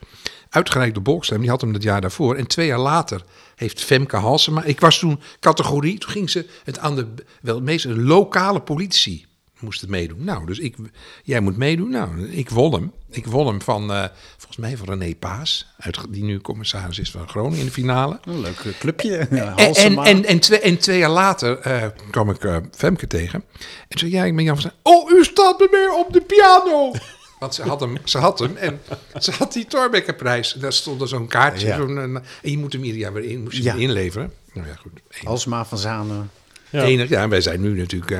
Uitgereikt 0.49 0.93
door 0.93 1.03
Bolkstem. 1.03 1.39
Die 1.39 1.49
had 1.49 1.61
hem 1.61 1.73
het 1.73 1.83
jaar 1.83 2.01
daarvoor. 2.01 2.35
En 2.35 2.47
twee 2.47 2.67
jaar 2.67 2.79
later 2.79 3.21
heeft 3.55 3.83
Femke 3.83 4.17
Halsema. 4.17 4.63
Ik 4.63 4.79
was 4.79 4.99
toen 4.99 5.19
categorie. 5.39 5.97
Toen 5.97 6.11
ging 6.11 6.29
ze 6.29 6.49
het 6.63 6.79
aan 6.79 6.95
de. 6.95 7.07
Wel, 7.41 7.61
meest 7.61 7.85
lokale 7.85 8.61
politici 8.61 9.25
moesten 9.59 9.89
meedoen. 9.89 10.23
Nou, 10.23 10.45
dus 10.45 10.59
ik, 10.59 10.75
jij 11.23 11.39
moet 11.39 11.57
meedoen. 11.57 11.89
Nou, 11.89 12.29
ik 12.29 12.49
won 12.49 12.73
hem. 12.73 12.91
Ik 13.09 13.25
won 13.25 13.47
hem 13.47 13.61
van, 13.61 13.91
eh, 13.91 14.05
volgens 14.37 14.57
mij 14.57 14.77
van 14.77 14.87
René 14.87 15.15
Paas, 15.15 15.67
uit, 15.77 15.99
die 16.09 16.23
nu 16.23 16.39
commissaris 16.39 16.99
is 16.99 17.11
van 17.11 17.29
Groningen 17.29 17.59
in 17.59 17.65
de 17.65 17.71
finale. 17.71 18.19
Een 18.23 18.41
leuk 18.41 18.59
eh, 18.59 18.71
clubje. 18.79 19.17
En, 19.17 19.37
en, 19.37 19.65
Halsema. 19.65 20.05
en, 20.05 20.25
en, 20.25 20.39
twee, 20.39 20.59
en 20.59 20.77
twee 20.77 20.97
jaar 20.97 21.09
later 21.09 21.59
eh, 21.59 21.87
kwam 22.09 22.29
ik 22.29 22.43
eh, 22.43 22.57
Femke 22.71 23.07
tegen. 23.07 23.43
En 23.87 23.99
zei, 23.99 24.11
ja, 24.11 24.23
ik 24.23 24.35
ben 24.35 24.43
Jan 24.43 24.61
van 24.61 24.61
Zijn. 24.61 24.95
Oh, 24.95 25.11
u 25.11 25.23
staat 25.23 25.59
me 25.59 25.67
weer 25.71 25.93
op 25.93 26.13
de 26.13 26.21
piano. 26.21 26.91
Want 27.39 27.55
ze 27.55 27.61
had 27.61 27.79
hem, 27.79 27.97
ze 28.03 28.17
had 28.17 28.39
hem 28.39 28.55
en 28.55 28.79
ze 29.19 29.31
had 29.31 29.53
die 29.53 29.65
Thorbecke-prijs. 29.65 30.53
Daar 30.53 30.73
stond 30.73 31.01
er 31.01 31.07
zo'n 31.07 31.27
kaartje. 31.27 31.67
Ja. 31.67 31.75
zo'n, 31.77 31.97
eh, 31.97 32.03
en 32.03 32.23
je 32.41 32.57
moet 32.57 32.73
hem 32.73 32.83
ieder 32.83 32.99
jaar 32.99 33.13
weer 33.13 33.23
in, 33.23 33.43
moest 33.43 33.57
je 33.57 33.63
Ja. 33.63 33.73
inleveren. 33.73 34.31
Nou 34.53 34.67
ja, 34.67 34.75
goed. 34.75 34.91
Enig. 35.09 35.23
Halsema 35.27 35.65
van 35.65 35.77
Zanen. 35.77 36.31
Ja. 36.69 36.83
Enig, 36.83 37.09
ja, 37.09 37.21
en 37.21 37.29
wij 37.29 37.41
zijn 37.41 37.61
nu 37.61 37.77
natuurlijk 37.77 38.11
eh, 38.11 38.19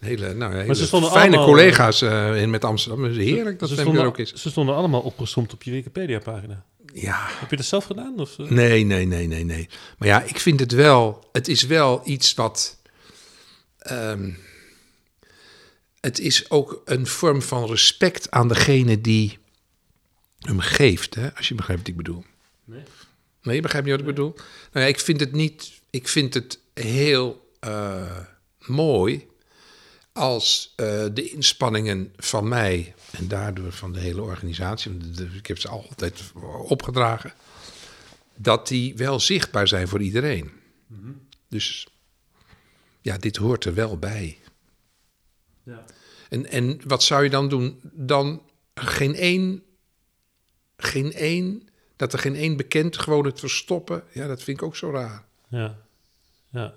hele, 0.00 0.34
nou, 0.34 0.54
hele 0.54 0.74
ze 0.74 0.86
fijne 0.86 1.10
allemaal, 1.10 1.44
collega's 1.44 2.02
eh, 2.02 2.42
in 2.42 2.50
met 2.50 2.64
Amsterdam. 2.64 3.02
Het 3.04 3.16
is 3.16 3.24
heerlijk 3.24 3.58
dat 3.58 3.68
ze, 3.68 3.74
Femke 3.74 3.98
er 3.98 4.06
ook 4.06 4.18
is. 4.18 4.32
ze 4.32 4.50
stonden 4.50 4.74
allemaal 4.74 5.00
opgesomd 5.00 5.52
op 5.52 5.62
je 5.62 5.70
Wikipedia-pagina. 5.70 6.64
Ja, 6.92 7.26
Heb 7.28 7.50
je 7.50 7.56
dat 7.56 7.64
zelf 7.66 7.84
gedaan? 7.84 8.14
Of, 8.20 8.38
eh? 8.38 8.48
Nee, 8.48 8.84
nee, 8.84 9.06
nee, 9.06 9.26
nee, 9.26 9.44
nee. 9.44 9.68
Maar 9.98 10.08
ja, 10.08 10.22
ik 10.22 10.40
vind 10.40 10.60
het 10.60 10.72
wel. 10.72 11.24
Het 11.32 11.48
is 11.48 11.62
wel 11.66 12.00
iets 12.04 12.34
wat. 12.34 12.76
ehm, 13.78 14.30
het 16.06 16.18
is 16.18 16.50
ook 16.50 16.82
een 16.84 17.06
vorm 17.06 17.42
van 17.42 17.66
respect 17.66 18.30
aan 18.30 18.48
degene 18.48 19.00
die 19.00 19.38
hem 20.38 20.60
geeft, 20.60 21.14
hè, 21.14 21.34
als 21.34 21.48
je 21.48 21.54
begrijpt 21.54 21.82
wat 21.82 21.90
ik 21.90 21.96
bedoel. 21.96 22.24
Nee. 22.64 22.82
Nee, 23.42 23.54
je 23.54 23.62
begrijpt 23.62 23.86
niet 23.86 23.96
wat 23.96 24.06
ik 24.06 24.14
bedoel? 24.14 24.34
Nou 24.72 24.84
ja, 24.84 24.86
ik 24.86 25.00
vind 25.00 25.20
het 25.20 25.32
niet. 25.32 25.80
Ik 25.90 26.08
vind 26.08 26.34
het 26.34 26.58
heel 26.74 27.52
eh, 27.60 28.18
mooi 28.66 29.26
als 30.12 30.72
eh, 30.76 31.04
de 31.12 31.30
inspanningen 31.30 32.12
van 32.16 32.48
mij 32.48 32.94
en 33.10 33.28
daardoor 33.28 33.72
van 33.72 33.92
de 33.92 34.00
hele 34.00 34.22
organisatie, 34.22 34.92
want 34.92 35.20
ik 35.34 35.46
heb 35.46 35.58
ze 35.58 35.68
altijd 35.68 36.22
opgedragen, 36.62 37.32
dat 38.34 38.68
die 38.68 38.96
wel 38.96 39.20
zichtbaar 39.20 39.68
zijn 39.68 39.88
voor 39.88 40.02
iedereen. 40.02 40.50
Dus 41.48 41.86
ja, 43.00 43.18
dit 43.18 43.36
hoort 43.36 43.64
er 43.64 43.74
wel 43.74 43.98
bij. 43.98 44.38
Ja. 45.62 45.84
En, 46.28 46.50
en 46.50 46.80
wat 46.86 47.02
zou 47.02 47.24
je 47.24 47.30
dan 47.30 47.48
doen? 47.48 47.80
Dan 47.82 48.42
geen 48.74 49.14
één, 49.14 49.62
geen 50.76 51.12
één, 51.12 51.68
dat 51.96 52.12
er 52.12 52.18
geen 52.18 52.34
één 52.34 52.56
bekend 52.56 52.98
gewoon 52.98 53.26
het 53.26 53.40
verstoppen. 53.40 54.02
Ja, 54.12 54.26
dat 54.26 54.42
vind 54.42 54.58
ik 54.58 54.64
ook 54.64 54.76
zo 54.76 54.90
raar. 54.90 55.24
Ja. 55.48 55.78
Ja. 56.50 56.74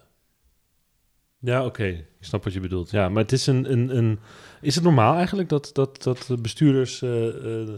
Ja, 1.39 1.65
oké. 1.65 1.85
Ik 1.85 2.25
snap 2.25 2.43
wat 2.43 2.53
je 2.53 2.59
bedoelt. 2.59 2.91
Ja, 2.91 3.09
maar 3.09 3.21
het 3.21 3.31
is 3.31 3.47
een... 3.47 3.71
een, 3.71 3.97
een 3.97 4.19
is 4.62 4.75
het 4.75 4.83
normaal 4.83 5.15
eigenlijk 5.15 5.49
dat, 5.49 5.69
dat, 5.73 6.03
dat 6.03 6.23
de 6.27 6.38
bestuurders 6.38 7.01
eh, 7.01 7.27
eh, 7.27 7.69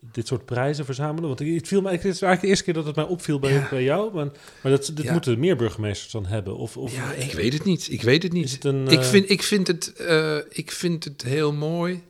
dit 0.00 0.26
soort 0.26 0.44
prijzen 0.44 0.84
verzamelen? 0.84 1.28
Want 1.28 1.38
het 1.38 1.68
viel 1.68 1.80
mij, 1.80 1.92
het 1.92 2.00
is 2.04 2.08
eigenlijk 2.10 2.40
de 2.40 2.46
eerste 2.48 2.64
keer 2.64 2.74
dat 2.74 2.86
het 2.86 2.96
mij 2.96 3.04
opviel 3.04 3.38
bij, 3.38 3.52
Ja. 3.52 3.66
bij 3.70 3.82
jou. 3.82 4.14
Maar, 4.14 4.26
maar 4.62 4.72
dat, 4.72 4.90
dit 4.94 5.04
Ja. 5.04 5.12
moeten 5.12 5.38
meer 5.38 5.56
burgemeesters 5.56 6.12
dan 6.12 6.26
hebben. 6.26 6.56
Of, 6.56 6.76
of, 6.76 6.94
Ja, 6.94 7.12
ik 7.12 7.32
weet 7.32 7.52
het 7.52 7.64
niet. 7.64 7.90
Ik 7.90 8.02
weet 8.02 8.22
het 8.22 8.32
niet. 8.32 8.44
Is 8.44 8.52
het 8.52 8.64
een, 8.64 8.88
ik, 8.88 8.98
eh, 8.98 9.04
vind, 9.04 9.30
ik, 9.30 9.42
vind 9.42 9.66
het, 9.66 9.92
eh, 9.92 10.36
ik 10.48 10.70
vind 10.72 11.04
het 11.04 11.22
heel 11.22 11.52
mooi 11.52 12.02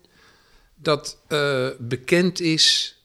dat 0.75 1.19
eh, 1.27 1.69
bekend 1.79 2.41
is 2.41 2.97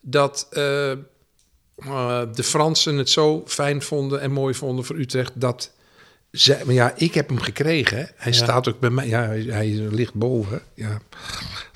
dat 0.00 0.46
de 0.50 2.42
Fransen 2.42 2.96
het 2.96 3.10
zo 3.10 3.42
fijn 3.46 3.82
vonden 3.82 4.20
en 4.20 4.32
mooi 4.32 4.54
vonden 4.54 4.84
voor 4.84 4.96
Utrecht 4.96 5.32
dat 5.34 5.72
zij, 6.32 6.64
maar 6.64 6.74
ja, 6.74 6.92
ik 6.96 7.14
heb 7.14 7.28
hem 7.28 7.40
gekregen. 7.40 8.10
Hij 8.16 8.32
Ja. 8.32 8.38
staat 8.38 8.68
ook 8.68 8.80
bij 8.80 8.90
mij. 8.90 9.08
Ja, 9.08 9.22
hij, 9.26 9.40
hij 9.42 9.68
ligt 9.70 10.14
boven. 10.14 10.62
Ja. 10.74 10.88
Dat 10.88 11.00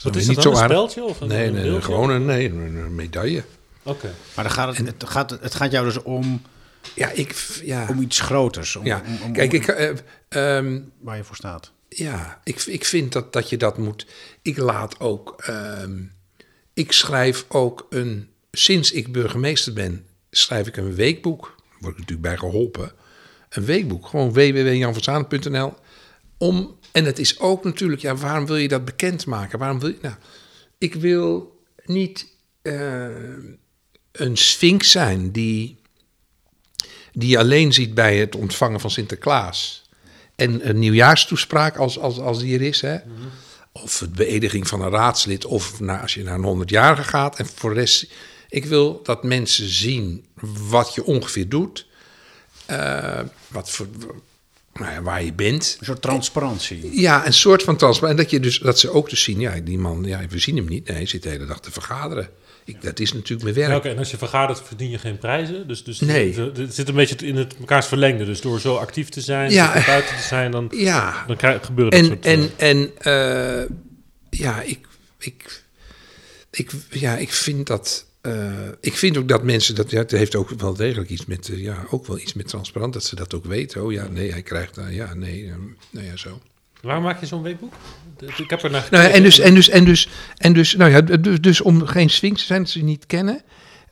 Wat 0.02 0.16
is 0.16 0.26
dat 0.26 0.42
dan? 0.42 0.52
Een 0.52 0.58
speltje? 0.64 1.04
Of 1.04 1.20
een, 1.20 1.28
Nee, 1.28 1.46
een 1.46 1.52
nee, 1.54 1.82
gewoon 1.82 2.10
een, 2.10 2.24
nee, 2.24 2.48
een, 2.50 2.76
een 2.76 2.94
medaille. 2.94 3.44
Oké. 3.82 4.14
Maar 4.34 4.44
dan 4.44 4.52
gaat 4.52 4.76
het, 4.76 4.86
het, 4.86 5.04
gaat, 5.08 5.30
het 5.30 5.54
gaat 5.54 5.70
jou 5.70 5.84
dus 5.84 6.02
om, 6.02 6.42
Ja, 6.94 7.10
ik, 7.10 7.34
ja, 7.64 7.86
om 7.88 8.00
iets 8.02 8.20
groters. 8.20 8.76
Om, 8.76 8.84
ja. 8.86 9.02
om, 9.06 9.18
om- 9.22 9.32
Kijk, 9.32 9.52
om- 9.52 9.56
ik, 9.58 9.66
eh, 9.68 9.90
ehm, 10.28 10.80
waar 11.00 11.16
je 11.16 11.24
voor 11.24 11.36
staat. 11.36 11.72
Ja, 11.88 12.40
ik, 12.44 12.60
ik 12.62 12.84
vind 12.84 13.12
dat, 13.12 13.32
dat 13.32 13.48
je 13.50 13.56
dat 13.56 13.78
moet. 13.78 14.06
Ik 14.42 14.56
laat 14.58 15.00
ook. 15.00 15.34
ehm, 15.42 16.02
ik 16.74 16.92
schrijf 16.92 17.44
ook 17.48 17.86
een. 17.90 18.28
Sinds 18.52 18.92
ik 18.92 19.12
burgemeester 19.12 19.72
ben, 19.72 20.06
schrijf 20.30 20.66
ik 20.66 20.76
een 20.76 20.94
weekboek. 20.94 21.42
Daar 21.56 21.78
word 21.80 21.92
ik 21.92 21.98
natuurlijk 21.98 22.28
bij 22.28 22.36
geholpen. 22.36 22.92
Een 23.56 23.64
weekboek. 23.64 24.06
Gewoon 24.06 24.32
www.janverzaan.nl. 24.32 25.74
Om. 26.38 26.78
En 26.92 27.04
het 27.04 27.18
is 27.18 27.38
ook 27.40 27.64
natuurlijk. 27.64 28.02
Ja, 28.02 28.16
waarom 28.16 28.46
wil 28.46 28.56
je 28.56 28.68
dat 28.68 28.84
bekendmaken? 28.84 29.58
Waarom 29.58 29.80
wil 29.80 29.88
je. 29.88 29.98
Nou, 30.02 30.14
ik 30.78 30.94
wil 30.94 31.60
niet. 31.84 32.26
eh, 32.62 33.06
een 34.12 34.36
sphinx 34.36 34.90
zijn 34.90 35.30
die. 35.32 35.76
die 37.12 37.38
alleen 37.38 37.72
ziet 37.72 37.94
bij 37.94 38.16
het 38.18 38.34
ontvangen 38.34 38.80
van 38.80 38.90
Sinterklaas. 38.90 39.84
En 40.36 40.68
een 40.68 40.78
nieuwjaarstoespraak 40.78 41.76
als, 41.76 41.98
als, 41.98 42.18
als 42.18 42.38
die 42.38 42.54
er 42.54 42.62
is. 42.62 42.80
Hè? 42.80 42.96
Of 43.72 43.98
de 43.98 44.08
beëdiging 44.08 44.68
van 44.68 44.80
een 44.80 44.90
raadslid. 44.90 45.44
Of 45.44 45.80
naar, 45.80 46.00
als 46.00 46.14
je 46.14 46.22
naar 46.22 46.38
een 46.38 46.60
100-jarige 46.62 47.02
gaat. 47.02 47.38
En 47.38 47.46
voor 47.46 47.74
de 47.74 47.80
rest, 47.80 48.12
ik 48.48 48.64
wil 48.64 49.00
dat 49.02 49.24
mensen 49.24 49.68
zien 49.68 50.26
wat 50.68 50.94
je 50.94 51.04
ongeveer 51.04 51.48
doet. 51.48 51.86
Eh, 52.66 53.20
wat 53.48 53.70
voor, 53.70 53.86
nou 54.74 54.92
ja, 54.92 55.02
waar 55.02 55.22
je 55.24 55.32
bent. 55.32 55.76
Een 55.78 55.86
soort 55.86 56.02
transparantie. 56.02 57.00
Ja, 57.00 57.26
een 57.26 57.32
soort 57.32 57.62
van 57.62 57.76
transparantie. 57.76 58.18
En 58.24 58.30
dat, 58.30 58.32
je 58.34 58.40
dus, 58.40 58.58
dat 58.58 58.78
ze 58.78 58.90
ook 58.90 59.10
dus 59.10 59.22
zien, 59.22 59.40
ja, 59.40 59.60
die 59.60 59.78
man, 59.78 60.04
ja, 60.04 60.20
we 60.28 60.38
zien 60.38 60.56
hem 60.56 60.68
niet. 60.68 60.86
Nee, 60.88 60.96
hij 60.96 61.06
zit 61.06 61.22
de 61.22 61.28
hele 61.28 61.46
dag 61.46 61.60
te 61.60 61.72
vergaderen. 61.72 62.28
Ik, 62.64 62.82
dat 62.82 62.98
is 63.00 63.12
natuurlijk 63.12 63.42
mijn 63.42 63.54
werk. 63.54 63.68
Ja, 63.70 63.76
Oké, 63.76 63.88
en 63.88 63.98
als 63.98 64.10
je 64.10 64.16
vergadert 64.18 64.62
verdien 64.66 64.90
je 64.90 64.98
geen 64.98 65.18
prijzen. 65.18 65.68
Dus, 65.68 65.84
dus 65.84 66.00
Nee. 66.00 66.34
het, 66.40 66.56
het 66.56 66.74
zit 66.74 66.88
een 66.88 66.94
beetje 66.94 67.26
in 67.26 67.36
het 67.36 67.58
mekaars 67.58 67.86
verlengde. 67.86 68.24
Dus 68.24 68.40
door 68.40 68.60
zo 68.60 68.76
actief 68.76 69.08
te 69.08 69.20
zijn, 69.20 69.50
Ja. 69.50 69.82
buiten 69.86 70.16
te 70.16 70.22
zijn, 70.22 70.50
dan, 70.50 70.72
Ja, 70.76 71.24
dan 71.26 71.36
krijg, 71.36 71.64
gebeuren 71.66 72.08
dat 72.08 72.18
en, 72.24 72.42
soort... 72.42 72.56
en, 72.56 72.90
en 73.02 73.60
eh, 73.60 73.68
ja, 74.30 74.62
ik, 74.62 74.86
ik, 75.18 75.62
ik, 76.50 76.70
ja, 76.90 77.16
ik 77.16 77.32
vind 77.32 77.66
dat. 77.66 78.05
Eh, 78.26 78.68
ik 78.80 78.96
vind 78.96 79.16
ook 79.16 79.28
dat 79.28 79.42
mensen 79.42 79.74
dat. 79.74 79.90
Ja, 79.90 79.98
het 79.98 80.10
heeft 80.10 80.34
ook 80.34 80.50
wel 80.50 80.74
degelijk 80.74 81.10
iets 81.10 81.26
met. 81.26 81.48
eh, 81.48 81.58
ja, 81.62 81.84
ook 81.90 82.06
wel 82.06 82.18
iets 82.18 82.32
met 82.34 82.48
transparant. 82.48 82.92
Dat 82.92 83.04
ze 83.04 83.16
dat 83.16 83.34
ook 83.34 83.44
weten. 83.44 83.84
Oh 83.84 83.92
ja, 83.92 84.06
nee, 84.08 84.30
hij 84.30 84.42
krijgt. 84.42 84.76
eh, 84.76 84.94
ja, 84.94 85.14
nee. 85.14 85.44
eh, 85.46 85.54
nou 85.90 86.06
ja, 86.06 86.16
zo. 86.16 86.40
Waarom 86.82 87.04
maak 87.04 87.20
je 87.20 87.26
zo'n 87.26 87.42
weekboek? 87.42 87.72
Ik 88.36 88.50
heb 88.50 88.62
er 88.62 88.70
naar 88.70 88.88
Nou 88.90 89.04
ja, 89.04 89.10
en 89.10 89.22
dus, 89.22 89.38
en 89.38 89.54
dus, 89.54 89.68
en 89.68 89.84
dus, 89.84 90.08
en 90.36 90.52
dus, 90.52 90.74
nou 90.74 90.90
ja, 90.90 91.00
dus, 91.00 91.40
dus 91.40 91.60
om 91.60 91.86
geen 91.86 92.10
swings 92.10 92.40
te 92.40 92.46
zijn, 92.46 92.62
dat 92.62 92.70
ze 92.70 92.82
niet 92.82 93.06
kennen. 93.06 93.42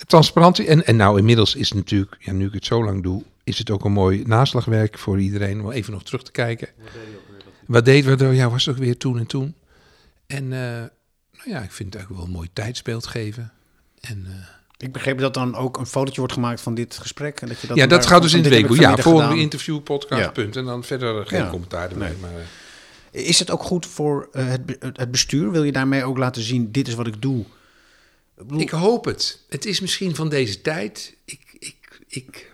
Transparantie. 0.07 0.66
En, 0.66 0.87
en 0.87 0.97
nou, 0.97 1.18
inmiddels 1.18 1.55
is 1.55 1.68
het 1.68 1.78
natuurlijk, 1.78 2.16
ja, 2.18 2.32
nu 2.32 2.47
ik 2.47 2.53
het 2.53 2.64
zo 2.64 2.85
lang 2.85 3.03
doe, 3.03 3.22
is 3.45 3.59
het 3.59 3.70
ook 3.70 3.85
een 3.85 3.93
mooi 3.93 4.22
naslagwerk 4.26 4.99
voor 4.99 5.20
iedereen 5.20 5.61
om 5.61 5.70
even 5.70 5.93
nog 5.93 6.05
terug 6.05 6.22
te 6.22 6.30
kijken. 6.30 6.68
Wat 7.66 7.85
deed 7.85 8.05
we? 8.05 8.26
Ja, 8.26 8.51
was 8.51 8.64
het 8.64 8.74
ook 8.74 8.80
weer 8.80 8.97
toen 8.97 9.18
en 9.18 9.26
toen. 9.26 9.55
En 10.26 10.49
nou 10.49 11.51
ja, 11.57 11.62
ik 11.62 11.72
vind 11.72 11.93
het 11.93 11.95
eigenlijk 11.95 12.16
wel 12.16 12.24
een 12.24 12.30
mooi 12.30 12.49
tijdsbeeld 12.53 13.07
geven. 13.07 13.53
En, 14.09 14.25
eh, 14.27 14.33
Ik 14.79 14.93
begreep 14.93 15.19
dat 15.19 15.35
dan 15.35 15.55
ook 15.57 15.79
een 15.79 15.87
fotootje 15.87 16.19
wordt 16.19 16.33
gemaakt 16.35 16.61
van 16.61 16.75
dit 16.75 16.97
gesprek. 16.99 17.41
En 17.41 17.49
dat 17.49 17.61
je 17.61 17.67
dat 17.67 17.77
ja, 17.77 17.87
dat 17.87 18.07
gaat 18.07 18.23
dus 18.23 18.33
in 18.33 18.45
ik 18.45 18.49
weekboek. 18.51 18.77
Ja, 18.77 18.97
volgende 18.97 19.23
gedaan. 19.29 19.39
interview, 19.43 19.83
podcast, 19.83 20.23
Ja. 20.23 20.31
punt. 20.31 20.57
En 20.57 20.65
dan 20.65 20.85
verder 20.85 21.27
geen 21.27 21.39
Ja. 21.41 21.51
commentaar 21.51 21.91
erbij. 21.91 22.09
Nee. 22.09 22.17
Maar, 22.21 22.31
eh, 23.13 23.29
Is 23.29 23.39
het 23.39 23.51
ook 23.51 23.63
goed 23.63 23.87
voor 23.87 24.29
eh, 24.33 24.47
het, 24.47 24.97
het 24.97 25.11
bestuur? 25.11 25.51
Wil 25.51 25.63
je 25.65 25.73
daarmee 25.73 26.05
ook 26.05 26.19
laten 26.19 26.43
zien, 26.43 26.73
dit 26.73 26.89
is 26.89 26.95
wat 26.95 27.07
ik 27.07 27.23
doe? 27.23 27.41
Ik 27.41 28.47
bedoel, 28.47 28.61
ik 28.61 28.71
hoop 28.71 29.05
het. 29.05 29.41
Het 29.49 29.65
is 29.65 29.81
misschien 29.81 30.15
van 30.15 30.29
deze 30.29 30.61
tijd. 30.61 31.17
Ik, 31.25 31.41
ik, 31.59 31.77
ik, 32.09 32.31
kijk, 32.31 32.51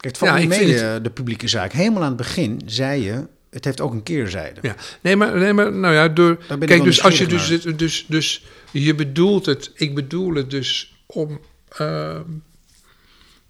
het 0.00 0.18
valt 0.18 0.40
ja, 0.40 0.46
mee, 0.46 0.80
eh, 0.80 1.02
de 1.02 1.10
publieke 1.10 1.48
zaak. 1.48 1.72
Helemaal 1.72 2.02
aan 2.02 2.08
het 2.08 2.16
begin 2.16 2.62
zei 2.66 3.02
je, 3.04 3.26
het 3.50 3.64
heeft 3.64 3.80
ook 3.80 3.92
een 3.92 4.02
keerzijde. 4.02 4.60
Ja, 4.62 4.76
nee, 5.00 5.16
maar, 5.16 5.38
nee, 5.38 5.52
maar 5.52 5.72
nou 5.72 5.94
ja, 5.94 6.08
door. 6.08 6.38
Kijk, 6.58 6.84
dus 6.84 7.02
als 7.02 7.18
je 7.18 7.26
dus, 7.26 7.48
dus, 7.48 7.74
dus, 7.76 8.04
dus 8.08 8.44
je 8.70 8.94
bedoelt 8.94 9.46
het, 9.46 9.70
ik 9.74 9.94
bedoel 9.94 10.34
het 10.34 10.50
dus 10.50 10.94
om. 11.06 11.40
ehm, 11.68 12.22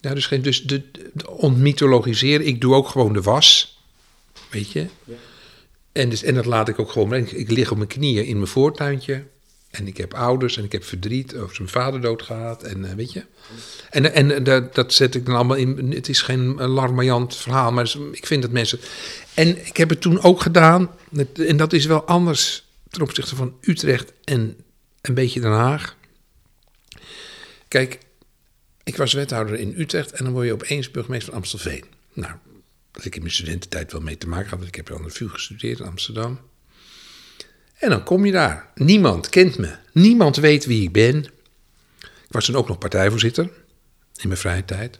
ja, 0.01 0.15
dus 0.15 0.27
geen, 0.27 0.43
dus 0.43 0.63
de, 0.63 0.83
de 1.13 1.31
ontmythologiseren. 1.31 2.47
Ik 2.47 2.61
doe 2.61 2.75
ook 2.75 2.89
gewoon 2.89 3.13
de 3.13 3.23
was, 3.23 3.79
weet 4.51 4.73
je. 4.73 4.87
En, 5.93 6.09
dus, 6.09 6.23
en 6.23 6.35
dat 6.35 6.47
laat 6.47 6.69
ik 6.69 6.79
ook 6.79 6.91
gewoon. 6.91 7.15
Ik, 7.15 7.33
ik 7.33 7.51
lig 7.51 7.71
op 7.71 7.77
mijn 7.77 7.89
knieën 7.89 8.27
in 8.27 8.37
mijn 8.37 8.49
voortuintje. 8.49 9.25
En 9.79 9.87
ik 9.87 9.97
heb 9.97 10.15
ouders 10.15 10.57
en 10.57 10.65
ik 10.65 10.73
heb 10.73 10.85
verdriet 10.85 11.37
over 11.37 11.55
zijn 11.55 11.69
vader 11.69 12.01
dood 12.01 12.23
gehad. 12.23 12.63
En 12.63 12.85
eh, 12.85 12.95
weet 12.95 13.13
je. 13.13 13.25
En, 13.91 14.13
en 14.13 14.31
eh, 14.31 14.45
dat, 14.45 14.75
dat 14.75 14.93
zet 14.93 15.15
ik 15.15 15.27
dan 15.27 15.35
allemaal 15.35 15.57
in. 15.57 15.93
Het 15.93 16.09
is 16.09 16.23
geen 16.23 16.55
larmoyant 16.55 17.37
verhaal, 17.37 17.73
maar 17.73 17.95
ik 18.13 18.27
vind 18.27 18.43
dat 18.43 18.51
mensen. 18.51 18.79
En 19.35 19.67
ik 19.67 19.77
heb 19.77 19.89
het 19.89 20.01
toen 20.01 20.23
ook 20.23 20.41
gedaan. 20.41 20.91
En 21.35 21.57
dat 21.57 21.73
is 21.73 21.87
wel 21.87 22.05
anders 22.05 22.67
ten 22.91 23.03
opzichte 23.03 23.37
van 23.37 23.57
Utrecht 23.61 24.13
en 24.25 24.57
een 25.01 25.15
beetje 25.15 25.41
Den 25.41 25.51
Haag. 25.51 25.97
Kijk, 27.69 27.99
ik 28.85 28.97
was 28.97 29.13
wethouder 29.13 29.59
in 29.59 29.75
Utrecht 29.77 30.13
en 30.13 30.25
dan 30.25 30.33
word 30.33 30.47
je 30.47 30.53
opeens 30.53 30.91
burgemeester 30.91 31.29
van 31.29 31.41
Amstelveen. 31.41 31.85
Nou, 32.13 32.33
dat 32.93 33.05
ik 33.05 33.15
in 33.15 33.21
mijn 33.21 33.35
studententijd 33.35 33.93
wel 33.93 34.01
mee 34.01 34.19
te 34.19 34.29
maken 34.29 34.51
had, 34.51 34.67
ik 34.67 34.75
heb 34.75 34.93
aan 34.93 35.03
de 35.03 35.11
VU 35.11 35.29
gestudeerd 35.29 35.79
in 35.79 35.87
Amsterdam. 35.87 36.39
En 37.79 37.91
dan 37.91 38.03
kom 38.05 38.27
je 38.27 38.33
daar. 38.33 38.67
Niemand 38.75 39.29
kent 39.29 39.59
me. 39.59 39.75
Niemand 39.93 40.37
weet 40.37 40.67
wie 40.67 40.83
ik 40.83 40.93
ben. 40.93 41.25
Ik 42.01 42.35
was 42.35 42.45
toen 42.45 42.57
ook 42.57 42.69
nog 42.69 42.79
partijvoorzitter 42.79 43.45
in 44.17 44.29
mijn 44.29 44.41
vrije 44.41 44.65
tijd. 44.65 44.99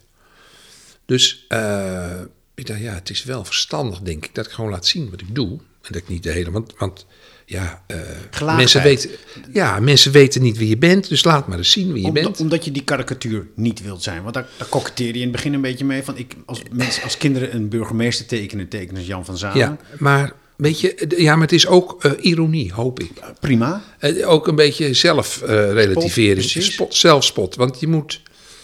Dus 1.05 1.45
eh, 1.49 2.21
ik 2.55 2.67
dacht, 2.67 2.81
ja, 2.81 2.95
het 2.95 3.11
is 3.11 3.25
wel 3.25 3.45
verstandig, 3.45 4.01
denk 4.01 4.25
ik, 4.25 4.35
dat 4.35 4.47
ik 4.47 4.53
gewoon 4.53 4.71
laat 4.71 4.87
zien 4.87 5.11
wat 5.11 5.21
ik 5.21 5.35
doe. 5.35 5.51
En 5.83 5.95
dat 5.95 6.03
ik 6.03 6.09
niet 6.09 6.23
de 6.23 6.31
hele. 6.33 6.51
Want, 6.51 6.75
want 6.79 7.07
ja, 7.45 7.85
Gelaagdheid. 8.31 8.57
mensen 8.57 8.83
weten, 8.83 9.11
ja, 9.53 9.81
mensen 9.81 10.13
weten 10.13 10.43
niet 10.43 10.57
wie 10.57 10.69
je 10.69 10.77
bent, 10.77 11.09
dus 11.09 11.25
laat 11.25 11.49
maar 11.49 11.59
eens 11.59 11.71
zien 11.71 11.93
wie 11.93 12.03
je 12.03 12.09
Omdat, 12.09 12.23
bent. 12.23 12.41
omdat 12.41 12.65
je 12.65 12.71
die 12.73 12.85
karikatuur 12.85 13.47
niet 13.55 13.83
wilt 13.83 14.03
zijn. 14.03 14.23
Want 14.23 14.35
daar, 14.35 14.47
daar 14.57 14.93
je 14.95 15.13
in 15.13 15.21
het 15.21 15.33
begin 15.33 15.53
een 15.55 15.61
beetje 15.61 15.85
mee. 15.85 16.03
Van 16.03 16.17
ik, 16.17 16.35
als, 16.47 16.63
mensen, 16.71 17.03
als 17.03 17.17
kinderen 17.17 17.55
een 17.55 17.69
burgemeester 17.69 18.27
tekenen, 18.27 18.69
tekenen 18.69 19.05
Jan 19.05 19.25
van 19.25 19.39
Zanen. 19.39 19.59
Ja, 19.59 19.77
maar 19.99 20.33
weet 20.59 20.81
je, 20.81 21.15
ja, 21.17 21.33
maar 21.33 21.43
het 21.43 21.53
is 21.53 21.67
ook 21.67 22.05
eh, 22.05 22.13
ironie, 22.21 22.73
hoop 22.73 23.01
ik. 23.01 23.11
Prima. 23.41 23.83
Eh, 23.99 24.31
ook 24.31 24.47
een 24.47 24.55
beetje 24.55 24.95
zelfrelativering, 24.95 26.35
precies. 26.53 26.73
spot, 26.73 26.95
zelfspot. 26.95 27.55
Want 27.57 27.81
je 27.81 27.87
moet. 27.87 28.21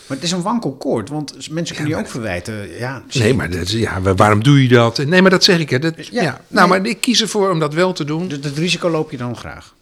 Maar 0.07 0.17
het 0.17 0.27
is 0.27 0.33
een 0.33 0.43
wankel 0.43 0.73
koord. 0.77 1.09
Want 1.09 1.51
mensen 1.51 1.77
kunnen 1.77 1.95
je 1.95 2.01
ook 2.01 2.09
verwijten. 2.11 2.79
Ja, 2.79 3.05
Nee, 3.13 3.35
maar 3.35 3.51
dat, 3.51 3.71
ja, 3.71 4.01
wa- 4.01 4.15
waarom 4.15 4.43
doe 4.43 4.63
je 4.63 4.69
dat? 4.69 5.05
Nee, 5.07 5.23
maar 5.23 5.31
dat 5.31 5.45
zeg 5.45 5.59
ik. 5.59 5.71
Hè. 5.71 5.79
Dat, 5.79 6.07
Ja, 6.07 6.23
ja, 6.23 6.41
Nou, 6.49 6.69
nee. 6.71 6.81
maar 6.81 6.89
ik 6.91 7.01
kies 7.01 7.21
ervoor 7.21 7.51
om 7.51 7.59
dat 7.59 7.75
wel 7.75 7.93
te 7.93 8.05
doen. 8.05 8.29
Dus 8.29 8.41
dat 8.41 8.57
risico 8.57 8.91
loop 8.91 9.11
je 9.11 9.17
dan 9.17 9.37
graag. 9.37 9.75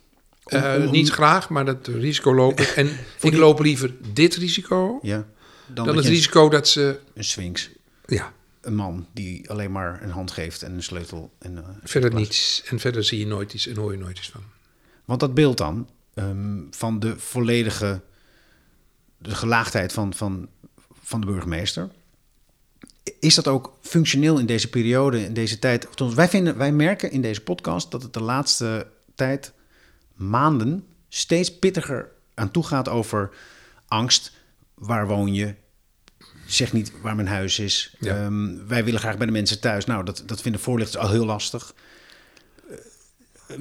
Om- 0.44 0.58
Eh, 0.58 0.74
om- 0.78 0.86
om- 0.86 0.92
niet 0.92 1.10
graag, 1.10 1.48
maar 1.48 1.64
dat 1.64 1.86
risico 1.98 2.34
loop 2.34 2.60
ik. 2.60 2.66
En 2.68 2.86
ik 3.20 3.30
die- 3.30 3.36
loop 3.36 3.60
liever 3.60 3.90
dit 4.12 4.34
risico 4.34 4.98
Ja. 5.02 5.24
Dan, 5.66 5.96
het 5.96 6.04
je 6.04 6.10
risico 6.10 6.48
dat 6.48 6.68
ze. 6.68 6.98
Een 7.14 7.24
sphinx. 7.24 7.70
Ja, 8.06 8.32
Een 8.62 8.74
man 8.74 9.06
die 9.12 9.50
alleen 9.50 9.72
maar 9.72 10.02
een 10.02 10.10
hand 10.10 10.30
geeft 10.30 10.62
en 10.62 10.72
een 10.72 10.82
sleutel. 10.82 11.32
En, 11.38 11.58
eh, 11.58 11.68
verder 11.82 12.10
glas. 12.10 12.22
niets. 12.22 12.62
En 12.66 12.78
verder 12.78 13.04
zie 13.04 13.18
je 13.18 13.26
nooit 13.26 13.54
iets 13.54 13.66
en 13.66 13.76
hoor 13.76 13.92
je 13.92 13.98
nooit 13.98 14.18
iets 14.18 14.30
van. 14.30 14.42
Want 15.04 15.20
dat 15.20 15.34
beeld 15.34 15.58
dan 15.58 15.88
ehm, 16.14 16.60
van 16.70 17.00
de 17.00 17.18
volledige 17.18 18.00
de 19.22 19.34
gelaagdheid 19.34 19.92
van, 19.92 20.14
van, 20.14 20.48
van 21.02 21.20
de 21.20 21.26
burgemeester. 21.26 21.90
Is 23.20 23.34
dat 23.34 23.48
ook 23.48 23.78
functioneel 23.80 24.38
in 24.38 24.46
deze 24.46 24.68
periode, 24.70 25.24
in 25.24 25.34
deze 25.34 25.58
tijd? 25.58 25.88
Wij, 26.14 26.28
vinden, 26.28 26.56
wij 26.56 26.72
merken 26.72 27.10
in 27.10 27.22
deze 27.22 27.40
podcast 27.40 27.90
dat 27.90 28.02
het 28.02 28.12
de 28.12 28.22
laatste 28.22 28.86
tijd, 29.14 29.52
maanden, 30.14 30.86
steeds 31.08 31.58
pittiger 31.58 32.10
aan 32.34 32.50
toe 32.50 32.66
gaat 32.66 32.88
over 32.88 33.30
angst. 33.86 34.32
Waar 34.74 35.06
woon 35.06 35.34
je? 35.34 35.54
Zeg 36.52 36.72
niet 36.72 36.92
waar 37.02 37.14
mijn 37.14 37.28
huis 37.28 37.58
is. 37.58 37.94
Ja. 37.98 38.16
Ehm, 38.24 38.66
wij 38.66 38.84
willen 38.84 39.00
graag 39.00 39.16
bij 39.16 39.26
de 39.26 39.32
mensen 39.32 39.60
thuis. 39.60 39.84
Nou, 39.84 40.04
dat, 40.04 40.22
dat 40.26 40.40
vinden 40.40 40.60
voorlichters 40.60 41.02
al 41.04 41.10
heel 41.10 41.24
lastig. 41.24 41.74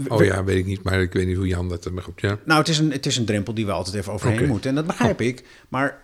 Oh 0.08 0.24
ja, 0.26 0.44
weet 0.44 0.58
ik 0.58 0.66
niet, 0.66 0.84
maar 0.84 1.02
ik 1.02 1.14
weet 1.14 1.28
niet 1.28 1.36
hoe 1.36 1.48
Jan 1.48 1.70
dat. 1.70 1.92
Maar 1.92 2.04
goed, 2.04 2.22
ja. 2.22 2.38
Nou, 2.46 2.60
het 2.60 2.70
is 2.70 2.78
een, 2.78 2.92
het 2.92 3.06
is 3.06 3.18
een 3.18 3.26
drempel 3.26 3.54
die 3.54 3.66
we 3.66 3.72
altijd 3.72 3.96
even 3.96 4.14
overheen 4.14 4.48
moeten. 4.48 4.70
En 4.70 4.76
dat 4.76 4.88
begrijp 4.88 5.22
ik. 5.22 5.44
Maar 5.70 6.02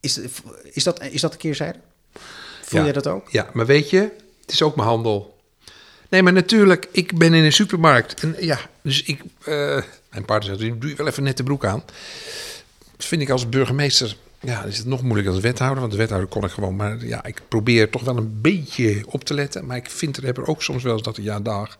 is, 0.00 0.20
is, 0.72 0.84
dat, 0.84 1.02
is 1.02 1.20
dat 1.20 1.32
een 1.32 1.38
keerzijde? 1.38 1.78
Voel 2.62 2.78
Ja. 2.78 2.84
jij 2.84 2.94
dat 2.94 3.06
ook? 3.06 3.30
Ja, 3.30 3.50
maar 3.52 3.66
weet 3.66 3.90
je, 3.90 3.98
het 4.40 4.52
is 4.52 4.62
ook 4.62 4.76
mijn 4.76 4.88
handel. 4.88 5.36
Nee, 6.08 6.22
maar 6.22 6.32
natuurlijk, 6.32 6.88
ik 6.92 7.18
ben 7.18 7.34
in 7.34 7.44
een 7.44 7.52
supermarkt. 7.52 8.20
En 8.20 8.36
ja, 8.40 8.58
dus 8.82 9.02
ik. 9.02 9.20
eh, 9.44 9.82
mijn 10.10 10.24
partner 10.26 10.58
zegt: 10.58 10.80
doe 10.80 10.90
je 10.90 10.96
wel 10.96 11.06
even 11.06 11.22
net 11.22 11.36
de 11.36 11.42
broek 11.42 11.64
aan. 11.64 11.82
Dat 12.96 13.06
vind 13.06 13.22
ik 13.22 13.30
als 13.30 13.48
burgemeester. 13.48 14.16
Ja, 14.40 14.60
dan 14.60 14.70
is 14.70 14.78
het 14.78 14.86
nog 14.86 15.02
moeilijker 15.02 15.32
als 15.32 15.42
wethouder. 15.42 15.80
Want 15.80 15.92
de 15.92 15.98
wethouder 15.98 16.28
kon 16.28 16.44
ik 16.44 16.50
gewoon. 16.50 16.76
Maar 16.76 17.06
ja, 17.06 17.24
ik 17.24 17.42
probeer 17.48 17.90
toch 17.90 18.02
wel 18.02 18.16
een 18.16 18.40
beetje 18.40 19.04
op 19.08 19.24
te 19.24 19.34
letten. 19.34 19.66
Maar 19.66 19.76
ik 19.76 19.90
vind 19.90 20.16
er, 20.16 20.24
heb 20.24 20.36
er 20.36 20.46
ook 20.46 20.62
soms 20.62 20.82
wel 20.82 20.92
eens 20.92 21.02
dat 21.02 21.18
ik, 21.18 21.24
ja, 21.24 21.40
dag. 21.40 21.78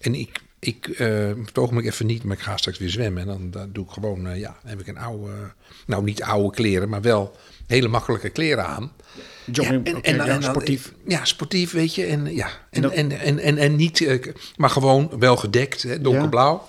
En 0.00 0.14
ik. 0.14 0.40
Ik, 0.60 0.88
eh 0.88 1.30
op 1.38 1.46
het 1.46 1.58
ogenblik 1.58 1.86
even 1.86 2.06
niet, 2.06 2.22
maar 2.24 2.36
ik 2.36 2.42
ga 2.42 2.56
straks 2.56 2.78
weer 2.78 2.90
zwemmen. 2.90 3.22
En 3.22 3.28
dan, 3.28 3.50
dan 3.50 3.68
doe 3.72 3.84
ik 3.84 3.90
gewoon, 3.90 4.26
eh, 4.28 4.38
ja, 4.38 4.56
heb 4.64 4.80
ik 4.80 4.86
een 4.86 4.98
oude, 4.98 5.32
nou 5.86 6.04
niet 6.04 6.22
oude 6.22 6.50
kleren, 6.56 6.88
maar 6.88 7.00
wel 7.02 7.36
hele 7.66 7.88
makkelijke 7.88 8.28
kleren 8.28 8.66
aan. 8.66 8.92
Jogging, 9.52 9.86
Ja, 9.88 10.00
en- 10.02 10.16
ja, 10.16 10.40
sportief. 10.40 10.92
Ja, 11.06 11.24
sportief, 11.24 11.72
weet 11.72 11.94
je. 11.94 12.04
En, 12.04 12.34
ja, 12.34 12.48
en, 12.70 12.82
dat- 12.82 12.92
en, 12.92 13.10
en, 13.20 13.38
en, 13.38 13.56
en, 13.58 13.76
niet, 13.76 14.00
eh, 14.00 14.32
maar 14.56 14.70
gewoon 14.70 15.10
wel 15.18 15.36
gedekt, 15.36 15.82
hè, 15.82 16.00
donkerblauw. 16.00 16.68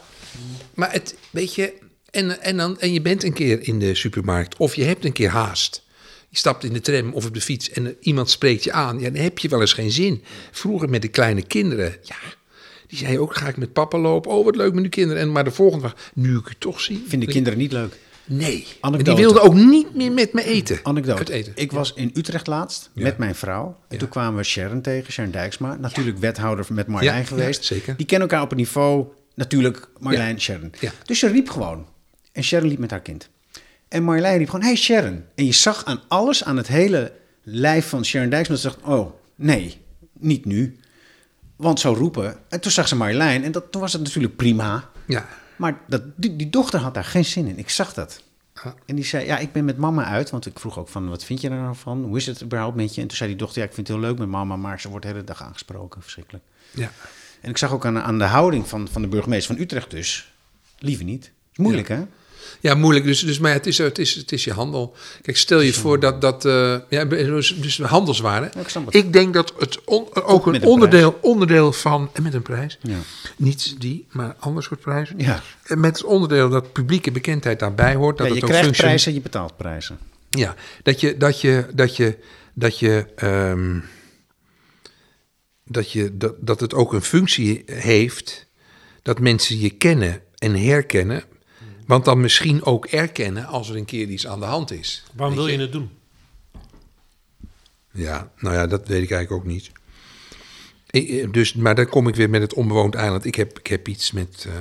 Maar 0.74 0.92
het, 0.92 1.16
weet 1.30 1.56
je, 1.56 1.74
en, 2.12 2.42
en, 2.42 2.58
dan, 2.58 2.80
en 2.80 2.94
je 2.94 3.02
bent 3.02 3.24
een 3.24 3.34
keer 3.34 3.68
in 3.68 3.80
de 3.80 3.96
supermarkt 3.96 4.58
of 4.58 4.76
je 4.76 4.84
hebt 4.84 5.06
een 5.06 5.12
keer 5.14 5.30
haast. 5.30 5.88
Je 6.30 6.38
stapt 6.38 6.64
in 6.64 6.74
de 6.74 6.82
tram 6.82 7.14
of 7.14 7.26
op 7.26 7.34
de 7.34 7.42
fiets 7.42 7.70
en 7.70 7.96
iemand 8.00 8.30
spreekt 8.30 8.64
je 8.64 8.72
aan. 8.72 9.00
Ja, 9.00 9.10
dan 9.10 9.22
heb 9.24 9.40
je 9.40 9.48
wel 9.50 9.62
eens 9.62 9.74
geen 9.74 9.92
zin. 9.92 10.24
Vroeger 10.52 10.90
met 10.90 11.02
de 11.02 11.08
kleine 11.08 11.42
kinderen, 11.42 11.96
ja, 12.04 12.16
die 12.88 12.98
zei 12.98 13.20
ook, 13.20 13.36
ga 13.36 13.48
ik 13.48 13.58
met 13.58 13.74
papa 13.74 13.98
lopen? 13.98 14.32
Oh, 14.32 14.46
wat 14.46 14.56
leuk 14.56 14.74
met 14.74 14.84
de 14.84 14.90
kinderen. 14.90 15.22
En 15.22 15.32
maar 15.32 15.44
de 15.44 15.52
volgende 15.52 15.84
dag, 15.84 15.96
nu 16.14 16.38
ik 16.38 16.48
u 16.50 16.54
toch 16.60 16.82
zie. 16.82 17.04
Vinden 17.08 17.30
kinderen 17.30 17.60
niet 17.60 17.72
leuk. 17.72 17.98
Nee. 18.26 18.68
Anekdote. 18.80 19.10
die 19.16 19.24
wilden 19.26 19.42
ook 19.42 19.54
niet 19.54 19.96
meer 19.96 20.12
met 20.12 20.34
me 20.34 20.44
eten. 20.44 20.80
Anekdote. 20.84 21.34
Eten. 21.34 21.52
Ik 21.56 21.72
was 21.72 21.94
in 21.94 22.12
Utrecht 22.14 22.48
laatst 22.48 22.90
Ja. 22.94 23.04
met 23.04 23.18
mijn 23.18 23.36
vrouw. 23.36 23.66
En 23.68 23.76
Ja. 23.90 23.98
toen 23.98 24.10
kwamen 24.10 24.38
we 24.38 24.44
Sharon 24.44 24.82
tegen, 24.82 25.14
Sharon 25.14 25.32
Dijksma. 25.32 25.76
Natuurlijk 25.76 26.18
wethouder 26.18 26.66
met 26.70 26.88
Marjolein 26.88 27.20
ja, 27.20 27.26
geweest. 27.26 27.64
zeker. 27.66 27.96
Die 27.98 28.06
kennen 28.06 28.28
elkaar 28.30 28.44
op 28.46 28.52
een 28.52 28.58
niveau, 28.58 29.08
natuurlijk 29.36 29.90
Marjolein, 30.00 30.42
Sharon. 30.42 30.72
Ja. 30.80 30.92
Dus 31.06 31.20
ze 31.20 31.28
riep 31.28 31.50
gewoon. 31.50 31.86
En 32.32 32.44
Sharon 32.44 32.68
liep 32.68 32.80
met 32.80 32.92
haar 32.92 33.02
kind. 33.02 33.30
En 33.88 34.04
Marjolein 34.04 34.38
riep 34.38 34.50
gewoon, 34.50 34.66
hey 34.66 34.76
Sharon. 34.76 35.24
En 35.36 35.46
je 35.46 35.52
zag 35.52 35.86
aan 35.86 36.02
alles, 36.08 36.44
aan 36.44 36.58
het 36.58 36.68
hele 36.68 37.14
lijf 37.44 37.90
van 37.90 38.06
Sharon 38.06 38.30
Dijksma... 38.30 38.56
dat 38.56 38.64
ze 38.64 38.70
dacht, 38.70 38.82
oh, 38.84 39.12
nee, 39.36 39.82
niet 40.14 40.46
nu. 40.46 40.80
Want 41.56 41.80
zo 41.80 41.94
roepen. 41.94 42.38
En 42.50 42.60
toen 42.60 42.72
zag 42.72 42.88
ze 42.88 42.96
Marjolein 42.96 43.44
en 43.44 43.52
dat, 43.52 43.72
toen 43.72 43.82
was 43.82 43.94
het 43.94 44.02
natuurlijk 44.02 44.36
prima. 44.36 44.90
Ja. 45.08 45.28
Maar 45.56 45.80
dat, 45.88 46.02
die, 46.16 46.36
die 46.36 46.50
dochter 46.50 46.80
had 46.80 46.94
daar 46.94 47.04
geen 47.04 47.26
zin 47.26 47.48
in. 47.48 47.58
Ik 47.58 47.70
zag 47.70 47.94
dat. 47.94 48.24
En 48.86 48.96
die 48.96 49.06
zei, 49.06 49.26
ja, 49.26 49.38
ik 49.38 49.52
ben 49.52 49.66
met 49.66 49.78
mama 49.78 50.06
uit. 50.06 50.30
Want 50.30 50.46
ik 50.46 50.60
vroeg 50.60 50.80
ook 50.80 50.88
van, 50.88 51.10
wat 51.10 51.24
vind 51.24 51.42
je 51.42 51.50
er 51.50 51.56
nou 51.56 51.76
van? 51.76 52.04
Hoe 52.04 52.18
is 52.18 52.26
het 52.26 52.44
überhaupt 52.44 52.76
met 52.76 52.96
je? 52.96 53.02
En 53.02 53.08
toen 53.08 53.18
zei 53.18 53.30
die 53.30 53.40
dochter, 53.40 53.62
ja, 53.62 53.68
ik 53.68 53.74
vind 53.74 53.88
het 53.88 53.98
heel 53.98 54.06
leuk 54.06 54.18
met 54.18 54.28
mama... 54.28 54.56
maar 54.56 54.80
ze 54.80 54.90
wordt 54.90 55.06
de 55.06 55.12
hele 55.12 55.24
dag 55.24 55.44
aangesproken, 55.44 56.02
verschrikkelijk. 56.02 56.44
ja. 56.72 56.92
En 57.42 57.50
ik 57.50 57.58
zag 57.58 57.72
ook 57.72 57.86
aan, 57.86 58.00
aan 58.00 58.18
de 58.18 58.24
houding 58.24 58.68
van, 58.68 58.88
van 58.92 59.02
de 59.02 59.08
burgemeester 59.08 59.56
van 59.56 59.64
Utrecht 59.64 59.92
dus... 59.92 60.34
liever 60.78 61.06
niet. 61.06 61.32
Moeilijk, 61.60 61.88
hè? 61.88 62.02
Ja, 62.62 62.76
moeilijk. 62.76 63.06
Dus, 63.06 63.20
dus 63.20 63.40
maar 63.40 63.50
ja, 63.52 63.58
het, 63.58 63.68
is, 63.68 63.78
het, 63.78 64.00
is, 64.00 64.16
het 64.16 64.32
is 64.32 64.44
je 64.44 64.54
handel. 64.54 64.96
Kijk, 65.22 65.38
stel 65.38 65.60
je 65.62 65.74
voor 65.74 66.00
dat... 66.00 66.22
dat 66.22 66.46
eh, 66.46 66.76
ja, 66.90 67.06
dus, 67.06 67.56
dus 67.56 67.78
handelswaren. 67.82 68.52
Ja, 68.56 68.82
ik 68.90 69.14
denk 69.14 69.34
dat 69.34 69.54
het 69.60 69.84
on- 69.84 70.16
ook 70.24 70.46
een 70.48 70.56
een 70.56 70.64
onderdeel, 70.64 71.18
onderdeel 71.22 71.74
van... 71.74 72.10
En 72.14 72.24
met 72.24 72.34
een 72.34 72.42
prijs. 72.42 72.78
Ja. 72.82 72.98
Niet 73.38 73.76
die, 73.82 74.08
maar 74.12 74.36
ander 74.40 74.64
soort 74.64 74.80
prijzen. 74.80 75.16
Ja. 75.20 75.42
En 75.64 75.80
met 75.80 75.98
het 75.98 76.06
onderdeel 76.06 76.50
dat 76.50 76.72
publieke 76.72 77.12
bekendheid 77.12 77.60
daarbij 77.60 77.96
hoort. 77.96 78.18
Dat 78.18 78.28
Ja, 78.28 78.34
je 78.34 78.40
het 78.40 78.50
ook 78.50 78.56
krijgt 78.56 78.78
prijzen, 78.78 79.14
je 79.14 79.22
betaalt 79.22 79.58
prijzen. 79.58 79.98
Ja, 80.30 80.56
dat 80.84 81.00
je, 81.00 81.18
dat 81.18 81.42
je, 81.42 81.66
dat 81.74 81.96
je, 81.96 82.18
dat 82.54 82.80
je, 82.80 83.06
ehm, 83.16 83.80
dat 85.64 85.92
je, 85.92 86.18
dat, 86.18 86.36
dat 86.40 86.60
het 86.60 86.74
ook 86.74 86.94
een 86.94 87.02
functie 87.02 87.64
heeft, 87.66 88.46
dat 89.02 89.20
mensen 89.20 89.60
je 89.60 89.70
kennen 89.70 90.22
en 90.38 90.56
herkennen, 90.56 91.24
want 91.90 92.06
dan 92.06 92.22
misschien 92.22 92.64
ook 92.64 92.86
erkennen 92.86 93.46
als 93.46 93.70
er 93.70 93.76
een 93.76 93.86
keer 93.86 94.08
iets 94.08 94.28
aan 94.28 94.40
de 94.40 94.46
hand 94.46 94.72
is. 94.72 95.04
Waarom 95.16 95.36
wil 95.36 95.48
je 95.48 95.60
het 95.60 95.72
doen? 95.72 95.90
Ja, 97.92 98.32
nou 98.38 98.56
ja, 98.56 98.68
dat 98.68 98.88
weet 98.88 99.04
ik 99.04 99.12
eigenlijk 99.12 99.44
ook 99.44 99.52
niet. 99.52 99.72
Ik, 100.90 101.10
eh, 101.10 101.32
dus, 101.32 101.54
maar 101.54 101.76
dan 101.76 101.88
kom 101.88 102.08
ik 102.08 102.16
weer 102.16 102.30
met 102.30 102.42
het 102.42 102.54
onbewoond 102.54 102.96
eiland. 102.96 103.26
Ik 103.26 103.36
heb, 103.36 103.60
ik 103.60 103.68
heb 103.68 103.88
iets 103.88 104.12
met 104.12 104.46
eh, 104.48 104.54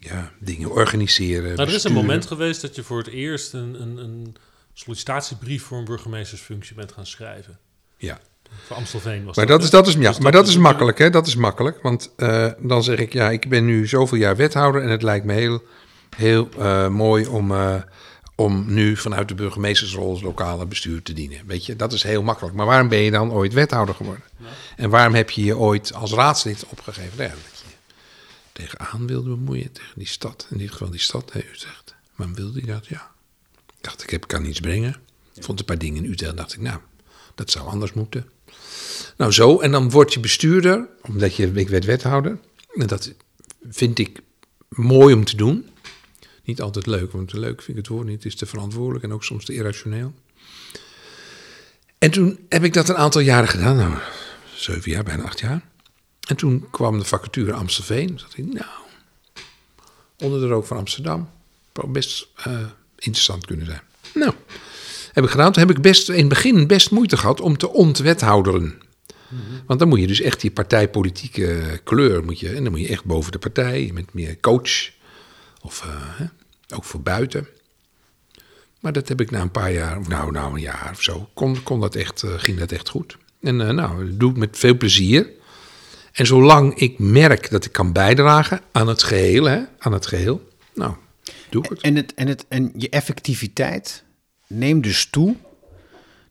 ja, 0.00 0.32
dingen 0.40 0.70
organiseren. 0.70 1.56
Nou, 1.56 1.68
er 1.68 1.74
is 1.74 1.84
een 1.84 1.92
moment 1.92 2.26
geweest 2.26 2.60
dat 2.60 2.74
je 2.74 2.82
voor 2.82 2.98
het 2.98 3.08
eerst 3.08 3.52
een, 3.52 3.82
een, 3.82 3.96
een 3.96 4.36
sollicitatiebrief 4.72 5.62
voor 5.62 5.78
een 5.78 5.84
burgemeestersfunctie 5.84 6.74
bent 6.74 6.92
gaan 6.92 7.06
schrijven. 7.06 7.58
Ja. 7.96 8.20
Voor 8.66 8.76
Amstelveen 8.76 9.24
was 9.24 9.36
Maar 9.36 9.46
dat 9.46 9.62
is, 9.62 9.70
dat 9.70 9.86
is, 9.86 9.94
ja, 9.94 10.08
Dus 10.08 10.18
maar 10.18 10.32
dat 10.32 10.48
is 10.48 10.56
makkelijk, 10.56 10.98
hè? 10.98 11.10
Dat 11.10 11.26
is 11.26 11.36
makkelijk. 11.36 11.82
Want 11.82 12.12
eh, 12.16 12.50
dan 12.58 12.82
zeg 12.82 12.98
ik, 12.98 13.12
ja, 13.12 13.30
ik 13.30 13.48
ben 13.48 13.64
nu 13.64 13.86
zoveel 13.86 14.18
jaar 14.18 14.36
wethouder 14.36 14.82
en 14.82 14.88
het 14.88 15.02
lijkt 15.02 15.24
me 15.24 15.32
heel, 15.32 15.62
heel 16.18 16.48
eh, 16.58 16.88
mooi 16.88 17.26
om, 17.26 17.52
eh, 17.52 17.82
om 18.34 18.64
nu 18.66 18.96
vanuit 18.96 19.28
de 19.28 19.34
burgemeestersrol 19.34 20.14
het 20.14 20.22
lokale 20.22 20.66
bestuur 20.66 21.02
te 21.02 21.12
dienen. 21.12 21.46
Weet 21.46 21.66
je, 21.66 21.76
dat 21.76 21.92
is 21.92 22.02
heel 22.02 22.22
makkelijk. 22.22 22.54
Maar 22.54 22.66
waarom 22.66 22.88
ben 22.88 22.98
je 22.98 23.10
dan 23.10 23.32
ooit 23.32 23.52
wethouder 23.52 23.94
geworden? 23.94 24.24
En 24.76 24.90
waarom 24.90 25.14
heb 25.14 25.30
je 25.30 25.44
je 25.44 25.56
ooit 25.56 25.94
als 25.94 26.12
raadslid 26.12 26.64
opgegeven? 26.68 27.18
Nou 27.18 27.30
dat 27.30 27.62
je 27.66 27.76
tegenaan 28.52 29.06
wilde 29.06 29.30
bemoeien, 29.30 29.72
tegen 29.72 29.98
die 29.98 30.06
stad. 30.06 30.46
In 30.50 30.58
dit 30.58 30.70
geval 30.70 30.90
die 30.90 31.00
stad, 31.00 31.32
hè, 31.32 31.38
Utrecht. 31.38 31.94
Waarom 32.16 32.36
wilde 32.36 32.60
hij 32.60 32.72
dat? 32.72 32.86
Ja. 32.86 33.10
Ik 33.66 33.84
dacht, 33.84 34.02
ik 34.02 34.10
heb, 34.10 34.26
kan 34.26 34.42
niets 34.42 34.60
brengen. 34.60 34.96
Ik 35.34 35.44
vond 35.44 35.58
een 35.58 35.64
paar 35.64 35.78
dingen 35.78 36.04
in 36.04 36.10
Utrecht, 36.10 36.36
dacht 36.36 36.52
ik, 36.52 36.60
nou, 36.60 36.78
dat 37.34 37.50
zou 37.50 37.68
anders 37.68 37.92
moeten. 37.92 38.30
Nou 39.16 39.32
zo, 39.32 39.60
en 39.60 39.70
dan 39.70 39.90
word 39.90 40.12
je 40.12 40.20
bestuurder, 40.20 40.88
omdat 41.02 41.36
je, 41.36 41.52
ik 41.52 41.68
werd 41.68 41.84
wethouder. 41.84 42.38
En 42.74 42.86
dat 42.86 43.12
vind 43.70 43.98
ik 43.98 44.20
mooi 44.68 45.14
om 45.14 45.24
te 45.24 45.36
doen. 45.36 45.68
Niet 46.48 46.60
altijd 46.60 46.86
leuk, 46.86 47.12
want 47.12 47.32
leuk 47.32 47.62
vind 47.62 47.78
ik 47.78 47.84
het 47.84 47.92
woord 47.92 48.06
niet. 48.06 48.14
Het 48.14 48.24
is 48.24 48.34
te 48.34 48.46
verantwoordelijk 48.46 49.04
en 49.04 49.12
ook 49.12 49.24
soms 49.24 49.44
te 49.44 49.54
irrationeel. 49.54 50.14
En 51.98 52.10
toen 52.10 52.38
heb 52.48 52.64
ik 52.64 52.72
dat 52.72 52.88
een 52.88 52.96
aantal 52.96 53.20
jaren 53.20 53.48
gedaan. 53.48 53.76
Nou, 53.76 53.94
zeven 54.54 54.90
jaar, 54.90 55.04
bijna 55.04 55.22
acht 55.22 55.40
jaar. 55.40 55.62
En 56.28 56.36
toen 56.36 56.66
kwam 56.70 56.98
de 56.98 57.04
vacature 57.04 57.52
Amstelveen. 57.52 58.06
Toen 58.06 58.16
dacht 58.16 58.38
ik, 58.38 58.52
nou, 58.52 58.70
onder 60.18 60.40
de 60.40 60.46
rook 60.46 60.66
van 60.66 60.76
Amsterdam. 60.76 61.30
Best 61.88 62.28
eh, 62.34 62.60
interessant 62.98 63.46
kunnen 63.46 63.66
zijn. 63.66 63.82
Nou, 64.14 64.32
heb 65.12 65.24
ik 65.24 65.30
gedaan. 65.30 65.52
Toen 65.52 65.66
heb 65.66 65.76
ik 65.76 65.82
best, 65.82 66.08
in 66.08 66.18
het 66.18 66.28
begin 66.28 66.66
best 66.66 66.90
moeite 66.90 67.16
gehad 67.16 67.40
om 67.40 67.56
te 67.56 67.72
ontwethouderen. 67.72 68.78
Want 69.66 69.78
dan 69.78 69.88
moet 69.88 70.00
je 70.00 70.06
dus 70.06 70.20
echt 70.20 70.40
die 70.40 70.50
partijpolitieke 70.50 71.80
kleur, 71.84 72.24
moet 72.24 72.40
je, 72.40 72.48
en 72.48 72.62
dan 72.62 72.72
moet 72.72 72.80
je 72.80 72.88
echt 72.88 73.04
boven 73.04 73.32
de 73.32 73.38
partij, 73.38 73.90
met 73.94 74.14
meer 74.14 74.40
coach, 74.40 74.96
of 75.60 75.82
eh, 75.82 76.26
ook 76.76 76.84
voor 76.84 77.00
buiten. 77.00 77.46
Maar 78.80 78.92
dat 78.92 79.08
heb 79.08 79.20
ik 79.20 79.30
na 79.30 79.40
een 79.40 79.50
paar 79.50 79.72
jaar, 79.72 80.08
nou, 80.08 80.32
nou 80.32 80.54
een 80.54 80.60
jaar 80.60 80.90
of 80.92 81.02
zo, 81.02 81.28
kon, 81.34 81.62
kon 81.62 81.80
dat 81.80 81.94
echt, 81.94 82.22
eh, 82.22 82.30
ging 82.36 82.58
dat 82.58 82.72
echt 82.72 82.88
goed. 82.88 83.16
En 83.40 83.60
eh, 83.60 83.74
nou, 83.74 84.06
dat 84.06 84.20
doe 84.20 84.30
ik 84.30 84.36
met 84.36 84.58
veel 84.58 84.76
plezier. 84.76 85.30
En 86.12 86.26
zolang 86.26 86.74
ik 86.74 86.98
merk 86.98 87.50
dat 87.50 87.64
ik 87.64 87.72
kan 87.72 87.92
bijdragen 87.92 88.60
aan 88.72 88.88
het 88.88 89.02
geheel, 89.02 89.44
hè, 89.44 89.60
aan 89.78 89.92
het 89.92 90.06
geheel, 90.06 90.48
nou, 90.74 90.94
doe 91.50 91.64
ik 91.64 91.70
het. 91.70 91.80
En, 91.80 91.96
het, 91.96 92.14
en, 92.14 92.28
het, 92.28 92.44
en 92.48 92.72
je 92.76 92.88
effectiviteit 92.88 94.04
neemt 94.46 94.82
dus 94.82 95.06
toe 95.10 95.36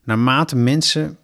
naarmate 0.04 0.56
mensen 0.56 1.17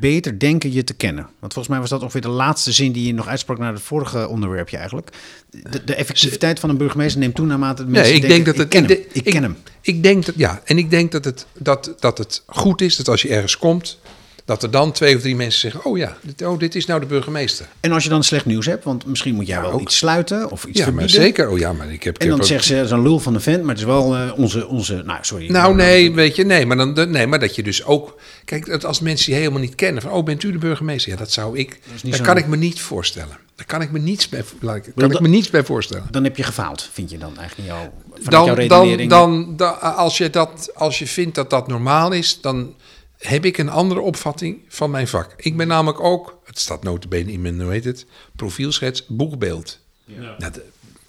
beter 0.00 0.38
denken 0.38 0.72
je 0.72 0.84
te 0.84 0.94
kennen. 0.94 1.28
Want 1.38 1.52
volgens 1.52 1.68
mij 1.68 1.78
was 1.80 1.90
dat 1.90 2.00
ongeveer 2.02 2.20
de 2.20 2.28
laatste 2.28 2.72
zin 2.72 2.92
die 2.92 3.06
je 3.06 3.14
nog 3.14 3.28
uitsprak 3.28 3.58
naar 3.58 3.72
het 3.72 3.82
vorige 3.82 4.28
onderwerpje 4.28 4.76
eigenlijk. 4.76 5.10
De, 5.50 5.84
de 5.84 5.94
effectiviteit 5.94 6.60
van 6.60 6.70
een 6.70 6.76
burgemeester 6.76 7.20
neemt 7.20 7.34
toe 7.34 7.46
naarmate 7.46 7.84
de 7.84 7.90
mensen 7.90 8.12
Nee, 8.12 8.22
ik 8.22 8.28
denken, 8.28 8.44
denk 8.44 8.56
dat 8.56 8.64
het. 8.64 8.74
ik 8.74 8.80
ken 8.80 8.98
hem, 8.98 9.06
ik, 9.12 9.24
ik 9.24 9.32
ken 9.32 9.42
hem. 9.42 9.56
Ik 9.80 10.02
denk 10.02 10.24
dat, 10.24 10.34
ja, 10.38 10.60
en 10.64 10.78
ik 10.78 10.90
denk 10.90 11.12
dat 11.12 11.24
het, 11.24 11.46
dat, 11.58 11.94
dat 11.98 12.18
het 12.18 12.42
goed 12.46 12.80
is 12.80 12.96
dat 12.96 13.08
als 13.08 13.22
je 13.22 13.28
ergens 13.28 13.58
komt, 13.58 13.98
dat 14.46 14.62
er 14.62 14.70
dan 14.70 14.92
twee 14.92 15.14
of 15.16 15.20
drie 15.20 15.36
mensen 15.36 15.60
zeggen: 15.60 15.84
Oh 15.84 15.96
ja, 15.98 16.16
dit, 16.22 16.42
oh, 16.46 16.58
dit 16.58 16.74
is 16.74 16.86
nou 16.86 17.00
de 17.00 17.06
burgemeester. 17.06 17.66
En 17.80 17.92
als 17.92 18.02
je 18.02 18.08
dan 18.08 18.24
slecht 18.24 18.44
nieuws 18.44 18.66
hebt, 18.66 18.84
want 18.84 19.06
misschien 19.06 19.34
moet 19.34 19.46
jij 19.46 19.60
wel 19.60 19.72
ook. 19.72 19.80
iets 19.80 19.96
sluiten 19.96 20.50
of 20.50 20.64
iets 20.64 20.78
Ja, 20.80 20.90
maar 20.90 21.08
zeker. 21.10 21.48
Oh 21.48 21.58
ja, 21.58 21.72
maar 21.72 21.92
ik 21.92 22.02
heb. 22.02 22.14
ik 22.14 22.20
En 22.22 22.28
dan 22.28 22.36
heb 22.38 22.44
ook- 22.46 22.52
zeggen 22.52 22.66
ze, 22.68 22.74
dat 22.74 22.84
is 22.84 22.90
een 22.90 23.02
lul 23.02 23.18
van 23.18 23.32
de 23.32 23.40
vent, 23.40 23.60
maar 23.60 23.70
het 23.70 23.78
is 23.78 23.84
wel 23.84 24.16
eh, 24.16 24.32
onze, 24.38 24.66
onze, 24.66 25.02
nou 25.06 25.18
sorry. 25.22 25.50
Nou, 25.50 25.74
nee, 25.74 26.12
weet 26.12 26.36
je, 26.36 26.44
nee, 26.44 26.66
maar, 26.66 26.76
dan, 26.76 27.10
nee, 27.10 27.26
maar 27.26 27.38
dat 27.40 27.54
je 27.54 27.62
dus 27.62 27.84
ook. 27.84 28.16
Kijk, 28.44 28.66
dat 28.66 28.84
als 28.84 29.00
mensen 29.00 29.32
je 29.32 29.38
helemaal 29.38 29.60
niet 29.60 29.74
kennen, 29.74 30.02
van 30.02 30.10
oh, 30.10 30.24
bent 30.24 30.42
u 30.42 30.52
de 30.52 30.58
burgemeester? 30.58 31.12
Ja, 31.12 31.18
dat 31.18 31.30
zou 31.32 31.58
ik. 31.58 31.78
niet 32.02 32.14
zo- 32.16 32.22
kan 32.24 32.36
ik 32.36 32.46
me 32.46 32.56
niet 32.56 32.80
voorstellen. 32.80 33.36
Daar 33.54 33.66
kan 33.66 33.80
ik 33.82 33.90
me 33.90 33.98
niets 33.98 34.28
bij, 34.28 34.44
kan 34.60 34.76
ik 34.76 34.92
dat- 34.94 35.20
me 35.20 35.28
niets 35.28 35.50
bij 35.50 35.64
voorstellen. 35.64 36.06
Dan 36.10 36.24
heb 36.24 36.36
je 36.36 36.42
gefaald, 36.42 36.88
vind 36.92 37.10
je 37.10 37.18
dan 37.18 37.38
eigenlijk 37.38 37.68
in 37.68 37.74
jouw, 37.74 37.92
jouw 38.30 38.30
Dan, 38.30 38.46
dan, 38.46 38.54
redenering? 38.54 39.10
dan, 39.10 39.56
dan, 39.56 39.80
als, 39.80 40.18
je 40.18 40.30
dat, 40.30 40.70
als 40.74 40.98
je 40.98 41.06
vindt 41.06 41.34
dat 41.34 41.50
dat 41.50 41.68
normaal 41.68 42.12
is, 42.12 42.40
dan 42.40 42.74
heb 43.18 43.44
ik 43.44 43.58
een 43.58 43.68
andere 43.68 44.00
opvatting 44.00 44.58
van 44.68 44.90
mijn 44.90 45.08
vak. 45.08 45.34
Ik 45.36 45.56
ben 45.56 45.66
namelijk 45.68 46.00
ook, 46.00 46.38
het 46.44 46.58
staat 46.58 46.82
notabene 46.82 47.32
in 47.32 47.40
mijn, 47.42 47.60
hoe 47.60 47.70
heet 47.70 47.84
het, 47.84 48.06
profielschets, 48.36 49.06
boekbeeld. 49.06 49.78
Ja. 50.04 50.34
Nou, 50.38 50.52
de- 50.52 50.64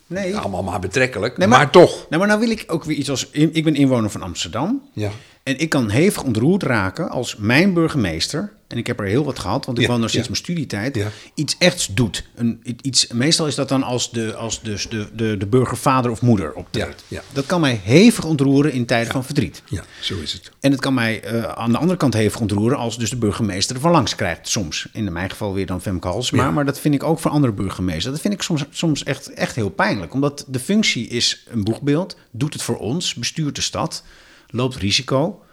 nee. 0.07 0.37
allemaal 0.37 0.63
maar 0.63 0.79
betrekkelijk, 0.79 1.37
Nee, 1.37 1.47
maar, 1.47 1.57
maar- 1.57 1.69
toch. 1.71 1.91
Nou, 2.09 2.17
maar 2.17 2.27
nou 2.27 2.39
wil 2.39 2.49
ik 2.49 2.63
ook 2.67 2.83
weer 2.83 2.97
iets 2.97 3.09
als... 3.09 3.29
Ik 3.31 3.63
ben 3.63 3.75
inwoner 3.75 4.09
van 4.09 4.21
Amsterdam. 4.21 4.89
Ja. 4.93 5.11
En 5.47 5.57
ik 5.57 5.69
kan 5.69 5.89
hevig 5.89 6.23
ontroerd 6.23 6.63
raken 6.63 7.09
als 7.09 7.35
mijn 7.35 7.73
burgemeester... 7.73 8.53
en 8.67 8.77
ik 8.77 8.87
heb 8.87 8.99
er 8.99 9.05
heel 9.05 9.23
wat 9.23 9.39
gehad, 9.39 9.65
want 9.65 9.77
ik 9.77 9.83
Ja, 9.83 9.89
woon 9.89 9.99
nog 9.99 10.09
sinds 10.09 10.27
ja. 10.27 10.31
mijn 10.33 10.43
studietijd... 10.43 10.95
Ja. 10.95 11.07
iets 11.33 11.55
echts 11.59 11.87
doet. 11.87 12.23
Een, 12.35 12.61
iets, 12.81 13.07
meestal 13.07 13.47
is 13.47 13.55
dat 13.55 13.69
dan 13.69 13.83
als 13.83 14.11
de, 14.11 14.35
als 14.35 14.61
dus 14.61 14.89
de, 14.89 15.07
de, 15.15 15.37
de 15.37 15.45
burgervader 15.45 16.11
of 16.11 16.21
moeder 16.21 16.53
optreedt. 16.53 17.03
Dat 17.33 17.45
kan 17.45 17.61
mij 17.61 17.79
hevig 17.83 18.25
ontroeren 18.25 18.71
in 18.71 18.85
tijden 18.85 19.11
van 19.11 19.23
verdriet. 19.23 19.61
ja, 19.65 19.83
zo 20.01 20.19
is 20.19 20.33
het. 20.33 20.51
En 20.59 20.71
het 20.71 20.79
kan 20.79 20.93
mij 20.93 21.21
eh, 21.21 21.43
aan 21.43 21.71
de 21.71 21.77
andere 21.77 21.97
kant 21.97 22.13
hevig 22.13 22.39
ontroeren 22.39 22.77
als 22.77 22.97
dus 22.97 23.09
de 23.09 23.17
burgemeester 23.17 23.75
er 23.75 23.81
van 23.81 23.91
langs 23.91 24.15
krijgt. 24.15 24.47
Soms. 24.47 24.87
In 24.93 25.13
mijn 25.13 25.29
geval 25.29 25.53
weer 25.53 25.65
dan 25.65 25.81
Femke 25.81 26.07
Halsema. 26.07 26.43
Ja. 26.43 26.51
Maar 26.51 26.65
dat 26.65 26.79
vind 26.79 26.93
ik 26.93 27.03
ook 27.03 27.19
voor 27.19 27.31
andere 27.31 27.53
burgemeesters. 27.53 28.13
Dat 28.13 28.21
vind 28.21 28.33
ik 28.33 28.41
soms, 28.41 28.65
soms 28.69 29.03
echt, 29.03 29.33
echt 29.33 29.55
heel 29.55 29.69
pijnlijk. 29.69 30.13
Omdat 30.13 30.45
de 30.47 30.59
functie 30.59 31.07
is 31.07 31.45
een 31.49 31.63
boegbeeld. 31.63 32.17
Doet 32.31 32.53
het 32.53 32.61
voor 32.61 32.77
ons. 32.77 33.13
Bestuurt 33.13 33.55
de 33.55 33.61
stad. 33.61 34.03
Loopt 34.47 34.75
risico. 34.75 35.43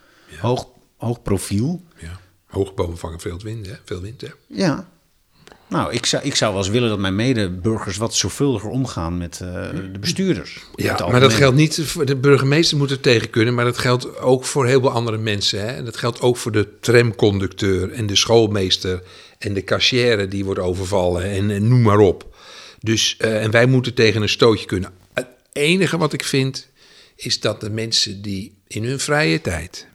Hoog, 0.40 0.68
hoog 0.96 1.22
profiel. 1.22 1.82
Ja. 1.98 2.20
Hoge 2.46 2.72
bomen 2.72 2.98
vangen 2.98 3.20
veel 3.20 3.40
wind, 3.42 3.66
hè? 3.66 3.74
Veel 3.84 4.00
wind, 4.00 4.20
hè? 4.20 4.28
Ja. 4.46 4.88
Nou, 5.68 5.92
ik 5.92 6.06
zou, 6.06 6.24
ik 6.24 6.34
zou 6.34 6.52
wel 6.52 6.62
eens 6.62 6.70
willen 6.70 6.88
dat 6.88 6.98
mijn 6.98 7.14
medeburgers 7.14 7.96
wat 7.96 8.14
zorgvuldiger 8.14 8.70
omgaan 8.70 9.18
met 9.18 9.40
eh, 9.40 9.68
de 9.92 9.98
bestuurders. 10.00 10.64
Ja, 10.74 11.06
maar 11.10 11.20
dat 11.20 11.32
geldt 11.32 11.56
niet 11.56 11.80
voor 11.84 12.04
de 12.04 12.16
burgemeester 12.16 12.76
moet 12.76 12.90
er 12.90 13.00
tegen 13.00 13.30
kunnen, 13.30 13.54
maar 13.54 13.64
dat 13.64 13.78
geldt 13.78 14.18
ook 14.18 14.44
voor 14.44 14.66
heel 14.66 14.80
veel 14.80 14.90
andere 14.90 15.18
mensen. 15.18 15.60
Hè? 15.60 15.66
En 15.66 15.84
dat 15.84 15.96
geldt 15.96 16.20
ook 16.20 16.36
voor 16.36 16.52
de 16.52 16.68
tramconducteur 16.80 17.92
en 17.92 18.06
de 18.06 18.16
schoolmeester 18.16 19.02
en 19.38 19.54
de 19.54 19.64
cashier 19.64 20.28
die 20.28 20.44
wordt 20.44 20.60
overvallen 20.60 21.22
en, 21.30 21.50
en 21.50 21.68
noem 21.68 21.82
maar 21.82 21.98
op. 21.98 22.36
Dus, 22.80 23.16
eh, 23.18 23.42
en 23.42 23.50
wij 23.50 23.66
moeten 23.66 23.94
tegen 23.94 24.22
een 24.22 24.28
stootje 24.28 24.66
kunnen. 24.66 24.90
Het 25.12 25.26
enige 25.52 25.98
wat 25.98 26.12
ik 26.12 26.24
vind 26.24 26.68
is 27.16 27.40
dat 27.40 27.60
de 27.60 27.70
mensen 27.70 28.22
die 28.22 28.54
in 28.66 28.84
hun 28.84 29.00
vrije 29.00 29.40
tijd 29.40 29.88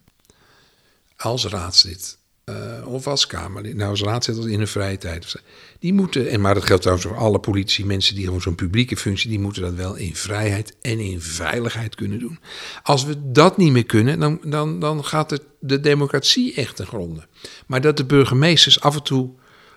als 1.15 1.45
raadslid 1.45 2.17
eh, 2.49 2.87
of 2.87 3.07
als 3.07 3.27
Kamerlid, 3.27 3.75
nou 3.75 3.89
als 3.89 4.01
raadslid 4.01 4.45
in 4.45 4.57
hun 4.57 4.67
vrije 4.67 4.97
tijd, 4.97 5.35
die 5.79 5.93
moeten, 5.93 6.29
en 6.29 6.41
maar 6.41 6.53
dat 6.53 6.63
geldt 6.63 6.81
trouwens 6.81 7.07
voor 7.07 7.17
alle 7.17 7.39
politici, 7.39 7.85
mensen 7.85 8.15
die 8.15 8.25
gewoon 8.25 8.41
zo'n 8.41 8.55
publieke 8.55 8.97
functie, 8.97 9.29
die 9.29 9.39
moeten 9.39 9.61
dat 9.61 9.73
wel 9.73 9.95
in 9.95 10.15
vrijheid 10.15 10.75
en 10.81 10.99
in 10.99 11.21
veiligheid 11.21 11.95
kunnen 11.95 12.19
doen. 12.19 12.39
Als 12.83 13.03
we 13.03 13.31
dat 13.31 13.57
niet 13.57 13.71
meer 13.71 13.85
kunnen, 13.85 14.19
dan, 14.19 14.39
dan, 14.43 14.79
dan 14.79 15.05
gaat 15.05 15.29
het, 15.29 15.41
de 15.59 15.79
democratie 15.79 16.53
echt 16.53 16.75
ten 16.75 16.87
gronde. 16.87 17.27
Maar 17.67 17.81
dat 17.81 17.97
de 17.97 18.05
burgemeesters 18.05 18.79
af 18.79 18.95
en 18.95 19.03
toe 19.03 19.31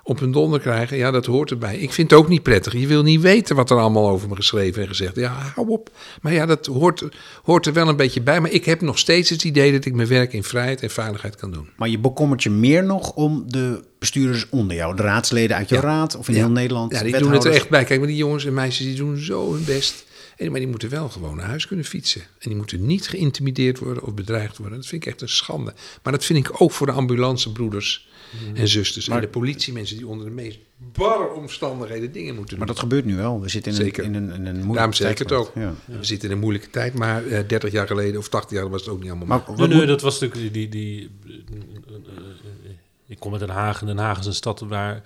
op 0.04 0.18
hun 0.20 0.32
donder 0.32 0.60
krijgen, 0.60 0.96
ja, 0.96 1.10
dat 1.10 1.26
hoort 1.26 1.50
erbij. 1.50 1.76
Ik 1.78 1.92
vind 1.92 2.10
het 2.10 2.18
ook 2.20 2.28
niet 2.28 2.42
prettig. 2.42 2.72
Je 2.72 2.86
wil 2.86 3.02
niet 3.02 3.20
weten 3.20 3.56
wat 3.56 3.70
er 3.70 3.78
allemaal 3.78 4.08
over 4.08 4.28
me 4.28 4.34
geschreven 4.36 4.82
en 4.82 4.88
gezegd. 4.88 5.16
Ja, 5.16 5.32
hou 5.54 5.68
op. 5.68 5.90
Maar 6.22 6.32
ja, 6.32 6.46
dat 6.46 6.66
hoort, 6.66 7.04
hoort 7.42 7.66
er 7.66 7.72
wel 7.72 7.88
een 7.88 7.96
beetje 7.96 8.20
bij. 8.22 8.40
Maar 8.40 8.50
ik 8.50 8.64
heb 8.64 8.80
nog 8.80 8.98
steeds 8.98 9.30
het 9.30 9.44
idee 9.44 9.72
dat 9.72 9.84
ik 9.84 9.94
mijn 9.94 10.08
werk 10.08 10.32
in 10.32 10.44
vrijheid 10.44 10.82
en 10.82 10.90
veiligheid 10.90 11.36
kan 11.36 11.50
doen. 11.50 11.68
Maar 11.76 11.88
je 11.88 11.98
bekommert 11.98 12.42
je 12.42 12.50
meer 12.50 12.84
nog 12.84 13.12
om 13.12 13.44
de 13.46 13.84
bestuurders 13.98 14.48
onder 14.50 14.76
jou. 14.76 14.96
De 14.96 15.02
raadsleden 15.02 15.56
uit 15.56 15.68
je 15.68 15.74
Ja. 15.74 15.80
raad 15.80 16.16
of 16.16 16.28
in 16.28 16.34
Ja. 16.34 16.40
heel 16.40 16.50
Nederland. 16.50 16.92
Ja, 16.92 17.02
die 17.02 17.18
doen 17.18 17.32
het 17.32 17.44
er 17.44 17.52
echt 17.52 17.68
bij. 17.68 17.84
Kijk, 17.84 17.98
maar 17.98 18.08
die 18.08 18.16
jongens 18.16 18.44
en 18.44 18.54
meisjes 18.54 18.86
die 18.86 18.96
doen 18.96 19.16
zo 19.18 19.52
hun 19.52 19.64
best. 19.64 20.04
En, 20.36 20.50
maar 20.50 20.60
die 20.60 20.68
moeten 20.68 20.88
wel 20.88 21.08
gewoon 21.08 21.36
naar 21.36 21.46
huis 21.46 21.66
kunnen 21.66 21.84
fietsen. 21.84 22.20
En 22.20 22.48
die 22.48 22.56
moeten 22.56 22.86
niet 22.86 23.08
geïntimideerd 23.08 23.78
worden 23.78 24.02
of 24.02 24.14
bedreigd 24.14 24.58
worden. 24.58 24.78
Dat 24.78 24.86
vind 24.86 25.02
ik 25.02 25.08
echt 25.12 25.20
een 25.20 25.28
schande. 25.28 25.74
Maar 26.02 26.12
dat 26.12 26.24
vind 26.24 26.38
ik 26.46 26.62
ook 26.62 26.72
voor 26.72 26.86
de 26.86 26.92
ambulancebroeders 26.92 28.08
en 28.54 28.68
zusters. 28.68 29.08
Maar- 29.08 29.16
en 29.18 29.24
de 29.24 29.30
politiemensen 29.30 29.96
die 29.96 30.06
onder 30.06 30.26
de 30.26 30.32
meest 30.32 30.58
barre 30.92 31.32
omstandigheden 31.32 32.12
dingen 32.12 32.34
moeten 32.34 32.48
doen. 32.50 32.58
Maar 32.58 32.66
dat 32.66 32.78
gebeurt 32.78 33.04
nu 33.04 33.16
wel. 33.16 33.40
We 33.40 33.48
zitten 33.48 33.72
in 33.72 33.78
een, 33.78 33.84
Zeker. 33.84 34.04
in 34.04 34.14
een, 34.14 34.22
in 34.24 34.30
een 34.32 34.42
moeilijke 34.44 34.72
Daarom 34.74 34.92
zeg 34.92 35.10
ik 35.10 35.18
het 35.18 35.32
ook. 35.32 35.52
Ja. 35.54 35.74
We 35.84 36.04
zitten 36.04 36.28
in 36.28 36.34
een 36.34 36.40
moeilijke 36.40 36.70
tijd, 36.70 36.94
maar 36.94 37.26
eh 37.26 37.48
30 37.48 37.72
jaar 37.72 37.86
geleden 37.86 38.18
of 38.20 38.28
80 38.28 38.58
jaar 38.58 38.70
was 38.70 38.80
het 38.80 38.90
ook 38.90 39.00
niet 39.02 39.10
allemaal. 39.10 39.42
Maar 39.56 39.68
Nee, 39.68 39.86
dat 39.86 40.00
was 40.00 40.20
natuurlijk 40.20 40.52
die... 40.52 40.68
die, 40.68 40.68
die 40.68 41.10
eh, 41.26 41.94
eh, 41.94 42.70
ik 43.06 43.18
kom 43.18 43.32
uit 43.32 43.40
Den 43.40 43.50
Haag 43.50 43.80
en 43.80 43.86
Den 43.86 43.98
Haag 43.98 44.18
is 44.18 44.26
een 44.26 44.34
stad 44.34 44.60
waar... 44.60 45.02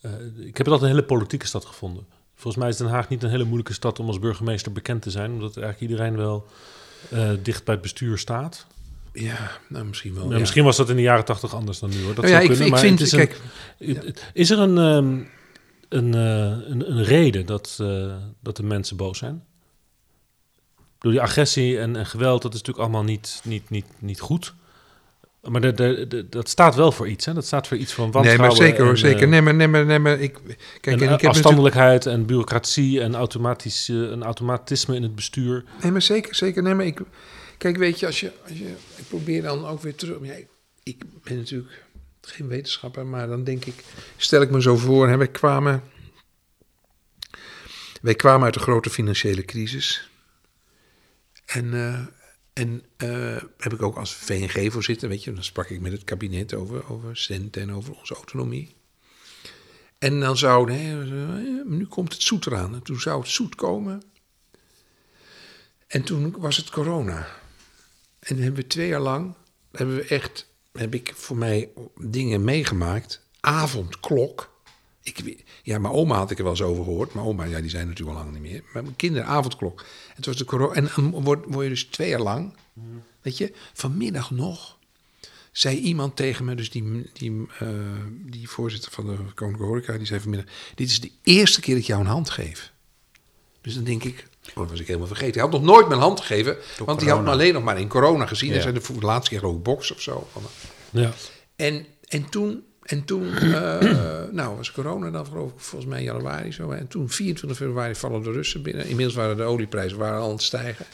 eh, 0.00 0.10
ik 0.38 0.56
heb 0.56 0.66
het 0.66 0.68
altijd 0.68 0.82
een 0.82 0.96
hele 0.96 1.02
politieke 1.06 1.46
stad 1.46 1.64
gevonden. 1.64 2.06
Volgens 2.34 2.62
mij 2.62 2.72
is 2.72 2.76
Den 2.78 2.86
Haag 2.88 3.08
niet 3.08 3.22
een 3.22 3.30
hele 3.30 3.44
moeilijke 3.44 3.72
stad 3.72 3.98
om 4.00 4.06
als 4.06 4.18
burgemeester 4.18 4.72
bekend 4.72 5.02
te 5.02 5.10
zijn. 5.10 5.32
Omdat 5.32 5.56
eigenlijk 5.56 5.90
iedereen 5.92 6.16
wel 6.16 6.46
eh, 7.10 7.30
dicht 7.42 7.64
bij 7.64 7.74
het 7.74 7.82
bestuur 7.82 8.18
staat. 8.18 8.66
Ja, 9.12 9.50
nou 9.68 9.84
misschien 9.84 10.14
wel. 10.14 10.26
Ja, 10.26 10.32
ja. 10.32 10.38
Misschien 10.38 10.64
was 10.64 10.76
dat 10.76 10.90
in 10.90 10.96
de 10.96 11.02
jaren 11.02 11.24
tachtig 11.24 11.54
anders 11.54 11.78
dan 11.78 11.90
nu 11.90 12.02
hoor. 12.04 12.14
Dat 12.14 12.24
ja, 12.24 12.30
zou 12.30 12.42
ik, 12.42 12.48
kunnen, 12.48 12.66
ik 12.66 12.72
maar 12.72 12.80
vind, 12.80 12.98
het 12.98 13.12
is 13.12 13.28
een- 13.78 14.14
Is 14.32 14.50
er 14.50 14.58
een, 14.58 14.78
ehm, 14.78 15.18
een, 15.88 16.14
eh, 16.14 16.70
een, 16.70 16.90
een 16.90 17.04
reden 17.04 17.46
dat, 17.46 17.78
eh, 17.80 18.14
dat 18.40 18.56
de 18.56 18.62
mensen 18.62 18.96
boos 18.96 19.18
zijn? 19.18 19.44
Door 20.98 21.12
die 21.12 21.20
agressie 21.20 21.78
en, 21.78 21.96
en 21.96 22.06
geweld, 22.06 22.42
dat 22.42 22.54
is 22.54 22.58
natuurlijk 22.58 22.84
allemaal 22.88 23.04
niet, 23.04 23.40
niet, 23.44 23.70
niet, 23.70 23.86
niet 23.98 24.20
goed. 24.20 24.54
Maar 25.42 25.60
de, 25.60 25.72
de, 25.72 26.06
de- 26.08 26.28
dat 26.28 26.48
staat 26.48 26.74
wel 26.74 26.92
voor 26.92 27.08
iets, 27.08 27.24
hè? 27.24 27.32
Dat 27.34 27.46
staat 27.46 27.66
voor 27.66 27.76
iets 27.76 27.92
van 27.92 28.04
nee, 28.04 28.12
wantrouwen. 28.12 28.46
maar 28.46 28.56
zeker 28.66 28.82
hoor, 28.82 28.92
en, 28.92 28.98
zeker. 28.98 29.22
eh, 29.22 29.28
Nee, 29.28 29.42
maar, 29.42 29.54
nee, 29.54 29.68
maar, 29.68 29.86
nee, 29.86 29.98
maar 29.98 30.20
ik, 30.20 30.32
kijk, 30.32 30.44
en, 30.44 30.52
en 30.52 30.92
ik 30.92 31.00
heb 31.00 31.00
natuurlijk, 31.00 31.24
afstandelijkheid 31.24 32.06
en 32.06 32.26
bureaucratie 32.26 33.00
en 33.00 33.14
automatisch, 33.14 33.88
een 33.88 34.22
automatisme 34.22 34.96
in 34.96 35.02
het 35.02 35.14
bestuur. 35.14 35.64
nee, 35.82 35.92
maar 35.92 36.02
zeker, 36.02 36.34
zeker. 36.34 36.62
Nee, 36.62 36.74
maar 36.74 36.86
ik, 36.86 37.00
kijk, 37.62 37.76
weet 37.76 38.00
je, 38.00 38.06
als 38.06 38.20
je, 38.20 38.32
als 38.48 38.58
je, 38.58 38.74
ik 38.96 39.08
probeer 39.08 39.42
dan 39.42 39.66
ook 39.66 39.80
weer 39.82 39.94
terug. 39.94 40.18
Ja, 40.22 40.34
ik, 40.82 41.02
ben 41.22 41.36
natuurlijk 41.36 41.84
geen 42.20 42.48
wetenschapper, 42.48 43.06
maar 43.06 43.26
dan 43.26 43.44
denk 43.44 43.64
ik, 43.64 43.84
stel 44.16 44.42
ik 44.42 44.50
me 44.50 44.62
zo 44.62 44.76
voor, 44.76 45.08
hè, 45.08 45.16
wij 45.16 45.28
kwamen, 45.28 45.82
wij 48.00 48.14
kwamen 48.14 48.44
uit 48.44 48.54
een 48.54 48.60
grote 48.60 48.90
financiële 48.90 49.44
crisis. 49.44 50.10
En, 51.44 51.74
eh, 51.74 52.06
en 52.52 52.82
eh, 52.96 53.42
heb 53.58 53.72
ik 53.72 53.82
ook 53.82 53.96
als 53.96 54.14
VNG-voorzitter, 54.14 55.08
weet 55.08 55.24
je, 55.24 55.32
dan 55.32 55.44
sprak 55.44 55.68
ik 55.68 55.80
met 55.80 55.92
het 55.92 56.04
kabinet 56.04 56.54
over, 56.54 56.90
over 56.90 57.16
centen 57.16 57.62
en 57.62 57.72
over 57.72 57.94
onze 57.94 58.14
autonomie. 58.14 58.74
En 59.98 60.20
dan 60.20 60.36
zou, 60.36 60.72
hè, 60.72 61.04
nu 61.64 61.86
komt 61.86 62.12
het 62.12 62.22
zoet 62.22 62.46
eraan. 62.46 62.74
En 62.74 62.82
toen 62.82 63.00
zou 63.00 63.20
het 63.20 63.30
zoet 63.30 63.54
komen. 63.54 64.02
En 65.86 66.02
toen 66.02 66.34
was 66.38 66.56
het 66.56 66.70
corona. 66.70 67.40
En 68.22 68.36
hebben 68.36 68.62
we 68.62 68.66
twee 68.66 68.88
jaar 68.88 69.00
lang, 69.00 69.34
hebben 69.72 69.96
we 69.96 70.04
echt, 70.04 70.48
heb 70.72 70.94
ik 70.94 71.12
voor 71.14 71.36
mij 71.36 71.70
dingen 72.00 72.44
meegemaakt. 72.44 73.26
Avondklok. 73.40 74.50
Ik, 75.02 75.44
ja, 75.62 75.78
mijn 75.78 75.94
oma 75.94 76.16
had 76.16 76.30
ik 76.30 76.38
er 76.38 76.44
wel 76.44 76.52
eens 76.52 76.62
over 76.62 76.84
gehoord. 76.84 77.14
Mijn 77.14 77.26
oma, 77.26 77.44
ja, 77.44 77.60
die 77.60 77.70
zijn 77.70 77.86
natuurlijk 77.86 78.18
al 78.18 78.24
lang 78.24 78.34
niet 78.34 78.50
meer. 78.50 78.62
Maar 78.72 78.82
mijn 78.82 78.96
kinderen, 78.96 79.28
avondklok. 79.28 79.84
Het 80.14 80.26
was 80.26 80.36
de 80.36 80.44
corona. 80.44 80.74
En 80.74 80.88
dan 80.94 81.10
word, 81.10 81.44
word 81.48 81.62
je 81.64 81.68
dus 81.68 81.84
twee 81.84 82.08
jaar 82.08 82.20
lang, 82.20 82.54
weet 83.22 83.38
je, 83.38 83.52
vanmiddag 83.72 84.30
nog, 84.30 84.78
zei 85.52 85.78
iemand 85.78 86.16
tegen 86.16 86.44
me, 86.44 86.54
dus 86.54 86.70
die, 86.70 87.10
die, 87.12 87.46
eh, 87.58 87.68
die 88.10 88.48
voorzitter 88.48 88.92
van 88.92 89.06
de 89.06 89.16
Koninklijke 89.16 89.62
Horeca, 89.62 89.96
die 89.96 90.06
zei 90.06 90.20
vanmiddag, 90.20 90.48
dit 90.74 90.88
is 90.88 91.00
de 91.00 91.12
eerste 91.22 91.60
keer 91.60 91.74
dat 91.74 91.82
ik 91.82 91.88
jou 91.88 92.00
een 92.00 92.06
hand 92.06 92.30
geef. 92.30 92.72
Dus 93.60 93.74
dan 93.74 93.84
denk 93.84 94.04
ik, 94.04 94.26
oh, 94.48 94.54
dat 94.54 94.70
was 94.70 94.80
ik 94.80 94.86
helemaal 94.86 95.06
vergeten. 95.06 95.40
Hij 95.40 95.50
had 95.50 95.60
nog 95.60 95.62
nooit 95.62 95.88
mijn 95.88 96.00
hand 96.00 96.20
gegeven, 96.20 96.56
want 96.84 97.00
die 97.00 97.08
had 97.10 97.22
me 97.22 97.30
alleen 97.30 97.52
nog 97.52 97.62
maar 97.62 97.80
in 97.80 97.88
corona 97.88 98.26
gezien. 98.26 98.48
Ja. 98.48 98.56
En 98.56 98.62
zei 98.62 98.74
de 99.00 99.06
laatste 99.06 99.30
keer 99.30 99.48
ik 99.50 99.62
box 99.62 99.90
of 99.92 100.00
zo. 100.00 100.28
Van, 100.32 100.42
Ja. 100.90 101.12
en, 101.56 101.86
en 102.08 102.28
toen, 102.28 102.64
en 102.82 103.04
toen 103.04 103.36
eh, 103.36 104.24
nou 104.40 104.56
was 104.56 104.72
corona 104.72 105.10
dan 105.10 105.26
geloof 105.26 105.52
ik 105.52 105.60
volgens 105.60 105.90
mij 105.90 106.02
januari 106.02 106.52
zo. 106.52 106.70
En 106.70 106.88
toen 106.88 107.10
24 107.10 107.58
februari 107.58 107.94
vallen 107.94 108.22
de 108.22 108.32
Russen 108.32 108.62
binnen. 108.62 108.86
Inmiddels 108.86 109.16
waren 109.16 109.36
de 109.36 109.42
olieprijzen 109.42 109.98
waren 109.98 110.20
al 110.20 110.26
aan 110.26 110.32
het 110.32 110.42
stijgen. 110.42 110.86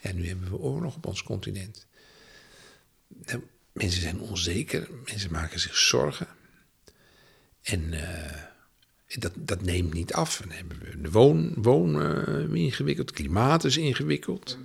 En 0.00 0.16
nu 0.16 0.28
hebben 0.28 0.50
we 0.50 0.58
oorlog 0.58 0.96
op 0.96 1.06
ons 1.06 1.22
continent. 1.22 1.86
Nou, 3.08 3.42
mensen 3.72 4.00
zijn 4.00 4.20
onzeker, 4.20 4.88
mensen 5.04 5.32
maken 5.32 5.60
zich 5.60 5.76
zorgen. 5.76 6.26
En 7.62 7.92
eh, 7.92 8.42
dat, 9.08 9.32
dat 9.36 9.62
neemt 9.62 9.94
niet 9.94 10.12
af. 10.12 10.36
Dan 10.36 10.50
hebben 10.50 10.78
we 10.78 11.00
de 11.00 11.10
woon, 11.10 11.52
woon 11.56 12.02
ingewikkeld, 12.54 13.10
klimaat 13.10 13.64
is 13.64 13.76
ingewikkeld. 13.76 14.58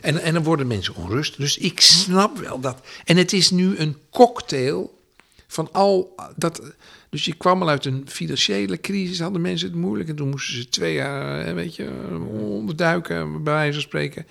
En, 0.00 0.22
en 0.22 0.34
dan 0.34 0.42
worden 0.42 0.66
mensen 0.66 0.94
onrustig. 0.94 1.36
Dus 1.36 1.58
ik 1.58 1.80
snap 1.80 2.38
wel 2.38 2.60
dat. 2.60 2.80
En 3.04 3.16
het 3.16 3.32
is 3.32 3.50
nu 3.50 3.76
een 3.76 3.96
cocktail 4.10 4.98
van 5.46 5.68
al 5.72 6.14
dat. 6.36 6.62
Dus 7.12 7.24
je 7.24 7.34
kwam 7.34 7.62
al 7.62 7.68
uit 7.68 7.84
een 7.84 8.04
financiële 8.08 8.80
crisis, 8.80 9.20
hadden 9.20 9.40
mensen 9.40 9.68
het 9.68 9.76
moeilijk. 9.76 10.08
En 10.08 10.16
toen 10.16 10.28
moesten 10.28 10.54
ze 10.54 10.68
twee 10.68 10.94
jaar, 10.94 11.46
eh, 11.46 11.54
weet 11.54 11.76
je, 11.76 11.90
onderduiken, 12.30 13.42
bij 13.42 13.52
wijze 13.52 13.72
van 13.72 13.82
spreken. 13.82 14.26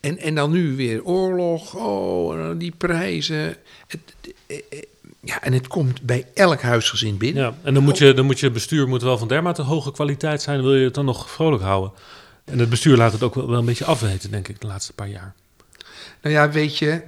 En, 0.00 0.18
en 0.18 0.34
dan 0.34 0.50
nu 0.50 0.76
weer 0.76 1.04
oorlog, 1.04 1.74
oh, 1.74 2.50
die 2.58 2.72
prijzen. 2.76 3.56
Het, 3.86 4.00
eh, 4.46 4.56
eh, 4.70 4.82
ja, 5.26 5.42
en 5.42 5.52
het 5.52 5.66
komt 5.66 6.02
bij 6.02 6.26
elk 6.34 6.60
huisgezin 6.62 7.16
binnen. 7.16 7.42
Ja, 7.42 7.54
en 7.62 7.74
dan 7.74 7.82
moet, 7.82 7.98
je, 7.98 8.12
dan 8.14 8.24
moet 8.26 8.40
je 8.40 8.50
bestuur 8.50 8.88
moet 8.88 9.02
wel 9.02 9.18
van 9.18 9.28
dermate 9.28 9.62
hoge 9.62 9.92
kwaliteit 9.92 10.42
zijn, 10.42 10.62
wil 10.62 10.74
je 10.74 10.84
het 10.84 10.94
dan 10.94 11.04
nog 11.04 11.30
vrolijk 11.30 11.62
houden. 11.62 11.92
En 12.44 12.58
het 12.58 12.68
bestuur 12.68 12.96
laat 12.96 13.12
het 13.12 13.22
ook 13.22 13.34
wel, 13.34 13.48
wel 13.48 13.58
een 13.58 13.64
beetje 13.64 13.84
afweten, 13.84 14.30
denk 14.30 14.48
ik, 14.48 14.60
de 14.60 14.66
laatste 14.66 14.92
paar 14.92 15.08
jaar. 15.08 15.34
Nou 16.22 16.34
ja, 16.34 16.50
weet 16.50 16.78
je, 16.78 17.02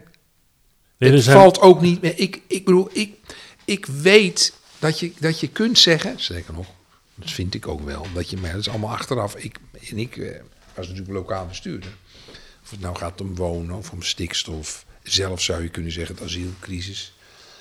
Nee, 0.98 1.12
het 1.12 1.22
zijn- 1.22 1.36
valt 1.36 1.60
ook 1.60 1.80
niet 1.80 2.02
meer. 2.02 2.18
Ik, 2.18 2.40
ik 2.46 2.64
bedoel, 2.64 2.88
ik, 2.92 3.14
ik 3.64 3.86
weet 3.86 4.52
dat 4.78 5.00
je, 5.00 5.12
dat 5.18 5.40
je 5.40 5.48
kunt 5.48 5.78
zeggen, 5.78 6.20
zeker 6.20 6.54
nog, 6.54 6.66
dat 7.14 7.30
vind 7.30 7.54
ik 7.54 7.68
ook 7.68 7.80
wel, 7.84 8.06
dat 8.14 8.30
je, 8.30 8.36
maar 8.36 8.50
dat 8.50 8.60
is 8.60 8.68
allemaal 8.68 8.90
achteraf. 8.90 9.36
Ik, 9.36 9.56
en 9.90 9.98
ik 9.98 10.16
eh, 10.16 10.40
was 10.74 10.86
natuurlijk 10.86 11.14
lokaal 11.14 11.46
bestuurder. 11.46 11.90
Of 12.62 12.70
het 12.70 12.80
nou 12.80 12.96
gaat 12.96 13.20
om 13.20 13.34
wonen 13.34 13.76
of 13.76 13.90
om 13.90 14.02
stikstof. 14.02 14.86
Zelf 15.02 15.42
zou 15.42 15.62
je 15.62 15.68
kunnen 15.68 15.92
zeggen, 15.92 16.14
het 16.14 16.24
asielcrisis. 16.24 17.12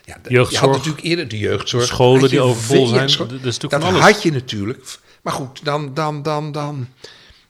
Ja, 0.07 0.17
de- 0.21 0.29
Jeugdzorg. 0.29 0.61
Je 0.61 0.67
had 0.67 0.77
natuurlijk 0.77 1.03
eerder 1.05 1.27
de 1.27 1.37
jeugdzorg. 1.37 1.85
Scholen 1.85 2.21
Had 2.21 2.29
die 2.29 2.39
overvol 2.41 2.87
zijn. 2.87 3.07
Dat 3.17 3.31
is 3.31 3.41
natuurlijk 3.41 3.61
Dat 3.71 3.81
van 3.81 3.89
alles. 3.93 4.01
had 4.01 4.23
je 4.23 4.31
natuurlijk. 4.31 4.97
Maar 5.21 5.33
goed, 5.33 5.63
dan, 5.65 5.93
dan, 5.93 6.21
dan, 6.21 6.51
dan. 6.51 6.87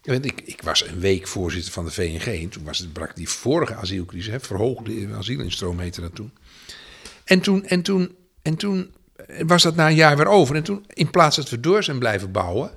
Ik, 0.01 0.41
ik 0.45 0.61
was 0.61 0.87
een 0.87 0.99
week 0.99 1.27
voorzitter 1.27 1.73
van 1.73 1.85
de 1.85 1.91
VNG. 1.91 2.25
En 2.41 2.49
toen 2.49 2.63
was 2.63 2.77
het, 2.77 2.93
brak 2.93 3.15
die 3.15 3.29
vorige 3.29 3.75
asielcrisis. 3.75 4.31
Hè, 4.31 4.39
verhoogde 4.39 5.07
asielinstroom 5.17 5.79
heette 5.79 6.01
dat 6.01 6.15
toen. 6.15 6.31
En 7.23 7.39
toen, 7.39 7.65
en, 7.65 7.81
toen, 7.81 8.15
en 8.41 8.55
toen 8.55 8.91
was 9.45 9.63
dat 9.63 9.75
na 9.75 9.87
een 9.87 9.95
jaar 9.95 10.17
weer 10.17 10.27
over. 10.27 10.55
En 10.55 10.63
toen, 10.63 10.85
in 10.93 11.09
plaats 11.09 11.35
dat 11.35 11.49
we 11.49 11.59
door 11.59 11.83
zijn 11.83 11.99
blijven 11.99 12.31
bouwen 12.31 12.71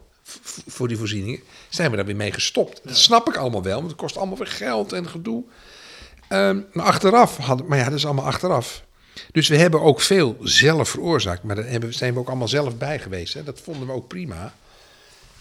voor 0.66 0.88
die 0.88 0.96
voorzieningen, 0.96 1.40
zijn 1.68 1.90
we 1.90 1.96
daar 1.96 2.06
weer 2.06 2.16
mee 2.16 2.32
gestopt. 2.32 2.80
Dat 2.84 2.96
snap 2.96 3.28
ik 3.28 3.36
allemaal 3.36 3.62
wel, 3.62 3.76
want 3.78 3.90
het 3.90 4.00
kost 4.00 4.16
allemaal 4.16 4.36
weer 4.36 4.46
geld 4.46 4.92
en 4.92 5.08
gedoe. 5.08 5.44
Ehm, 6.28 6.60
maar 6.72 6.86
achteraf 6.86 7.36
hadden, 7.36 7.66
maar 7.66 7.78
ja, 7.78 7.84
dat 7.84 7.94
is 7.94 8.04
allemaal 8.04 8.24
achteraf. 8.24 8.88
Dus 9.32 9.48
we 9.48 9.56
hebben 9.56 9.80
ook 9.80 10.00
veel 10.00 10.36
zelf 10.42 10.88
veroorzaakt, 10.88 11.42
maar 11.42 11.56
daar 11.56 11.92
zijn 11.92 12.12
we 12.14 12.18
ook 12.20 12.28
allemaal 12.28 12.48
zelf 12.48 12.76
bij 12.76 12.98
geweest. 12.98 13.34
Hè. 13.34 13.42
Dat 13.42 13.60
vonden 13.64 13.86
we 13.86 13.92
ook 13.92 14.08
prima. 14.08 14.54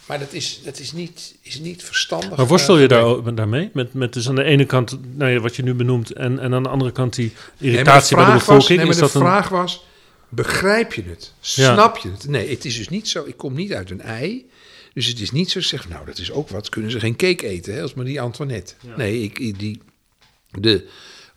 Maar 0.05 0.19
dat 0.19 0.33
is, 0.33 0.61
dat 0.63 0.79
is, 0.79 0.91
niet, 0.91 1.35
is 1.41 1.59
niet 1.59 1.83
verstandig. 1.83 2.37
Maar 2.37 2.47
worstel 2.47 2.77
je 2.77 2.83
eh, 2.83 2.89
daar, 2.89 3.03
ook 3.03 3.35
daarmee? 3.35 3.69
Met, 3.73 3.93
met 3.93 4.13
dus 4.13 4.29
aan 4.29 4.35
de 4.35 4.43
ene 4.43 4.65
kant 4.65 4.99
nou 5.15 5.31
ja, 5.31 5.39
wat 5.39 5.55
je 5.55 5.63
nu 5.63 5.73
benoemt 5.73 6.11
en, 6.11 6.39
en 6.39 6.53
aan 6.53 6.63
de 6.63 6.69
andere 6.69 6.91
kant 6.91 7.15
die 7.15 7.33
Nee, 7.57 7.71
irritatie 7.71 8.15
bij 8.15 8.25
de 8.25 8.31
bevolking. 8.31 8.57
Was, 8.57 8.67
nee, 8.67 8.77
is 8.77 8.85
maar 8.85 8.95
de 8.95 9.01
dat 9.01 9.13
een, 9.13 9.21
vraag 9.21 9.49
was, 9.49 9.85
begrijp 10.29 10.93
je 10.93 11.03
het? 11.03 11.33
Ja. 11.39 11.73
Snap 11.73 11.97
je 11.97 12.11
het? 12.11 12.27
Nee, 12.27 12.49
het 12.49 12.65
is 12.65 12.77
dus 12.77 12.89
niet 12.89 13.07
zo, 13.07 13.23
ik 13.25 13.37
kom 13.37 13.53
niet 13.53 13.73
uit 13.73 13.89
een 13.89 14.01
ei. 14.01 14.49
Dus 14.93 15.05
het 15.05 15.19
is 15.19 15.31
niet 15.31 15.51
zo 15.51 15.61
zeg, 15.61 15.89
nou 15.89 16.05
dat 16.05 16.17
is 16.17 16.31
ook 16.31 16.49
wat, 16.49 16.69
kunnen 16.69 16.91
ze 16.91 16.99
geen 16.99 17.15
cake 17.15 17.47
eten, 17.47 17.73
hè, 17.73 17.81
als 17.81 17.93
Marie 17.93 18.21
Antoinette. 18.21 18.73
Nee, 18.95 19.21
ik, 19.23 19.39
ik- 19.39 19.59
die, 19.59 19.81
de, 20.51 20.87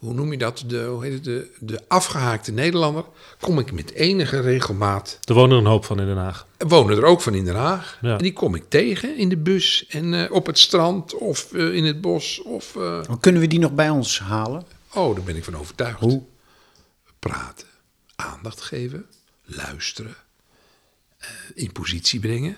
hoe 0.03 0.15
noem 0.15 0.31
je 0.33 0.39
dat, 0.39 0.65
de, 0.67 0.85
hoe 0.85 1.05
heet 1.05 1.13
het, 1.13 1.25
de, 1.25 1.51
de 1.61 1.81
afgehaakte 1.89 2.53
Nederlander, 2.53 3.05
kom 3.41 3.59
ik 3.59 3.73
met 3.73 3.93
enige 3.93 4.41
regelmaat 4.41 5.19
er 5.25 5.35
wonen 5.35 5.57
er 5.57 5.63
een 5.65 5.71
hoop 5.71 5.85
van 5.85 6.01
in 6.01 6.07
Den 6.07 6.17
Haag. 6.17 6.47
wonen 6.59 6.97
er 6.97 7.05
ook 7.05 7.21
van 7.21 7.35
in 7.35 7.45
Den 7.45 7.55
Haag. 7.55 7.99
Ja. 8.01 8.13
En 8.13 8.19
die 8.23 8.33
kom 8.33 8.55
ik 8.55 8.65
tegen 8.69 9.17
in 9.17 9.29
de 9.29 9.37
bus 9.37 9.87
en 9.89 10.15
eh, 10.15 10.33
op 10.33 10.47
het 10.47 10.59
strand 10.59 11.15
of 11.15 11.53
eh, 11.53 11.75
in 11.75 11.85
het 11.85 12.01
bos. 12.01 12.43
Of, 12.43 12.77
eh, 12.77 13.01
Hoe 13.07 13.21
Kunnen 13.21 13.41
we 13.41 13.47
die 13.47 13.59
nog 13.59 13.73
bij 13.75 13.91
ons 13.91 14.19
halen? 14.21 14.65
oh, 14.95 15.15
daar 15.15 15.25
ben 15.25 15.37
ik 15.37 15.45
van 15.45 15.57
overtuigd. 15.57 16.01
Hoe? 16.01 16.23
Praten, 17.19 17.67
aandacht 18.17 18.61
geven, 18.61 19.07
luisteren, 19.45 20.15
eh, 21.19 21.29
in 21.55 21.73
positie 21.73 22.21
brengen. 22.21 22.57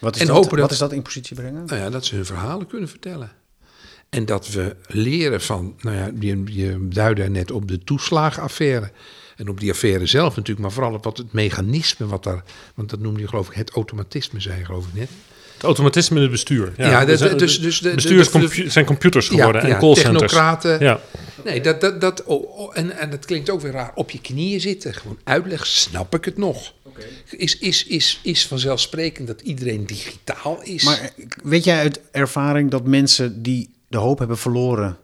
Wat 0.00 0.14
is, 0.14 0.20
En 0.20 0.26
dat, 0.26 0.36
hopen 0.36 0.50
dat- 0.50 0.60
wat 0.60 0.70
is 0.70 0.78
dat 0.78 0.92
in 0.92 1.02
positie 1.02 1.36
brengen? 1.36 1.64
Nou 1.64 1.80
ja, 1.80 1.90
dat 1.90 2.04
ze 2.04 2.14
hun 2.14 2.26
verhalen 2.26 2.66
kunnen 2.66 2.88
vertellen. 2.88 3.32
En 4.10 4.24
dat 4.26 4.48
we 4.48 4.76
leren 4.86 5.40
van, 5.40 5.74
nou 5.80 5.96
ja, 5.96 6.10
je, 6.20 6.42
je 6.46 6.88
duidde 6.88 7.28
net 7.30 7.50
op 7.50 7.68
de 7.68 7.78
toeslagenaffaire. 7.84 8.90
En 9.36 9.48
op 9.48 9.60
die 9.60 9.70
affaire 9.70 10.06
zelf 10.06 10.28
natuurlijk, 10.36 10.58
maar 10.60 10.72
vooral 10.72 10.94
op 10.94 11.04
wat 11.04 11.16
het 11.18 11.32
mechanisme 11.32 12.06
wat 12.06 12.24
daar, 12.24 12.42
want 12.74 12.90
dat 12.90 12.98
noemde 13.00 13.20
je 13.20 13.28
geloof 13.28 13.48
ik 13.48 13.54
het 13.54 13.70
automatisme, 13.70 14.40
zei 14.40 14.58
je 14.58 14.64
geloof 14.64 14.86
ik 14.86 14.94
net. 14.94 15.08
Het 15.54 15.62
automatisme 15.62 16.16
in 16.16 16.22
het 16.22 16.30
bestuur. 16.30 16.72
Ja, 16.76 16.90
Ja, 16.90 17.04
dus, 17.04 17.18
dat- 17.20 17.38
dus- 17.38 17.60
dus 17.60 17.78
de- 17.80 17.88
de- 17.88 17.94
bestuurs 17.94 18.30
de- 18.30 18.38
de- 18.38 18.44
compu- 18.46 18.70
zijn 18.70 18.84
computers 18.84 19.28
geworden 19.28 19.66
ja, 19.66 19.74
en 19.74 19.78
callcenters. 19.78 20.18
technocraten. 20.32 20.80
Ja. 20.80 21.00
Nee, 21.44 21.60
dat, 21.60 21.80
dat, 21.80 22.00
dat, 22.00 22.24
oh, 22.24 22.58
oh, 22.58 22.78
en, 22.78 22.98
en 22.98 23.10
dat 23.10 23.24
klinkt 23.24 23.50
ook 23.50 23.60
weer 23.60 23.72
raar. 23.72 23.92
Op 23.94 24.10
je 24.10 24.20
knieën 24.20 24.60
zitten, 24.60 24.94
gewoon 24.94 25.18
uitleg, 25.24 25.66
snap 25.66 26.14
ik 26.14 26.24
het 26.24 26.36
nog. 26.36 26.72
Is, 27.30 27.58
is, 27.58 27.84
is, 27.86 28.20
is 28.22 28.46
vanzelfsprekend 28.46 29.26
dat 29.26 29.40
iedereen 29.40 29.86
digitaal 29.86 30.62
is? 30.62 30.82
Maar 30.84 31.10
weet 31.42 31.64
jij 31.64 31.78
uit 31.78 32.00
ervaring 32.10 32.70
dat 32.70 32.86
mensen 32.86 33.42
die 33.42 33.70
de 33.88 33.96
hoop 33.98 34.18
hebben 34.18 34.38
verloren, 34.38 34.98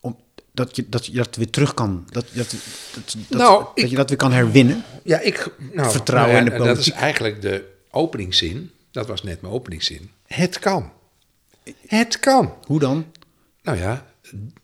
om, 0.00 0.16
dat, 0.52 0.76
je, 0.76 0.88
dat 0.88 1.06
je 1.06 1.12
dat 1.12 1.36
weer 1.36 1.50
terug 1.50 1.74
kan, 1.74 2.04
dat, 2.10 2.26
dat, 2.32 2.50
dat, 2.94 3.16
dat, 3.28 3.38
Nou, 3.38 3.64
dat 3.64 3.70
ik- 3.74 3.86
je 3.90 3.96
dat 3.96 4.08
weer 4.08 4.18
kan 4.18 4.32
herwinnen? 4.32 4.84
Ja, 5.02 5.20
ik. 5.20 5.50
Nou, 5.72 5.90
Vertrouwen 5.90 6.34
nou 6.34 6.44
ja, 6.46 6.52
in 6.52 6.58
de 6.58 6.64
Dat 6.66 6.76
is 6.78 6.84
politiek. 6.84 7.02
eigenlijk 7.02 7.42
de 7.42 7.64
openingszin. 7.90 8.70
Dat 8.90 9.06
was 9.06 9.22
net 9.22 9.40
mijn 9.40 9.54
openingszin. 9.54 10.10
Het 10.26 10.58
kan. 10.58 10.92
Het 11.86 12.20
kan. 12.20 12.54
Hoe 12.66 12.78
dan? 12.80 13.06
Nou 13.62 13.78
ja, 13.78 14.06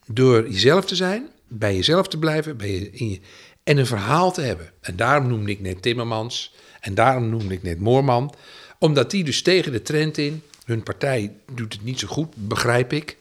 door 0.07 0.51
jezelf 0.51 0.85
te 0.85 0.97
zijn, 0.97 1.29
bij 1.49 1.75
jezelf 1.77 2.09
te 2.09 2.19
blijven 2.19 2.57
bij 2.57 2.71
je, 2.71 2.91
in 2.91 3.11
je, 3.11 3.21
en 3.63 3.77
een 3.79 3.87
verhaal 3.87 4.33
te 4.33 4.41
hebben. 4.41 4.71
En 4.81 4.97
daarom 4.97 5.29
noemde 5.29 5.51
ik 5.51 5.61
net 5.61 5.83
Timmermans 5.83 6.55
en 6.81 6.95
daarom 6.95 7.29
noemde 7.29 7.55
ik 7.55 7.63
net 7.63 7.79
Moorman. 7.81 8.35
Omdat 8.79 9.11
die 9.11 9.25
dus 9.25 9.43
tegen 9.43 9.73
de 9.73 9.83
trend 9.83 10.19
in, 10.19 10.43
hun 10.65 10.83
partij 10.83 11.33
doet 11.55 11.73
het 11.73 11.85
niet 11.85 11.99
zo 11.99 12.07
goed, 12.09 12.29
begrijp 12.37 12.93
ik. 12.93 13.17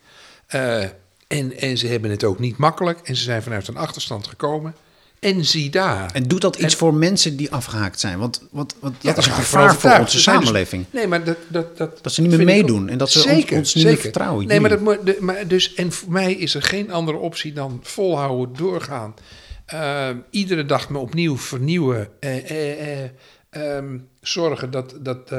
Eh, 0.49 0.83
en, 1.27 1.57
en 1.59 1.77
ze 1.77 1.87
hebben 1.87 2.09
het 2.11 2.23
ook 2.23 2.39
niet 2.39 2.57
makkelijk 2.57 2.99
en 3.03 3.15
ze 3.15 3.23
zijn 3.23 3.43
vanuit 3.43 3.67
een 3.67 3.77
achterstand 3.77 4.27
gekomen. 4.27 4.75
En 5.19 5.45
zie 5.45 5.69
daar. 5.69 6.11
En 6.13 6.23
doet 6.23 6.41
dat 6.41 6.55
iets 6.55 6.73
En- 6.73 6.79
voor 6.79 6.93
mensen 6.93 7.35
die 7.37 7.51
afgehaakt 7.51 7.99
zijn? 7.99 8.19
Want, 8.19 8.41
want, 8.51 8.75
want 8.79 8.95
Ja, 9.01 9.09
dat 9.13 9.17
is 9.17 9.25
een 9.25 9.33
gevaar 9.33 9.75
voor 9.75 9.89
onze 9.91 10.03
dus- 10.15 10.23
samenleving. 10.23 10.85
nee, 10.91 11.07
maar 11.07 11.23
dat, 11.23 11.37
dat, 11.47 11.77
dat, 11.77 12.03
Dat 12.03 12.13
ze 12.13 12.21
niet 12.21 12.29
meer 12.37 12.45
meedoen 12.45 12.83
ook- 12.83 12.89
en 12.89 12.97
dat 12.97 13.11
ze 13.11 13.29
ons- 13.29 13.51
ons 13.51 13.73
niet 13.75 13.83
meer 13.85 13.97
vertrouwen, 13.97 14.47
Nee, 14.47 14.59
maar, 14.59 14.69
dat, 14.69 15.05
de, 15.05 15.17
maar 15.19 15.47
dus, 15.47 15.73
en 15.73 15.91
voor 15.91 16.11
mij 16.11 16.33
is 16.33 16.55
er 16.55 16.61
geen 16.63 16.91
andere 16.91 17.17
optie 17.17 17.53
dan 17.53 17.79
volhouden, 17.83 18.55
doorgaan. 18.57 19.13
Eh, 19.65 20.09
iedere 20.29 20.65
dag 20.65 20.89
me 20.89 20.97
opnieuw 20.97 21.37
vernieuwen. 21.37 22.09
ehm, 23.49 23.97
zorgen 24.21 24.71
dat, 24.71 24.93
dat, 25.01 25.29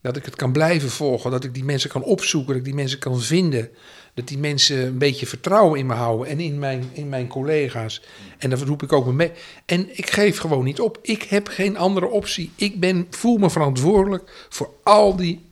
dat 0.00 0.16
ik 0.16 0.24
het 0.24 0.36
kan 0.36 0.52
blijven 0.52 0.90
volgen. 0.90 1.30
Dat 1.30 1.44
ik 1.44 1.54
die 1.54 1.64
mensen 1.64 1.90
kan 1.90 2.02
opzoeken. 2.02 2.48
Dat 2.48 2.56
ik 2.58 2.64
die 2.64 2.74
mensen 2.74 2.98
kan 2.98 3.20
vinden. 3.20 3.68
Dat 4.16 4.28
die 4.28 4.38
mensen 4.38 4.86
een 4.86 4.98
beetje 4.98 5.26
vertrouwen 5.26 5.78
in 5.78 5.86
me 5.86 5.94
houden. 5.94 6.26
En 6.26 6.40
in 6.40 6.58
mijn, 6.58 6.90
in 6.92 7.08
mijn 7.08 7.26
collega's. 7.26 8.02
En 8.38 8.50
dat 8.50 8.60
roep 8.60 8.82
ik 8.82 8.92
ook 8.92 9.06
me 9.06 9.12
mee. 9.12 9.32
En 9.66 9.98
ik 9.98 10.10
geef 10.10 10.38
gewoon 10.38 10.64
niet 10.64 10.80
op. 10.80 10.98
Ik 11.02 11.22
heb 11.22 11.48
geen 11.48 11.76
andere 11.76 12.06
optie. 12.06 12.52
Ik 12.54 12.80
ben, 12.80 13.06
voel 13.10 13.36
me 13.36 13.50
verantwoordelijk 13.50 14.46
voor 14.48 14.70
al 14.82 15.16
die 15.16 15.44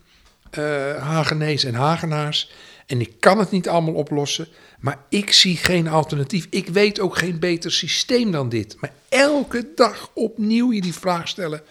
Hagenees 0.99 1.63
en 1.63 1.73
Hagenaars. 1.73 2.51
En 2.85 2.99
ik 2.99 3.11
kan 3.19 3.39
het 3.39 3.51
niet 3.51 3.69
allemaal 3.69 3.93
oplossen. 3.93 4.47
Maar 4.79 4.99
ik 5.09 5.31
zie 5.31 5.57
geen 5.57 5.87
alternatief. 5.87 6.47
Ik 6.49 6.67
weet 6.67 6.99
ook 6.99 7.17
geen 7.17 7.39
beter 7.39 7.71
systeem 7.71 8.31
dan 8.31 8.49
dit. 8.49 8.77
Maar 8.79 8.93
elke 9.09 9.67
dag 9.75 10.11
opnieuw 10.13 10.71
je 10.71 10.81
die 10.81 10.93
vraag 10.93 11.27
stellen. 11.27 11.61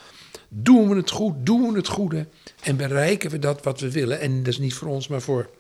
Doen 0.49 0.89
we 0.89 0.97
het 0.97 1.11
goed? 1.11 1.35
Doen 1.47 1.71
we 1.71 1.77
het 1.77 1.89
goede? 1.89 2.27
En 2.63 2.77
bereiken 2.77 3.31
we 3.31 3.39
dat 3.39 3.63
wat 3.63 3.81
we 3.81 3.91
willen? 3.91 4.21
En 4.21 4.39
dat 4.39 4.53
is 4.53 4.59
niet 4.59 4.75
voor 4.75 4.89
ons, 4.89 5.09
maar 5.09 5.23
voor 5.23 5.51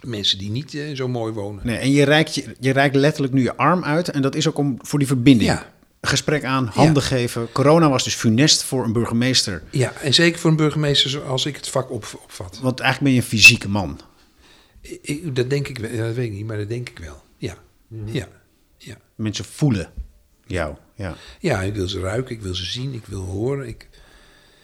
mensen 0.00 0.38
die 0.38 0.50
niet 0.50 0.74
eh, 0.74 0.94
zo 0.96 1.08
mooi 1.08 1.32
wonen. 1.32 1.66
Nee, 1.66 1.76
en 1.76 1.90
je 1.90 2.04
reikt, 2.04 2.34
je, 2.34 2.56
je 2.60 2.70
reikt 2.72 2.94
letterlijk 2.94 3.32
nu 3.34 3.42
je 3.42 3.56
arm 3.56 3.84
uit. 3.84 4.08
En 4.08 4.22
dat 4.22 4.34
is 4.34 4.48
ook 4.48 4.58
om, 4.58 4.76
voor 4.80 4.98
die 4.98 5.08
verbinding. 5.08 5.50
Ja. 5.50 5.74
Gesprek 6.00 6.44
aan, 6.44 6.66
handen 6.66 7.02
Ja. 7.02 7.08
geven. 7.08 7.52
Corona 7.52 7.88
was 7.90 8.04
dus 8.04 8.14
funest 8.14 8.62
voor 8.62 8.84
een 8.84 8.92
burgemeester. 8.92 9.62
Ja, 9.70 9.92
en 9.92 10.14
zeker 10.14 10.38
voor 10.40 10.50
een 10.50 10.56
burgemeester 10.56 11.10
zoals 11.10 11.46
ik 11.46 11.56
het 11.56 11.68
vak 11.68 11.90
op, 11.90 12.20
opvat. 12.22 12.58
Want 12.62 12.80
eigenlijk 12.80 13.12
ben 13.12 13.22
je 13.22 13.30
een 13.30 13.38
fysieke 13.38 13.68
man. 13.68 14.00
Ik- 14.80 14.98
ik- 15.02 15.36
dat 15.36 15.50
denk 15.50 15.68
ik 15.68 15.78
wel. 15.78 15.96
Dat 15.96 16.14
weet 16.14 16.26
ik 16.26 16.32
niet, 16.32 16.46
maar 16.46 16.56
dat 16.58 16.68
denk 16.68 16.88
ik 16.88 16.98
wel. 16.98 17.22
Ja, 17.38 17.54
ja, 18.04 18.28
ja. 18.78 18.96
Mensen 19.14 19.44
voelen 19.44 19.90
jou. 20.46 20.74
Ja. 20.94 21.14
Ja, 21.40 21.62
ik 21.62 21.74
wil 21.74 21.88
ze 21.88 22.00
ruiken, 22.00 22.34
ik 22.34 22.40
wil 22.42 22.54
ze 22.54 22.64
zien, 22.64 22.92
ik 22.94 23.06
wil 23.06 23.20
horen. 23.22 23.68
Ik, 23.68 23.88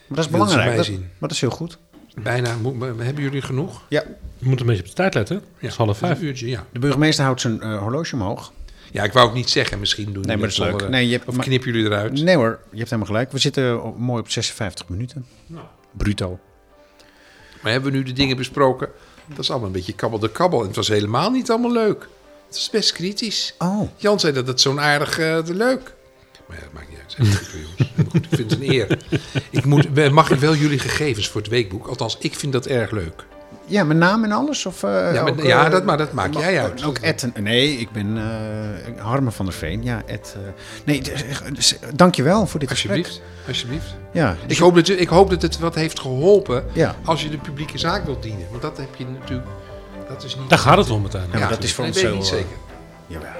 Maar 0.06 0.16
dat 0.16 0.24
is 0.26 0.30
belangrijk. 0.30 0.76
Dat, 0.76 0.88
maar 0.88 0.98
dat 1.20 1.30
is 1.30 1.40
heel 1.40 1.50
goed. 1.50 1.78
Bijna, 2.14 2.56
hebben 2.98 3.22
jullie 3.22 3.42
genoeg? 3.42 3.82
Ja. 3.88 4.04
Je 4.38 4.48
moet 4.48 4.60
een 4.60 4.66
beetje 4.66 4.82
op 4.82 4.88
de 4.88 4.94
tijd 4.94 5.14
letten. 5.14 5.36
Het 5.36 5.70
is 5.70 5.76
half 5.76 5.98
vijf. 5.98 6.18
Een 6.18 6.24
uurtje, 6.24 6.48
ja. 6.48 6.66
De 6.72 6.78
burgemeester 6.78 7.24
houdt 7.24 7.40
zijn 7.40 7.60
eh, 7.60 7.78
horloge 7.78 8.14
omhoog. 8.14 8.52
Ja, 8.90 9.02
ik 9.04 9.12
wou 9.12 9.26
het 9.26 9.34
niet 9.36 9.50
zeggen, 9.50 9.78
misschien 9.78 10.12
doen 10.12 10.22
Nee, 10.26 10.36
maar 10.36 10.48
dat 10.48 10.50
is 10.50 10.58
leuk. 10.58 10.88
Nee, 10.88 11.06
je 11.08 11.12
hebt- 11.16 11.28
of 11.28 11.36
knippen 11.36 11.72
jullie 11.72 11.86
eruit? 11.86 12.22
Nee 12.22 12.36
hoor, 12.36 12.58
je 12.70 12.76
hebt 12.78 12.90
helemaal 12.90 13.06
gelijk. 13.12 13.32
We 13.32 13.38
zitten 13.38 13.82
op- 13.82 13.98
mooi 13.98 14.20
op 14.20 14.30
56 14.30 14.88
minuten. 14.88 15.26
Bruto. 15.96 16.38
Maar 17.62 17.72
hebben 17.72 17.90
we 17.92 17.96
nu 17.98 18.02
de 18.04 18.12
dingen 18.12 18.36
besproken? 18.36 18.88
Dat 19.28 19.38
is 19.38 19.50
allemaal 19.50 19.66
een 19.66 19.72
beetje 19.74 19.92
kabbel 19.94 20.18
de 20.18 20.30
kabbel. 20.30 20.60
En 20.60 20.66
het 20.66 20.76
was 20.76 20.88
helemaal 20.88 21.30
niet 21.30 21.50
allemaal 21.50 21.72
leuk. 21.72 22.00
Het 22.46 22.54
was 22.54 22.70
best 22.70 22.92
kritisch. 22.92 23.54
Oh. 23.58 23.88
Jan 23.96 24.20
zei 24.20 24.32
dat 24.32 24.46
het 24.46 24.60
zo'n 24.60 24.80
aardig 24.80 25.18
eh, 25.18 25.38
leuk. 25.44 25.94
Maar 26.48 26.56
ja, 26.56 26.62
dat 26.62 26.72
maakt 26.72 26.88
niet 26.88 26.98
uit. 26.98 27.01
Goed, 27.16 27.26
jongens. 27.26 27.48
Helemaal 27.78 28.10
goed. 28.10 28.24
Ik 28.24 28.28
vind 28.36 28.50
het 28.50 28.60
een 28.60 28.70
eer. 28.72 28.98
Ik 29.50 29.64
moet, 29.64 30.10
mag 30.12 30.30
ik 30.30 30.38
wel 30.38 30.54
jullie 30.54 30.78
gegevens 30.78 31.28
voor 31.28 31.40
het 31.40 31.50
weekboek? 31.50 31.86
Althans, 31.86 32.16
ik 32.20 32.34
vind 32.34 32.52
dat 32.52 32.66
erg 32.66 32.90
leuk. 32.90 33.24
Ja, 33.66 33.84
mijn 33.84 33.98
naam 33.98 34.24
en 34.24 34.32
alles? 34.32 34.66
Of, 34.66 34.82
eh, 34.82 34.90
Ja, 35.14 35.22
maar- 35.22 35.32
ook, 35.32 35.42
ja, 35.42 35.64
eh, 35.64 35.70
dat- 35.70 35.84
maar 35.84 35.96
dat 35.96 36.12
maak 36.12 36.34
jij 36.34 36.60
uit. 36.62 36.84
Ook 36.84 36.98
Ed. 36.98 37.28
Nee, 37.40 37.76
ik 37.76 37.90
ben 37.90 38.16
eh 38.18 39.02
Harme 39.04 39.30
van 39.30 39.44
der 39.46 39.54
Veen. 39.54 39.82
Ja, 39.82 40.02
Ed. 40.06 40.36
eh, 40.36 40.42
nee, 40.84 41.00
d- 41.00 41.12
d- 41.58 41.78
dankjewel 41.94 42.46
voor 42.46 42.60
dit 42.60 42.70
gesprek. 42.70 42.96
Alsjeblieft. 42.96 43.22
Alsjeblieft. 43.48 43.94
Ja, 44.12 44.36
Ik 44.46 44.58
hoop, 44.58 44.74
dat, 44.74 44.86
je- 44.86 44.96
ik 44.96 45.08
hoop 45.08 45.30
dat 45.30 45.42
het 45.42 45.58
wat 45.58 45.74
heeft 45.74 46.00
geholpen 46.00 46.64
Ja. 46.72 46.96
als 47.04 47.22
je 47.22 47.28
de 47.30 47.38
publieke 47.38 47.78
zaak 47.78 48.04
wilt 48.04 48.22
dienen. 48.22 48.46
Want 48.50 48.62
dat 48.62 48.76
heb 48.76 48.94
je 48.96 49.04
natuurlijk... 49.06 49.48
Dat 50.08 50.24
is 50.24 50.36
niet... 50.36 50.48
Daar 50.48 50.58
gaat 50.58 50.76
het 50.76 50.90
om 50.90 51.00
uiteindelijk. 51.00 51.42
Ja, 51.42 51.48
dat 51.48 51.62
is 51.62 51.72
voor 51.74 51.84
nee, 51.84 51.92
ons 51.92 52.02
zo, 52.02 52.14
niet 52.14 52.26
zeker. 52.26 52.56
Jawel. 53.06 53.30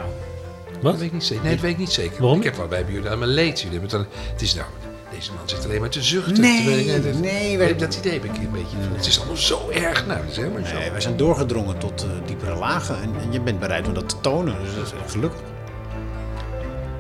Dat 0.82 0.90
Wat? 0.90 1.00
weet 1.00 1.06
ik 1.08 1.12
niet 1.12 1.24
zeker. 1.24 1.42
Nee, 1.44 1.52
dat 1.52 1.62
weet 1.62 1.72
ik 1.72 1.78
niet 1.78 1.92
zeker. 1.92 2.20
Waarom? 2.20 2.38
Ik 2.38 2.44
heb 2.44 2.56
wel 2.56 2.66
bij 2.66 2.84
jullie 2.88 3.10
aan 3.10 3.18
mijn 3.18 3.30
leed. 3.30 3.60
Jullie 3.60 3.78
hebben 3.80 3.98
het, 4.00 4.08
dan, 4.12 4.20
het 4.32 4.42
is 4.42 4.54
nou, 4.54 4.66
deze 5.14 5.30
man 5.32 5.48
zit 5.48 5.64
alleen 5.64 5.80
maar 5.80 5.88
te 5.90 6.02
zuchten. 6.02 6.40
Nee, 6.40 6.56
terwijl 6.56 6.78
ik- 6.96 7.02
dat- 7.12 7.20
nee, 7.20 7.48
dat, 7.58 7.66
wij- 7.66 7.76
dat 7.76 7.94
idee 7.94 8.12
heb 8.12 8.24
ik 8.24 8.36
een 8.36 8.50
beetje. 8.52 8.76
van, 8.86 8.96
Het 8.96 9.06
is 9.06 9.18
allemaal 9.18 9.36
zo 9.36 9.68
erg. 9.70 10.06
Nou, 10.06 10.20
dat 10.20 10.30
is 10.30 10.36
helemaal 10.36 10.66
zo. 10.66 10.74
Nee, 10.78 10.90
wij 10.90 11.00
zijn 11.00 11.16
doorgedrongen 11.16 11.78
tot 11.78 12.02
eh, 12.02 12.08
diepere 12.26 12.54
lagen. 12.54 13.02
En, 13.02 13.10
en 13.20 13.32
je 13.32 13.40
bent 13.40 13.58
bereid 13.60 13.86
om 13.86 13.94
dat 13.94 14.08
te 14.08 14.20
tonen. 14.20 14.56
Dus 14.64 14.74
dat 14.74 14.86
is 14.86 14.92
echt 15.02 15.10
gelukkig. 15.10 15.40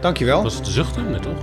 Dankjewel. 0.00 0.42
Was 0.42 0.54
het 0.54 0.64
te 0.64 0.70
zuchten? 0.70 1.10
Nee, 1.10 1.20
toch? 1.20 1.36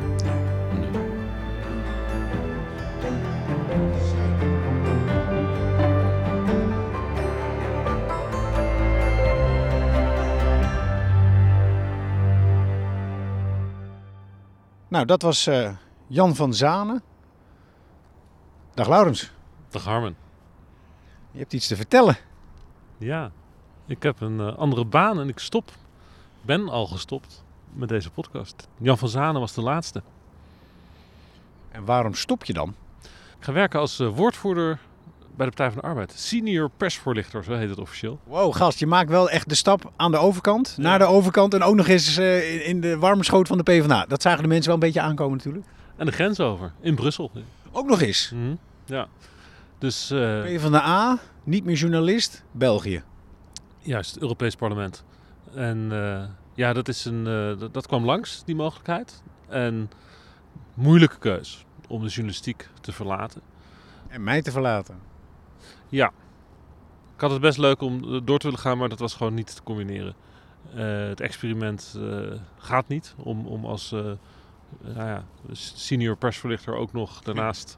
Nou, 14.89 15.05
dat 15.05 15.21
was 15.21 15.47
eh, 15.47 15.71
Jan 16.07 16.35
van 16.35 16.53
Zanen. 16.53 17.01
Dag 18.73 18.87
Laurens. 18.87 19.31
Dag 19.69 19.83
Harmen. 19.83 20.15
Je 21.31 21.39
hebt 21.39 21.53
iets 21.53 21.67
te 21.67 21.75
vertellen. 21.75 22.17
Ja, 22.97 23.31
ik 23.85 24.03
heb 24.03 24.21
een 24.21 24.39
eh, 24.39 24.57
andere 24.57 24.85
baan 24.85 25.19
en 25.19 25.29
ik 25.29 25.39
stop. 25.39 25.71
Ben 26.41 26.69
al 26.69 26.87
gestopt 26.87 27.43
met 27.73 27.89
deze 27.89 28.09
podcast. 28.11 28.67
Jan 28.77 28.97
van 28.97 29.09
Zanen 29.09 29.41
was 29.41 29.53
de 29.53 29.61
laatste. 29.61 30.03
En 31.71 31.85
waarom 31.85 32.13
stop 32.13 32.43
je 32.43 32.53
dan? 32.53 32.75
Ik 33.37 33.45
ga 33.45 33.51
werken 33.51 33.79
als 33.79 33.99
eh, 33.99 34.15
woordvoerder 34.15 34.79
bij 35.39 35.47
de 35.49 35.53
Partij 35.55 35.71
van 35.71 35.81
de 35.81 35.87
Arbeid. 35.87 36.11
Senior 36.19 36.69
persvoorlichter, 36.77 37.43
zo 37.43 37.53
heet 37.53 37.69
het 37.69 37.79
officieel. 37.79 38.19
Wow, 38.23 38.55
gast, 38.55 38.79
je 38.79 38.87
maakt 38.87 39.09
wel 39.09 39.29
echt 39.29 39.49
de 39.49 39.55
stap 39.55 39.91
aan 39.95 40.11
de 40.11 40.17
overkant, 40.17 40.75
naar 40.77 40.99
de 40.99 41.05
overkant 41.05 41.53
en 41.53 41.63
ook 41.63 41.75
nog 41.75 41.87
eens 41.87 42.17
eh, 42.17 42.67
in- 42.67 42.81
de 42.81 42.97
warme 42.97 43.23
schoot 43.23 43.47
van 43.47 43.57
de 43.57 43.63
PvdA. 43.63 44.05
Dat 44.05 44.21
zagen 44.21 44.41
de 44.41 44.47
mensen 44.47 44.65
wel 44.65 44.73
een 44.73 44.79
beetje 44.79 45.01
aankomen 45.01 45.37
natuurlijk. 45.37 45.65
En 45.95 46.05
de 46.05 46.11
grens 46.11 46.39
over, 46.39 46.71
in 46.81 46.95
Brussel. 46.95 47.31
Ook 47.71 47.87
nog 47.87 48.01
eens. 48.01 48.31
Mhm, 48.35 48.55
Ja. 48.85 49.07
Dus 49.77 50.11
eh, 50.11 50.41
PvdA, 50.41 51.17
niet 51.43 51.65
meer 51.65 51.75
journalist, 51.75 52.43
België. 52.51 53.03
juist, 53.79 54.11
het 54.13 54.21
Europees 54.21 54.55
Parlement. 54.55 55.03
En 55.53 55.87
eh, 55.91 56.23
ja, 56.53 56.73
dat, 56.73 56.87
is 56.87 57.05
een, 57.05 57.23
dat, 57.59 57.73
dat 57.73 57.87
kwam 57.87 58.05
langs, 58.05 58.41
die 58.45 58.55
mogelijkheid. 58.55 59.21
En 59.47 59.89
moeilijke 60.73 61.17
keus 61.17 61.65
om 61.87 62.01
de 62.01 62.07
journalistiek 62.09 62.69
te 62.81 62.91
verlaten. 62.91 63.41
En 64.07 64.23
mij 64.23 64.41
te 64.41 64.51
verlaten. 64.51 65.07
Ja. 65.89 66.11
Ik 67.15 67.21
had 67.21 67.31
het 67.31 67.41
best 67.41 67.57
leuk 67.57 67.81
om 67.81 68.03
eh, 68.03 68.19
door 68.23 68.39
te 68.39 68.45
willen 68.45 68.59
gaan, 68.59 68.77
maar 68.77 68.89
dat 68.89 68.99
was 68.99 69.13
gewoon 69.13 69.33
niet 69.33 69.55
te 69.55 69.63
combineren. 69.63 70.15
Eh, 70.75 71.07
het 71.07 71.21
experiment 71.21 71.95
eh, 71.97 72.39
gaat 72.57 72.87
niet 72.87 73.15
om, 73.17 73.47
om 73.47 73.65
als 73.65 73.91
nou 74.81 75.07
ja, 75.07 75.25
senior 75.51 76.17
persverlichter 76.17 76.75
ook 76.75 76.93
nog 76.93 77.21
daarnaast 77.21 77.77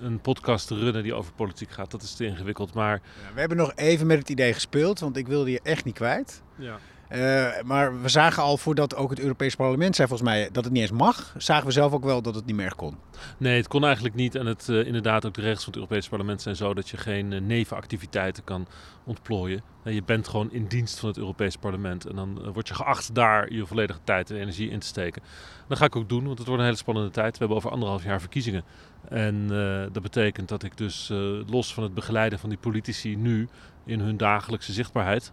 een 0.00 0.20
podcast 0.20 0.66
te 0.66 0.74
runnen 0.74 1.02
die 1.02 1.14
over 1.14 1.32
politiek 1.32 1.70
gaat. 1.70 1.90
Dat 1.90 2.02
is 2.02 2.14
te 2.14 2.24
ingewikkeld. 2.24 2.74
Maar 2.74 3.00
Ja, 3.22 3.34
we 3.34 3.40
hebben 3.40 3.58
nog 3.58 3.72
even 3.74 4.06
met 4.06 4.18
het 4.18 4.28
idee 4.28 4.52
gespeeld, 4.52 5.00
want 5.00 5.16
ik 5.16 5.26
wilde 5.26 5.50
je 5.50 5.60
echt 5.62 5.84
niet 5.84 5.94
kwijt. 5.94 6.42
ja. 6.56 6.78
Uh, 7.12 7.48
maar 7.64 8.00
we 8.02 8.08
zagen 8.08 8.42
al 8.42 8.56
voordat 8.56 8.96
ook 8.96 9.10
het 9.10 9.20
Europees 9.20 9.54
Parlement 9.54 9.96
zei 9.96 10.08
volgens 10.08 10.28
mij 10.28 10.48
dat 10.52 10.64
het 10.64 10.72
niet 10.72 10.82
eens 10.82 10.90
mag, 10.90 11.34
zagen 11.36 11.66
we 11.66 11.72
zelf 11.72 11.92
ook 11.92 12.04
wel 12.04 12.22
dat 12.22 12.34
het 12.34 12.46
niet 12.46 12.56
meer 12.56 12.74
kon. 12.74 12.96
Nee, 13.36 13.56
het 13.56 13.68
kon 13.68 13.84
eigenlijk 13.84 14.14
niet. 14.14 14.34
En 14.34 14.46
het, 14.46 14.68
uh, 14.68 14.86
inderdaad, 14.86 15.26
ook 15.26 15.34
de 15.34 15.40
regels 15.40 15.64
van 15.64 15.72
het 15.72 15.82
Europees 15.82 16.08
Parlement 16.08 16.42
zijn 16.42 16.56
zo 16.56 16.74
dat 16.74 16.88
je 16.88 16.96
geen 16.96 17.32
uh, 17.32 17.40
nevenactiviteiten 17.40 18.44
kan 18.44 18.66
ontplooien. 19.04 19.62
je 19.84 20.02
bent 20.02 20.28
gewoon 20.28 20.52
in 20.52 20.66
dienst 20.66 20.98
van 20.98 21.08
het 21.08 21.18
Europees 21.18 21.56
Parlement. 21.56 22.06
En 22.06 22.16
dan 22.16 22.52
word 22.52 22.68
je 22.68 22.74
geacht 22.74 23.14
daar 23.14 23.52
je 23.52 23.66
volledige 23.66 24.00
tijd 24.04 24.30
en 24.30 24.36
energie 24.36 24.70
in 24.70 24.78
te 24.78 24.86
steken. 24.86 25.22
Dat 25.68 25.78
ga 25.78 25.84
ik 25.84 25.96
ook 25.96 26.08
doen, 26.08 26.24
want 26.24 26.38
het 26.38 26.46
wordt 26.46 26.60
een 26.60 26.68
hele 26.68 26.80
spannende 26.80 27.10
tijd. 27.10 27.32
We 27.32 27.38
hebben 27.38 27.56
over 27.56 27.70
anderhalf 27.70 28.04
jaar 28.04 28.20
verkiezingen. 28.20 28.64
En 29.08 29.48
dat 29.92 30.02
betekent 30.02 30.48
dat 30.48 30.62
ik 30.62 30.76
dus 30.76 31.12
los 31.46 31.74
van 31.74 31.82
het 31.82 31.94
begeleiden 31.94 32.38
van 32.38 32.48
die 32.48 32.58
politici 32.58 33.16
nu 33.16 33.48
in 33.84 34.00
hun 34.00 34.16
dagelijkse 34.16 34.72
zichtbaarheid. 34.72 35.32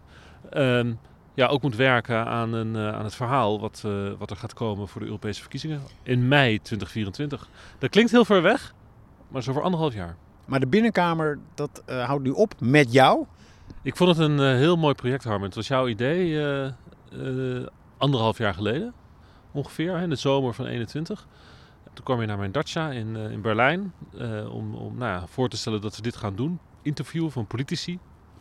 Ehm, 0.50 0.92
ja, 1.34 1.46
ook 1.46 1.62
moet 1.62 1.76
werken 1.76 2.26
aan, 2.26 2.52
een, 2.52 2.74
uh, 2.74 2.94
aan 2.94 3.04
het 3.04 3.14
verhaal 3.14 3.60
wat, 3.60 3.82
uh, 3.86 4.12
wat 4.18 4.30
er 4.30 4.36
gaat 4.36 4.54
komen 4.54 4.88
voor 4.88 5.00
de 5.00 5.06
Europese 5.06 5.40
verkiezingen 5.40 5.82
in 6.02 6.28
mei 6.28 6.62
2024. 6.62 7.48
Dat 7.78 7.90
klinkt 7.90 8.10
heel 8.10 8.24
ver 8.24 8.42
weg, 8.42 8.74
maar 9.28 9.40
is 9.40 9.48
over 9.48 9.62
anderhalf 9.62 9.94
jaar. 9.94 10.16
Maar 10.44 10.60
de 10.60 10.66
binnenkamer, 10.66 11.38
dat 11.54 11.82
uh, 11.86 12.04
houdt 12.04 12.24
nu 12.24 12.30
op 12.30 12.54
met 12.60 12.92
jou? 12.92 13.26
Ik 13.82 13.96
vond 13.96 14.16
het 14.16 14.28
een 14.28 14.56
heel 14.56 14.76
mooi 14.76 14.94
project, 14.94 15.24
Harmen. 15.24 15.46
Het 15.46 15.54
was 15.54 15.68
jouw 15.68 15.88
idee 15.88 16.42
anderhalf 17.96 18.38
jaar 18.38 18.54
geleden, 18.54 18.92
ongeveer, 19.52 19.96
in 19.96 20.08
de 20.08 20.16
zomer 20.16 20.54
van 20.54 20.66
21. 20.66 21.26
Toen 21.92 22.04
kwam 22.04 22.20
je 22.20 22.26
naar 22.26 22.38
mijn 22.38 22.52
dacha 22.52 22.90
in, 22.90 23.16
in 23.16 23.40
Berlijn 23.40 23.92
om, 24.50 24.74
om 24.74 24.96
nou 24.96 25.12
ja, 25.12 25.26
voor 25.26 25.48
te 25.48 25.56
stellen 25.56 25.80
dat 25.80 25.96
we 25.96 26.02
dit 26.02 26.16
gaan 26.16 26.36
doen. 26.36 26.60
Interviewen 26.82 27.32
van 27.32 27.46
politici. 27.46 27.98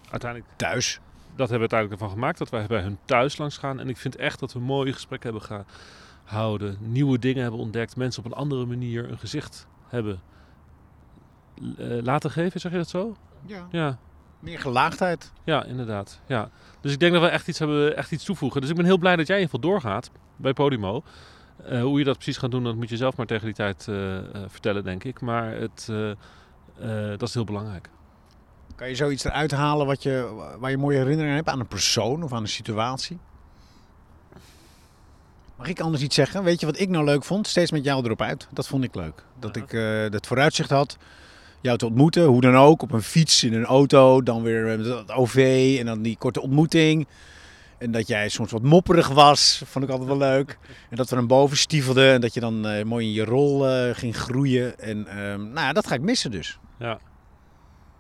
Uiteindelijk 0.10 0.52
thuis 0.56 1.00
dat 1.36 1.50
hebben 1.50 1.70
we 1.70 1.76
uiteindelijk 1.76 2.02
ervan 2.02 2.10
gemaakt. 2.10 2.38
Dat 2.38 2.50
wij 2.50 2.66
bij 2.66 2.82
hun 2.82 2.98
thuis 3.06 3.38
langs 3.38 3.58
gaan. 3.58 3.80
En 3.80 3.90
ik 3.90 3.98
vind 3.98 4.16
echt 4.16 4.40
dat 4.40 4.54
we 4.54 4.60
mooie 4.60 4.94
gesprekken 4.94 5.32
hebben 5.32 5.66
gehouden. 6.26 6.78
Nieuwe 6.80 7.20
dingen 7.20 7.42
hebben 7.42 7.60
ontdekt. 7.60 7.96
Mensen 7.96 8.26
op 8.26 8.32
een 8.32 8.38
andere 8.38 8.66
manier 8.66 9.12
een 9.12 9.18
gezicht 9.18 9.68
hebben 9.88 10.22
uh, 11.62 12.02
laten 12.02 12.32
geven. 12.32 12.60
Zeg 12.60 12.72
je 12.72 12.78
dat 12.78 12.90
zo? 12.90 13.16
Ja. 13.46 13.68
ja. 13.72 13.98
Meer 14.40 14.60
gelaagdheid. 14.60 15.32
Ja, 15.44 15.64
inderdaad. 15.64 16.22
Ja. 16.28 16.50
Dus 16.82 16.92
ik 16.92 17.00
denk 17.00 17.14
dat 17.14 17.22
we 17.22 17.28
echt 17.28 17.48
iets 17.48 17.60
hebben, 17.60 17.98
echt 17.98 18.12
iets 18.12 18.24
toevoegen. 18.24 18.62
Dus 18.62 18.70
ik 18.70 18.76
ben 18.76 18.86
heel 18.86 18.98
blij 18.98 19.16
dat 19.16 19.28
jij 19.28 19.36
in 19.36 19.42
ieder 19.42 19.60
geval 19.60 19.72
doorgaat 19.72 20.12
bij 20.36 20.54
Podimo. 20.54 21.04
Uh, 21.70 21.82
hoe 21.82 22.00
je 22.00 22.06
dat 22.06 22.16
precies 22.16 22.38
gaat 22.38 22.52
doen, 22.52 22.64
dat 22.64 22.76
moet 22.76 22.90
je 22.90 22.98
zelf 22.98 23.18
maar 23.18 23.26
tegen 23.26 23.46
die 23.46 23.54
tijd 23.54 23.88
uh, 23.90 24.20
vertellen, 24.48 24.84
denk 24.84 25.04
ik. 25.04 25.22
Maar 25.22 25.52
het, 25.52 25.92
dat 27.18 27.28
is 27.28 27.34
heel 27.34 27.44
belangrijk. 27.44 27.90
Kan 28.84 28.92
je 28.92 28.98
zoiets 28.98 29.24
eruit 29.24 29.52
halen 29.52 29.86
wat 29.86 30.04
je, 30.04 30.44
waar 30.60 30.70
je 30.70 30.78
mooie 30.78 30.98
herinneringen 30.98 31.36
hebt 31.36 31.50
aan 31.50 31.60
een 31.60 31.68
persoon 31.68 32.24
of 32.24 32.34
aan 32.34 32.42
een 32.42 32.48
situatie? 32.48 33.18
Mag 35.56 35.68
ik 35.68 35.80
anders 35.80 36.04
iets 36.04 36.16
zeggen? 36.16 36.44
Weet 36.44 36.60
je 36.60 36.66
wat 36.66 36.80
ik 36.80 36.90
nou 36.90 37.06
leuk 37.06 37.24
vond? 37.24 37.48
Steeds 37.48 37.72
met 37.72 37.84
jou 37.84 38.06
erop 38.06 38.22
uit. 38.22 38.48
Dat 38.52 38.68
vond 38.68 38.84
ik 38.84 38.96
leuk. 38.96 39.24
Dat 39.40 39.56
ik 39.56 39.74
uh, 39.74 40.10
dat 40.10 40.28
vooruitzicht 40.28 40.70
had 40.70 40.98
jou 41.62 41.78
te 41.78 41.86
ontmoeten, 41.86 42.24
hoe 42.24 42.42
dan 42.42 42.56
ook, 42.56 42.82
op 42.82 42.92
een 42.92 43.02
fiets, 43.02 43.44
in 43.44 43.54
een 43.54 43.66
auto, 43.66 44.22
dan 44.22 44.44
weer 44.44 44.78
met 44.78 44.86
het 44.86 45.12
OV 45.12 45.76
en 45.80 45.86
dan 45.86 46.02
die 46.02 46.18
korte 46.18 46.42
ontmoeting. 46.42 47.08
En 47.78 47.92
dat 47.92 48.08
jij 48.08 48.30
soms 48.30 48.52
wat 48.52 48.62
mopperig 48.62 49.08
was, 49.08 49.62
vond 49.66 49.86
ik 49.86 49.92
altijd 49.92 50.10
wel 50.10 50.18
leuk. 50.18 50.58
En 50.90 50.98
dat 50.98 51.10
we 51.10 51.16
dan 51.16 51.28
boven 51.28 51.58
stiefelden 51.58 52.14
en 52.14 52.22
dat 52.22 52.34
je 52.34 52.40
dan 52.40 52.68
uh, 52.68 52.84
mooi 52.84 53.06
in 53.06 53.14
je 53.14 53.26
rol 53.26 53.68
uh, 53.68 53.96
ging 53.96 54.18
groeien. 54.18 54.80
En 54.80 54.98
uh, 54.98 55.16
nou 55.36 55.54
ja, 55.54 55.74
dat 55.74 55.88
ga 55.88 55.96
ik 55.96 56.02
missen 56.02 56.32
dus. 56.32 56.60
Ja, 56.80 57.00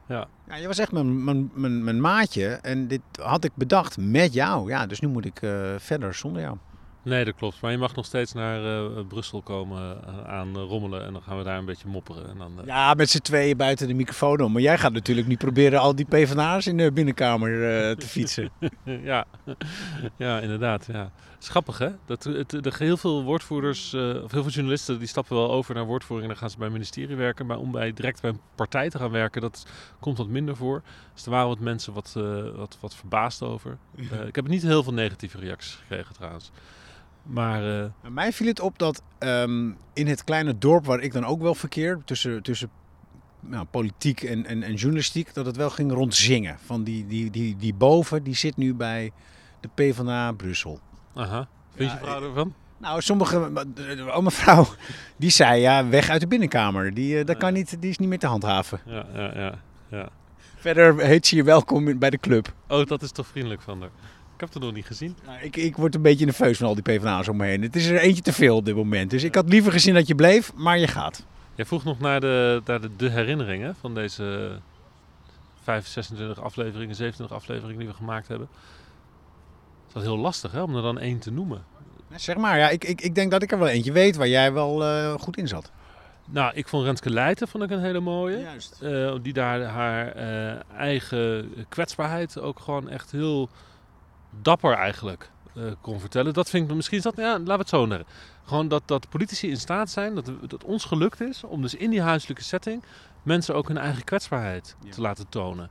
ja. 0.07 0.27
ja 0.47 0.55
je 0.55 0.67
was 0.67 0.77
echt 0.77 0.91
mijn, 0.91 1.23
mijn, 1.23 1.51
mijn, 1.53 1.83
mijn, 1.83 2.01
maatje 2.01 2.47
en 2.47 2.87
dit 2.87 3.01
had 3.21 3.43
ik 3.43 3.51
bedacht 3.55 3.97
met 3.97 4.33
jou. 4.33 4.69
Ja, 4.69 4.85
dus 4.85 4.99
nu 4.99 5.07
moet 5.07 5.25
ik 5.25 5.41
uh, 5.41 5.73
verder 5.77 6.13
zonder 6.13 6.41
jou. 6.41 6.57
Nee, 7.03 7.25
dat 7.25 7.35
klopt. 7.35 7.61
Maar 7.61 7.71
je 7.71 7.77
mag 7.77 7.95
nog 7.95 8.05
steeds 8.05 8.33
naar 8.33 8.63
uh, 8.63 9.05
Brussel 9.07 9.41
komen 9.41 9.97
uh, 10.07 10.23
aan 10.23 10.57
rommelen 10.57 11.05
en 11.05 11.13
dan 11.13 11.21
gaan 11.21 11.37
we 11.37 11.43
daar 11.43 11.57
een 11.57 11.65
beetje 11.65 11.87
mopperen. 11.87 12.29
En 12.29 12.37
dan, 12.37 12.51
Ja, 12.65 12.93
met 12.93 13.09
z'n 13.09 13.19
tweeën 13.19 13.57
buiten 13.57 13.87
de 13.87 13.93
microfoon 13.93 14.39
om. 14.39 14.51
Maar 14.51 14.61
jij 14.61 14.77
gaat 14.77 14.93
natuurlijk 14.93 15.27
niet 15.27 15.37
proberen 15.37 15.79
al 15.79 15.95
die 15.95 16.05
PvdA's 16.05 16.65
in 16.65 16.77
de 16.77 16.91
binnenkamer 16.91 17.49
te 17.97 18.07
fietsen. 18.07 18.49
ja. 18.83 19.25
ja, 20.17 20.39
inderdaad. 20.39 20.87
Ja. 20.91 21.11
Schappig 21.43 21.77
hè? 21.77 21.89
Dat, 22.05 22.23
het, 22.23 22.49
de, 22.49 22.71
heel 22.77 22.97
veel 22.97 23.23
woordvoerders, 23.23 23.93
of 23.93 24.31
heel 24.31 24.43
veel 24.43 24.51
journalisten, 24.51 24.99
die 24.99 25.07
stappen 25.07 25.35
wel 25.35 25.51
over 25.51 25.75
naar 25.75 25.85
woordvoering 25.85 26.27
en 26.27 26.33
dan 26.33 26.41
gaan 26.41 26.49
ze 26.49 26.57
bij 26.57 26.65
het 26.65 26.75
ministerie 26.75 27.15
werken. 27.15 27.45
Maar 27.45 27.57
om 27.57 27.71
bij, 27.71 27.93
direct 27.93 28.21
bij 28.21 28.29
een 28.29 28.39
partij 28.55 28.89
te 28.89 28.97
gaan 28.97 29.11
werken, 29.11 29.41
dat 29.41 29.65
komt 29.99 30.17
wat 30.17 30.27
minder 30.27 30.55
voor. 30.55 30.81
Dus 31.13 31.25
er 31.25 31.31
waren 31.31 31.47
wat 31.47 31.59
mensen 31.59 31.93
wat, 31.93 32.13
wat, 32.55 32.77
wat 32.79 32.95
verbaasd 32.95 33.41
over. 33.41 33.77
ik 34.25 34.35
heb 34.35 34.47
niet 34.47 34.61
heel 34.61 34.83
veel 34.83 34.93
negatieve 34.93 35.37
reacties 35.37 35.73
gekregen 35.73 36.13
trouwens. 36.13 36.51
Maar, 37.23 37.63
uh... 37.63 37.85
Mij 38.09 38.33
viel 38.33 38.47
het 38.47 38.59
op 38.59 38.79
dat 38.79 39.01
um, 39.19 39.77
in 39.93 40.07
het 40.07 40.23
kleine 40.23 40.57
dorp 40.57 40.85
waar 40.85 40.99
ik 40.99 41.13
dan 41.13 41.25
ook 41.25 41.41
wel 41.41 41.55
verkeer, 41.55 42.01
tussen, 42.05 42.43
tussen 42.43 42.69
nou, 43.39 43.65
politiek 43.65 44.23
en, 44.23 44.45
en, 44.45 44.63
en, 44.63 44.73
journalistiek, 44.73 45.33
dat 45.33 45.45
het 45.45 45.55
wel 45.55 45.69
ging 45.69 45.91
rondzingen. 45.91 46.57
Van 46.65 46.83
die, 46.83 47.07
die, 47.07 47.31
die, 47.31 47.57
die 47.57 47.73
boven, 47.73 48.23
die 48.23 48.35
zit 48.35 48.57
nu 48.57 48.73
bij 48.73 49.11
de 49.59 49.69
PvdA 49.73 50.31
Brussel. 50.31 50.79
Aha. 51.13 51.47
Vind 51.75 51.91
je 51.91 51.97
vrouw 51.97 52.23
ervan? 52.23 52.53
Nou, 52.77 53.01
sommige, 53.01 53.51
oh 54.07 54.17
mevrouw, 54.17 54.67
die 55.15 55.29
zei 55.29 55.61
ja, 55.61 55.87
weg 55.87 56.09
uit 56.09 56.21
de 56.21 56.27
binnenkamer. 56.27 56.93
Die, 56.93 57.19
uh, 57.19 57.25
dat 57.25 57.37
kan 57.37 57.53
niet, 57.53 57.81
die 57.81 57.89
is 57.89 57.97
niet 57.97 58.09
meer 58.09 58.19
te 58.19 58.27
handhaven. 58.27 58.79
Ja, 58.85 59.05
ja, 59.13 59.31
ja. 59.35 59.55
ja. 59.87 60.09
Verder 60.55 60.99
heet 60.99 61.27
ze 61.27 61.35
je 61.35 61.43
welkom 61.43 61.99
bij 61.99 62.09
de 62.09 62.17
club. 62.17 62.53
Oh, 62.67 62.85
dat 62.85 63.01
is 63.01 63.11
toch 63.11 63.27
vriendelijk 63.27 63.61
van 63.61 63.79
haar 63.81 63.89
heb 64.43 64.53
het 64.53 64.63
nog 64.63 64.73
niet 64.73 64.85
gezien. 64.85 65.15
Nou, 65.25 65.41
ik, 65.41 65.55
ik 65.55 65.75
word 65.75 65.95
een 65.95 66.01
beetje 66.01 66.25
nerveus 66.25 66.57
van 66.57 66.67
al 66.67 66.73
die 66.73 66.83
PvdA's 66.83 67.27
om 67.27 67.37
me 67.37 67.45
heen. 67.45 67.61
Het 67.61 67.75
is 67.75 67.85
er 67.85 67.97
eentje 67.97 68.21
te 68.21 68.33
veel 68.33 68.55
op 68.55 68.65
dit 68.65 68.75
moment. 68.75 69.09
Dus 69.09 69.23
ik 69.23 69.35
had 69.35 69.49
liever 69.49 69.71
gezien 69.71 69.93
dat 69.93 70.07
je 70.07 70.15
bleef, 70.15 70.53
maar 70.53 70.79
je 70.79 70.87
gaat. 70.87 71.25
Jij 71.55 71.65
vroeg 71.65 71.83
nog 71.83 71.99
naar 71.99 72.19
de, 72.19 72.61
naar 72.65 72.81
de, 72.81 72.89
de 72.95 73.09
herinneringen 73.09 73.75
van 73.79 73.93
deze 73.93 74.51
5, 75.63 75.87
26 75.87 76.41
afleveringen, 76.41 76.95
27 76.95 77.35
afleveringen 77.35 77.79
die 77.79 77.87
we 77.87 77.93
gemaakt 77.93 78.27
hebben. 78.27 78.47
Het 79.93 80.03
was 80.03 80.11
heel 80.11 80.21
lastig 80.21 80.51
hè, 80.51 80.61
om 80.61 80.75
er 80.75 80.81
dan 80.81 80.99
één 80.99 81.19
te 81.19 81.31
noemen. 81.31 81.63
Zeg 82.15 82.37
maar, 82.37 82.57
ja, 82.57 82.69
ik, 82.69 82.83
ik, 82.83 83.01
ik 83.01 83.15
denk 83.15 83.31
dat 83.31 83.43
ik 83.43 83.51
er 83.51 83.59
wel 83.59 83.67
eentje 83.67 83.91
weet 83.91 84.15
waar 84.15 84.27
jij 84.27 84.53
wel 84.53 84.81
uh, 84.81 85.13
goed 85.13 85.37
in 85.37 85.47
zat. 85.47 85.71
Nou, 86.25 86.53
ik 86.55 86.67
vond 86.67 86.85
Renske 86.85 87.09
Leijten 87.09 87.47
vond 87.47 87.63
ik 87.63 87.69
een 87.69 87.79
hele 87.79 87.99
mooie. 87.99 88.39
Juist. 88.39 88.79
Uh, 88.81 89.15
die 89.21 89.33
daar 89.33 89.61
haar 89.61 90.17
uh, 90.17 90.59
eigen 90.77 91.53
kwetsbaarheid 91.69 92.39
ook 92.39 92.59
gewoon 92.59 92.89
echt 92.89 93.11
heel 93.11 93.49
dapper 94.41 94.73
eigenlijk 94.73 95.31
kon 95.81 95.99
vertellen. 95.99 96.33
Dat 96.33 96.49
vind 96.49 96.69
ik 96.69 96.75
misschien 96.75 96.97
is 96.97 97.03
dat, 97.03 97.15
ja, 97.15 97.31
laten 97.31 97.45
we 97.45 97.51
het 97.51 97.69
zo 97.69 97.85
zeggen. 97.87 98.07
Gewoon 98.45 98.67
dat, 98.67 98.83
dat 98.85 99.09
politici 99.09 99.49
in 99.49 99.57
staat 99.57 99.89
zijn, 99.89 100.15
dat, 100.15 100.31
dat 100.47 100.63
ons 100.63 100.85
gelukt 100.85 101.21
is 101.21 101.43
om 101.43 101.61
dus 101.61 101.75
in 101.75 101.89
die 101.89 102.01
huiselijke 102.01 102.43
setting 102.43 102.83
mensen 103.23 103.55
ook 103.55 103.67
hun 103.67 103.77
eigen 103.77 104.03
kwetsbaarheid 104.03 104.75
te 104.89 105.01
laten 105.01 105.29
tonen. 105.29 105.69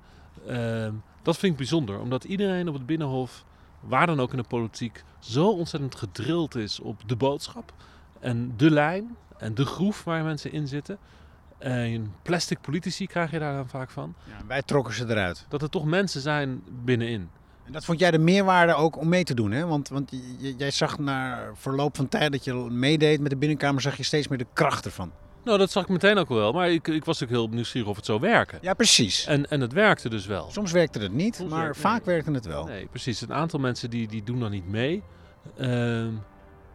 Uh, 0.49 0.89
dat 1.23 1.37
vind 1.37 1.53
ik 1.53 1.59
bijzonder, 1.59 2.01
omdat 2.01 2.25
iedereen 2.25 2.69
op 2.69 2.75
het 2.75 2.87
Binnenhof, 2.87 3.45
waar 3.83 4.07
dan 4.07 4.21
ook 4.21 4.31
in 4.31 4.37
de 4.37 4.49
politiek, 4.49 5.05
zo 5.19 5.51
ontzettend 5.51 5.95
gedrild 5.95 6.55
is 6.55 6.81
op 6.81 7.09
de 7.09 7.17
boodschap 7.17 7.73
en 8.21 8.55
de 8.57 8.71
lijn 8.71 9.17
en 9.39 9.55
de 9.55 9.65
groef 9.65 10.05
waar 10.05 10.25
mensen 10.25 10.53
in 10.53 10.69
zitten. 10.69 10.99
En 11.59 12.15
plastic 12.23 12.61
politici 12.61 13.07
krijg 13.07 13.31
je 13.31 13.39
daar 13.39 13.55
dan 13.55 13.69
vaak 13.69 13.91
van. 13.91 14.15
Ja, 14.25 14.47
wij 14.47 14.63
trokken 14.63 14.95
ze 14.95 15.05
eruit. 15.09 15.47
Dat 15.49 15.63
er 15.63 15.71
toch 15.71 15.85
mensen 15.85 16.21
zijn 16.21 16.63
binnenin. 16.85 17.31
En 17.65 17.73
dat 17.73 17.85
vond 17.85 17.99
jij 17.99 18.11
de 18.11 18.19
meerwaarde 18.19 18.75
ook 18.75 18.97
om 18.97 19.09
mee 19.09 19.25
te 19.25 19.35
doen, 19.35 19.51
hè? 19.51 19.67
Want, 19.67 19.89
want 19.89 20.13
jij 20.57 20.71
zag 20.71 20.99
na 20.99 21.51
verloop 21.55 21.97
van 21.97 22.09
tijd 22.09 22.33
dat 22.33 22.45
je 22.45 22.55
meedeed 22.55 23.21
met 23.21 23.31
de 23.31 23.37
binnenkamer, 23.37 23.83
zag 23.83 23.97
je 23.97 24.03
steeds 24.03 24.29
meer 24.29 24.39
de 24.39 24.47
kracht 24.53 24.85
ervan. 24.85 25.13
Nou, 25.45 25.59
dat 25.59 25.71
zag 25.71 25.83
ik 25.83 25.89
meteen 25.89 26.19
ook 26.19 26.29
wel. 26.29 26.53
Maar 26.53 26.71
ik, 26.71 26.89
ik 26.89 27.05
was 27.05 27.23
ook 27.23 27.29
heel 27.29 27.49
nieuwsgierig 27.49 27.89
of 27.89 27.97
het 27.97 28.05
zou 28.05 28.21
werken. 28.21 28.59
Ja, 28.63 28.75
precies. 28.75 29.27
En, 29.27 29.51
en 29.51 29.61
het 29.61 29.73
werkte 29.73 30.09
dus 30.09 30.27
wel. 30.27 30.51
Soms 30.51 30.73
werkte 30.73 30.99
het 30.99 31.13
niet, 31.13 31.49
maar 31.49 31.77
vaak 31.77 32.05
werkte 32.05 32.31
het 32.31 32.47
wel. 32.47 32.65
Nee, 32.65 32.87
precies. 32.87 33.21
Een 33.21 33.33
aantal 33.33 33.61
mensen 33.61 33.91
die, 33.91 34.09
die 34.09 34.23
doen 34.23 34.41
dan 34.41 34.51
niet 34.51 34.69
mee. 34.69 35.03
Uh, 35.59 36.07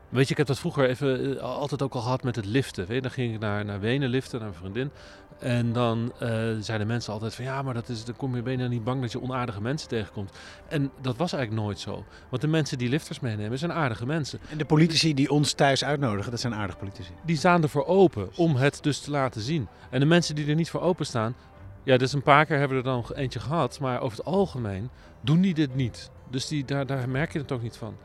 weet 0.10 0.26
je, 0.26 0.32
ik 0.32 0.38
heb 0.38 0.48
dat 0.48 0.60
vroeger 0.60 0.90
even 0.90 1.38
eh, 1.38 1.44
altijd 1.44 1.82
ook 1.82 1.94
al 1.94 2.02
gehad 2.02 2.24
met 2.24 2.36
het 2.36 2.46
liften. 2.46 2.86
Weet 2.88 2.96
je? 2.96 3.02
Dan 3.02 3.12
ging 3.12 3.34
ik 3.34 3.40
naar, 3.40 3.66
naar 3.66 3.80
Wenen 3.80 4.10
liften, 4.10 4.40
naar 4.40 4.48
een 4.48 4.54
vriendin. 4.54 4.92
En 5.40 5.74
dan 5.74 6.12
uh, 6.14 6.30
zeiden 6.60 6.88
mensen 6.88 7.14
altijd 7.14 7.36
van 7.36 7.46
ja, 7.46 7.62
maar 7.62 7.74
dat 7.74 7.90
is, 7.90 8.06
dan 8.06 8.16
kom 8.16 8.36
je 8.36 8.42
bijna 8.42 8.68
niet 8.68 8.84
bang 8.84 9.02
dat 9.02 9.12
je 9.12 9.22
onaardige 9.22 9.62
mensen 9.62 9.90
tegenkomt. 9.90 10.32
En 10.68 10.92
dat 11.02 11.18
was 11.18 11.34
eigenlijk 11.34 11.64
nooit 11.64 11.80
zo. 11.80 12.06
Want 12.30 12.42
de 12.42 12.48
mensen 12.48 12.78
die 12.78 12.90
lifters 12.90 13.20
meenemen 13.20 13.58
zijn 13.58 13.74
aardige 13.74 14.06
mensen. 14.06 14.40
En 14.50 14.58
de 14.58 14.66
politici 14.66 15.14
die 15.14 15.30
ons 15.30 15.54
thuis 15.54 15.84
uitnodigen, 15.84 16.32
dat 16.32 16.40
zijn 16.40 16.56
aardige 16.56 16.78
politici. 16.78 17.12
Die 17.26 17.38
staan 17.38 17.64
ervoor 17.64 17.86
open 17.86 18.30
om 18.36 18.56
het 18.56 18.80
dus 18.82 19.00
te 19.00 19.12
laten 19.12 19.42
zien. 19.42 19.68
En 19.90 20.00
de 20.00 20.06
mensen 20.06 20.36
die 20.36 20.48
er 20.48 20.56
niet 20.56 20.70
voor 20.70 20.82
openstaan, 20.82 21.36
ja, 21.84 21.98
dus 21.98 22.14
een 22.14 22.22
paar 22.22 22.46
keer 22.46 22.58
hebben 22.58 22.78
we 22.78 22.90
er 22.90 22.90
dan 22.90 23.16
eentje 23.16 23.40
gehad. 23.40 23.80
Maar 23.80 24.02
over 24.02 24.18
het 24.18 24.28
algemeen 24.28 24.90
doen 25.22 25.42
die 25.42 25.54
dit 25.54 25.76
niet. 25.76 26.12
Dus 26.30 26.48
die, 26.48 26.66
daar, 26.66 26.86
daar 26.86 27.10
merk 27.10 27.34
je 27.34 27.40
het 27.40 27.52
ook 27.52 27.62
niet 27.62 27.78
van. 27.78 27.96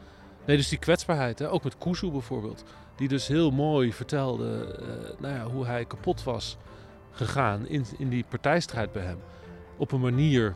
Nee, 0.47 0.57
dus 0.57 0.68
die 0.68 0.78
kwetsbaarheid, 0.78 1.39
hè? 1.39 1.51
ook 1.51 1.64
met 1.64 1.78
Kuzu 1.78 2.11
bijvoorbeeld. 2.11 2.64
Die 2.97 3.09
dus 3.09 3.26
heel 3.26 3.51
mooi 3.51 3.93
vertelde 3.93 4.78
uh, 4.80 5.20
nou 5.20 5.35
ja, 5.35 5.45
hoe 5.45 5.66
hij 5.66 5.85
kapot 5.85 6.22
was 6.22 6.57
gegaan 7.12 7.68
in, 7.68 7.84
in 7.98 8.08
die 8.08 8.24
partijstrijd 8.28 8.92
bij 8.92 9.02
hem. 9.02 9.18
Op 9.76 9.92
een 9.92 10.00
manier 10.00 10.54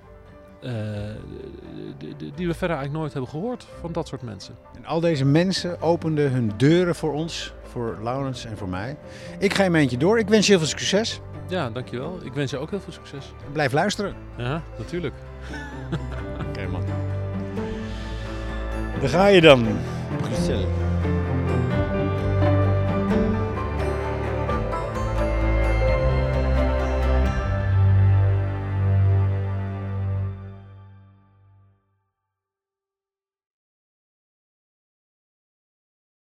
eh, 0.62 0.72
die, 2.16 2.46
we 2.46 2.54
verder 2.54 2.76
eigenlijk 2.76 2.92
nooit 2.92 3.12
hebben 3.12 3.30
gehoord 3.30 3.66
van 3.80 3.92
dat 3.92 4.08
soort 4.08 4.22
mensen. 4.22 4.54
En 4.76 4.84
al 4.84 5.00
deze 5.00 5.24
mensen 5.24 5.80
openden 5.80 6.32
hun 6.32 6.52
deuren 6.56 6.94
voor 6.94 7.12
ons, 7.12 7.52
voor 7.62 7.98
Laurens 8.02 8.44
en 8.44 8.56
voor 8.56 8.68
mij. 8.68 8.96
Ik 9.38 9.54
ga 9.54 9.64
een 9.64 9.74
eentje 9.74 9.96
door. 9.96 10.18
Ik 10.18 10.28
wens 10.28 10.46
je 10.46 10.52
heel 10.52 10.60
veel 10.60 10.70
succes. 10.70 11.20
Ja, 11.48 11.70
dankjewel. 11.70 12.18
Ik 12.22 12.32
wens 12.32 12.50
je 12.50 12.58
ook 12.58 12.70
heel 12.70 12.80
veel 12.80 12.92
succes. 12.92 13.32
En 13.46 13.52
blijf 13.52 13.72
luisteren. 13.72 14.14
Ja, 14.36 14.62
natuurlijk. 14.78 15.14
Oké 16.48 16.66
man. 16.66 16.82
Daar 19.00 19.08
ga 19.08 19.26
je 19.26 19.40
dan. 19.40 19.66
Bruxelles. 20.16 20.66